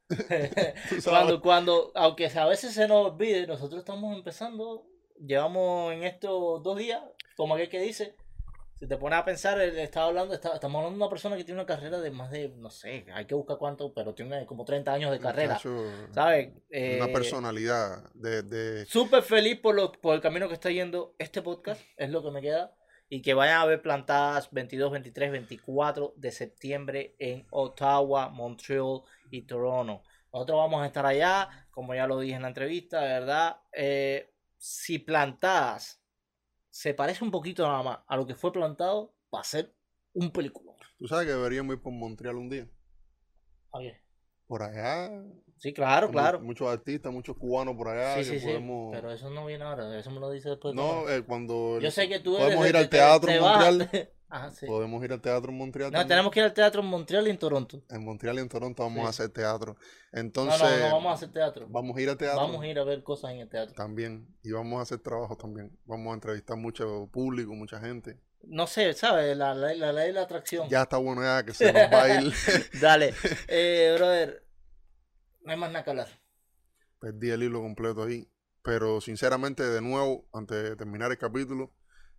cuando, 1.04 1.42
cuando, 1.42 1.92
aunque 1.96 2.28
a 2.28 2.46
veces 2.46 2.74
se 2.74 2.88
nos 2.88 3.12
olvide, 3.12 3.48
nosotros 3.48 3.80
estamos 3.80 4.16
empezando, 4.16 4.86
llevamos 5.20 5.94
en 5.94 6.04
estos 6.04 6.62
dos 6.62 6.78
días, 6.78 7.02
como 7.36 7.56
aquel 7.56 7.70
que 7.70 7.82
dice, 7.82 8.16
si 8.86 8.90
te 8.90 8.98
pones 8.98 9.18
a 9.18 9.26
pensar, 9.26 9.60
él 9.60 9.78
estaba 9.80 10.08
hablando, 10.08 10.36
está- 10.36 10.54
estamos 10.54 10.78
hablando 10.80 10.98
de 11.00 11.04
una 11.04 11.10
persona 11.10 11.36
que 11.36 11.44
tiene 11.44 11.60
una 11.60 11.66
carrera 11.66 12.00
de 12.00 12.12
más 12.12 12.30
de, 12.30 12.50
no 12.50 12.70
sé, 12.70 13.06
hay 13.12 13.26
que 13.26 13.34
buscar 13.34 13.58
cuánto, 13.58 13.92
pero 13.96 14.14
tiene 14.14 14.46
como 14.46 14.64
30 14.64 14.94
años 14.94 15.12
de 15.12 15.20
carrera, 15.20 15.58
¿sabes? 16.14 16.50
Una 16.50 16.60
Eh, 16.70 17.10
personalidad 17.12 18.04
de, 18.14 18.44
de- 18.44 18.86
Súper 18.86 19.24
feliz 19.24 19.60
por, 19.60 19.74
lo, 19.74 19.92
por 19.92 20.14
el 20.14 20.22
camino 20.22 20.48
que 20.48 20.54
está 20.54 20.70
yendo 20.70 21.16
este 21.18 21.42
podcast, 21.42 21.82
es 21.98 22.10
lo 22.12 22.22
que 22.24 22.30
me 22.32 22.42
queda. 22.42 22.76
Y 23.10 23.22
que 23.22 23.34
vayan 23.34 23.58
a 23.62 23.66
ver 23.66 23.82
plantadas 23.82 24.50
22, 24.52 24.92
23, 24.92 25.32
24 25.32 26.14
de 26.18 26.32
septiembre 26.32 27.16
en 27.20 27.46
Ottawa, 27.52 28.30
Montreal 28.30 29.02
y 29.32 29.44
Toronto. 29.44 30.02
Nosotros 30.34 30.58
vamos 30.58 30.82
a 30.84 30.88
estar 30.88 31.06
allá, 31.06 31.68
como 31.72 31.94
ya 31.96 32.08
lo 32.08 32.20
dije 32.20 32.36
en 32.36 32.42
la 32.44 32.48
entrevista, 32.50 33.02
verdad. 33.02 33.58
eh, 33.74 34.32
si 34.58 34.98
plantadas 35.00 36.02
se 36.76 36.94
parece 36.94 37.24
un 37.24 37.32
poquito 37.32 37.66
nada 37.66 37.82
más 37.84 38.00
a 38.06 38.18
lo 38.18 38.28
que 38.28 38.36
fue 38.36 38.52
plantado, 38.52 39.16
va 39.34 39.40
a 39.40 39.46
ser 39.46 39.74
un 40.12 40.30
película. 40.30 40.74
Tú 41.00 41.08
sabes 41.08 41.26
que 41.26 41.32
deberíamos 41.32 41.78
ir 41.78 41.82
por 41.82 41.94
Montreal 41.94 42.36
un 42.36 42.50
día. 42.50 42.68
Por 44.46 44.62
allá. 44.62 45.24
Sí, 45.66 45.74
claro, 45.74 46.12
claro. 46.12 46.40
Muchos 46.42 46.68
artistas, 46.68 47.12
muchos 47.12 47.36
cubanos 47.38 47.76
por 47.76 47.88
allá 47.88 48.24
Sí, 48.24 48.30
que 48.30 48.40
sí, 48.40 48.46
sí. 48.46 48.64
Pero 48.92 49.12
eso 49.12 49.32
no 49.32 49.48
viene 49.48 49.64
ahora, 49.64 49.98
eso 49.98 50.12
me 50.12 50.20
lo 50.20 50.30
dice 50.30 50.50
después. 50.50 50.76
de 50.76 50.80
No, 50.82 51.10
eh, 51.10 51.24
cuando 51.24 51.80
Yo 51.80 51.90
sé 51.90 52.08
que 52.08 52.20
tú 52.20 52.38
podemos 52.38 52.64
de- 52.66 52.70
ir 52.70 52.78
al 52.78 52.84
te- 52.88 52.98
teatro 52.98 53.28
te 53.28 53.36
en 53.38 53.42
Montreal. 53.42 53.90
Ajá, 54.30 54.52
sí. 54.52 54.68
Podemos 54.68 55.04
ir 55.04 55.12
al 55.12 55.22
teatro 55.22 55.52
en 55.52 55.58
Montreal. 55.58 55.92
No, 55.92 55.98
también. 55.98 56.08
tenemos 56.10 56.32
que 56.32 56.40
ir 56.42 56.46
al 56.46 56.54
teatro 56.54 56.82
en 56.82 56.88
Montreal 56.88 57.26
y 57.26 57.32
en 57.32 57.38
Toronto. 57.40 57.82
En 57.90 58.06
Montreal 58.06 58.36
y 58.36 58.40
en 58.42 58.50
Toronto 58.50 58.84
vamos 58.84 59.00
Sí. 59.02 59.06
a 59.08 59.10
hacer 59.10 59.30
teatro. 59.30 59.74
No, 60.12 60.20
Entonces. 60.20 60.62
no, 60.62 60.90
no 60.90 60.96
vamos 60.98 61.12
a 61.12 61.14
hacer 61.16 61.32
teatro. 61.32 61.66
Vamos 61.68 61.98
a 61.98 62.02
ir 62.02 62.10
al 62.10 62.18
teatro. 62.18 62.42
Vamos 62.42 62.62
a 62.62 62.68
ir 62.68 62.78
a 62.78 62.84
ver 62.84 63.02
cosas 63.04 63.32
en 63.32 63.40
el 63.40 63.50
teatro. 63.50 63.74
También. 63.74 64.28
Y 64.44 64.52
vamos 64.52 64.78
a 64.80 64.84
hacer 64.84 65.00
trabajo 65.00 65.36
también. 65.36 65.76
Vamos 65.86 66.12
a 66.12 66.14
entrevistar 66.14 66.58
mucho 66.58 67.10
público, 67.12 67.54
mucha 67.56 67.80
gente. 67.80 68.20
No 68.44 68.68
sé, 68.68 68.94
¿sabes? 68.94 69.36
La 69.36 69.56
ley 69.56 69.80
la, 69.80 69.92
ley 69.92 70.08
de 70.08 70.14
la 70.14 70.22
atracción. 70.22 70.70
Ya 70.70 70.84
está 70.84 70.98
bueno 70.98 71.24
ya 71.24 71.44
que 71.44 71.52
se 71.54 71.74
nos 71.74 71.82
va 71.92 72.04
a 72.04 72.22
ir. 72.22 72.32
Dale. 72.80 73.14
Eh, 73.48 73.94
brother, 73.98 74.45
no 75.46 75.52
hay 75.52 75.58
más 75.58 75.72
nada 75.72 75.84
que 75.84 75.90
hablar. 75.92 76.08
Perdí 77.00 77.30
el 77.30 77.44
hilo 77.44 77.62
completo 77.62 78.04
ahí. 78.04 78.28
Pero 78.64 79.00
sinceramente, 79.00 79.64
de 79.64 79.82
nuevo, 79.82 80.28
antes 80.34 80.62
de 80.64 80.76
terminar 80.76 81.12
el 81.12 81.18
capítulo, 81.20 81.74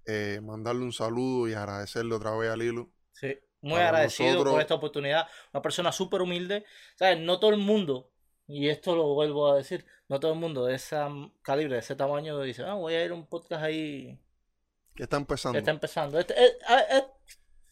eh, 0.07 0.41
mandarle 0.43 0.83
un 0.85 0.93
saludo 0.93 1.49
y 1.49 1.55
agradecerle 1.55 2.15
otra 2.15 2.37
vez 2.37 2.51
al 2.51 2.63
hilo. 2.63 2.93
Sí, 3.13 3.37
muy 3.63 3.73
Para 3.75 3.89
agradecido 3.89 4.31
nosotros- 4.33 4.53
por 4.55 4.61
esta 4.63 4.75
oportunidad. 4.75 5.27
Una 5.53 5.61
persona 5.63 5.91
súper 5.91 6.23
humilde. 6.23 6.65
¿Sabes? 6.97 7.19
No 7.21 7.39
todo 7.41 7.51
el 7.51 7.59
mundo 7.59 8.13
Y 8.49 8.69
esto 8.69 8.95
lo 8.95 9.13
vuelvo 9.15 9.51
a 9.51 9.57
decir. 9.57 9.85
No 10.09 10.21
todo 10.21 10.33
el 10.35 10.39
mundo 10.39 10.65
de 10.67 10.77
ese 10.77 10.97
calibre, 11.43 11.75
de 11.75 11.81
ese 11.81 11.97
tamaño, 11.97 12.41
dice, 12.43 12.63
ah, 12.63 12.75
voy 12.75 12.95
a 12.95 13.05
ir 13.05 13.11
a 13.11 13.15
un 13.15 13.27
podcast 13.27 13.65
ahí 13.65 14.21
Que 14.95 15.03
está 15.03 15.17
empezando. 15.17 15.55
que 15.55 15.59
está 15.59 15.73
empezando. 15.73 16.21
Este, 16.21 16.35
es, 16.45 16.53
es- 16.91 17.05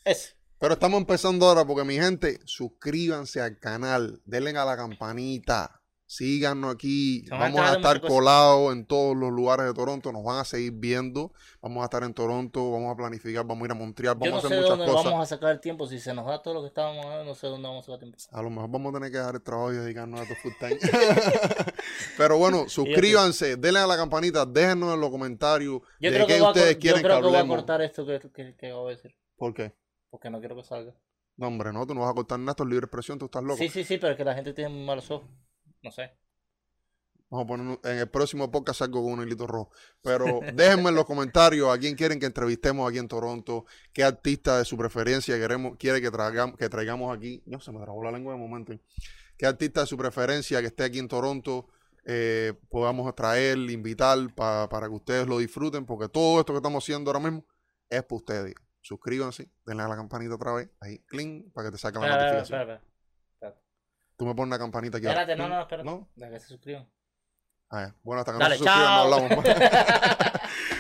es- 0.05 0.37
Pero 0.65 0.73
estamos 0.73 0.99
empezando 0.99 1.47
ahora 1.47 1.67
porque 1.67 1.85
mi 1.85 1.97
gente, 1.97 2.41
suscríbanse 2.47 3.39
al 3.39 3.59
canal, 3.59 4.23
denle 4.25 4.57
a 4.57 4.65
la 4.65 4.79
campanita, 4.79 5.83
síganos 6.07 6.75
aquí, 6.75 7.27
a 7.31 7.37
vamos 7.37 7.61
a 7.61 7.75
estar 7.75 8.01
colados 8.01 8.73
en 8.73 8.87
todos 8.87 9.15
los 9.15 9.31
lugares 9.31 9.67
de 9.67 9.75
Toronto, 9.75 10.11
nos 10.11 10.25
van 10.25 10.39
a 10.39 10.45
seguir 10.47 10.73
viendo, 10.73 11.35
vamos 11.61 11.83
a 11.83 11.85
estar 11.85 12.03
en 12.03 12.15
Toronto, 12.15 12.71
vamos 12.71 12.91
a 12.95 12.97
planificar, 12.97 13.45
vamos 13.45 13.61
a 13.61 13.67
ir 13.67 13.73
a 13.73 13.75
Montreal, 13.75 14.15
Yo 14.15 14.21
vamos 14.21 14.33
no 14.33 14.39
a 14.39 14.41
sé 14.41 14.47
hacer 14.47 14.57
de 14.57 14.63
muchas 14.63 14.79
dónde 14.79 14.91
cosas. 14.91 15.05
vamos 15.05 15.23
a 15.23 15.27
sacar 15.37 15.51
el 15.51 15.61
tiempo. 15.61 15.87
Si 15.87 16.01
se 16.01 16.15
nos 16.15 16.25
da 16.25 16.41
todo 16.41 16.55
lo 16.55 16.63
que 16.63 16.69
estábamos 16.69 17.05
hablando, 17.05 17.25
no 17.27 17.35
sé 17.35 17.47
dónde 17.47 17.69
vamos 17.69 17.83
a 17.83 17.87
sacar 17.87 17.99
tiempo. 17.99 18.19
A 18.31 18.43
lo 18.43 18.49
mejor 18.49 18.71
vamos 18.71 18.91
a 18.91 18.97
tener 18.97 19.13
que 19.13 19.19
dejar 19.19 19.35
el 19.35 19.43
trabajo 19.43 19.71
y 19.75 19.77
dedicarnos 19.77 20.19
a 20.19 20.23
esto 20.23 20.35
full 20.37 20.53
time. 20.59 20.79
Pero 22.17 22.39
bueno, 22.39 22.65
suscríbanse, 22.71 23.59
denle 23.59 23.81
a 23.81 23.87
la 23.87 23.99
campanita, 23.99 24.47
déjenos 24.47 24.95
en 24.95 25.01
los 25.03 25.11
comentarios 25.11 25.83
Yo 26.01 26.11
de 26.11 26.25
qué 26.25 26.39
a, 26.39 26.49
ustedes 26.49 26.75
yo 26.77 26.81
quieren 26.81 27.03
que 27.03 27.07
creo 27.07 27.21
que 27.21 27.27
voy 27.27 27.37
a 27.37 27.47
cortar 27.47 27.83
esto 27.83 28.07
que, 28.07 28.19
que, 28.33 28.57
que 28.57 28.73
voy 28.73 28.95
a 28.95 28.97
decir. 28.97 29.15
¿Por 29.37 29.53
qué? 29.53 29.75
Porque 30.15 30.31
no 30.31 30.39
quiero 30.39 30.55
que 30.55 30.63
salga. 30.63 30.95
No, 31.37 31.49
hombre, 31.49 31.73
no, 31.73 31.85
tú 31.85 31.93
no 31.93 32.03
vas 32.03 32.11
a 32.13 32.15
cortar 32.15 32.39
nada, 32.39 32.53
esto 32.53 32.63
es 32.63 32.69
libre 32.69 32.85
expresión, 32.85 33.19
tú 33.19 33.25
estás 33.25 33.43
loco. 33.43 33.57
Sí, 33.59 33.69
sí, 33.69 33.83
sí, 33.83 33.99
pero 33.99 34.13
es 34.13 34.17
que 34.17 34.23
la 34.25 34.33
gente 34.33 34.53
tiene 34.53 34.71
muy 34.71 34.85
malos 34.87 35.11
ojos. 35.11 35.29
No 35.83 35.91
sé. 35.91 36.13
Vamos 37.31 37.45
a 37.45 37.49
poner 37.49 37.81
en 37.83 37.99
el 37.99 38.09
próximo 38.09 38.49
podcast 38.49 38.83
algo 38.83 39.03
con 39.03 39.15
un 39.15 39.27
hilito 39.27 39.49
rojo. 39.49 39.73
Pero 40.03 40.25
déjenme 40.55 40.91
en 40.91 40.95
los 40.95 41.05
comentarios 41.05 41.69
a 41.69 41.77
quién 41.81 41.97
quieren 41.97 42.21
que 42.21 42.27
entrevistemos 42.27 42.89
aquí 42.89 42.99
en 42.99 43.09
Toronto, 43.09 43.65
qué 43.93 44.05
artista 44.05 44.57
de 44.59 44.65
su 44.65 44.77
preferencia 44.77 45.37
queremos, 45.37 45.77
quiere 45.79 46.01
que, 46.01 46.13
traigamos, 46.13 46.57
que 46.57 46.69
traigamos 46.69 47.13
aquí. 47.17 47.43
No, 47.47 47.59
se 47.59 47.73
me 47.73 47.81
trabó 47.81 48.05
la 48.05 48.13
lengua 48.13 48.35
de 48.35 48.39
momento. 48.39 48.73
¿Qué 49.37 49.47
artista 49.47 49.81
de 49.81 49.87
su 49.89 49.97
preferencia 49.97 50.61
que 50.61 50.69
esté 50.69 50.85
aquí 50.85 51.01
en 51.01 51.09
Toronto 51.09 51.67
eh, 52.05 52.53
podamos 52.69 53.13
traer, 53.17 53.59
invitar 53.59 54.33
pa- 54.33 54.69
para 54.69 54.87
que 54.87 54.95
ustedes 54.95 55.27
lo 55.27 55.39
disfruten? 55.39 55.85
Porque 55.87 56.09
todo 56.09 56.39
esto 56.39 56.53
que 56.53 56.59
estamos 56.59 56.85
haciendo 56.85 57.11
ahora 57.11 57.19
mismo 57.19 57.45
es 57.91 58.05
para 58.05 58.17
ustedes. 58.17 58.55
Suscríbanse, 58.85 59.49
denle 59.65 59.83
a 59.83 59.89
la 59.89 59.97
campanita 59.97 60.35
otra 60.35 60.53
vez, 60.53 60.69
ahí, 60.79 60.99
cling, 61.07 61.51
para 61.53 61.69
que 61.69 61.73
te 61.73 61.79
saquen 61.79 62.03
la 62.03 62.09
Espera, 62.09 62.43
espera, 62.43 62.59
notificación. 62.59 62.61
espera, 62.61 62.83
espera. 63.33 63.63
Tú 64.19 64.27
me 64.27 64.35
pones 64.35 64.51
la 64.51 64.59
campanita 64.59 64.99
aquí. 64.99 65.07
Espérate, 65.07 65.37
no, 65.37 65.49
no, 65.49 65.61
espérate. 65.63 65.89
¿No? 65.89 66.07
Deja 66.15 66.31
que 66.33 66.41
se 66.41 66.49
suscriban. 66.49 66.87
Ah. 67.71 67.95
Bueno, 68.03 68.21
hasta 68.21 68.33
que 68.33 68.39
Dale, 68.39 68.59
no 68.59 68.65
se 68.65 68.71
suscriban, 68.71 68.95
no 68.95 69.15
hablamos. 69.15 69.45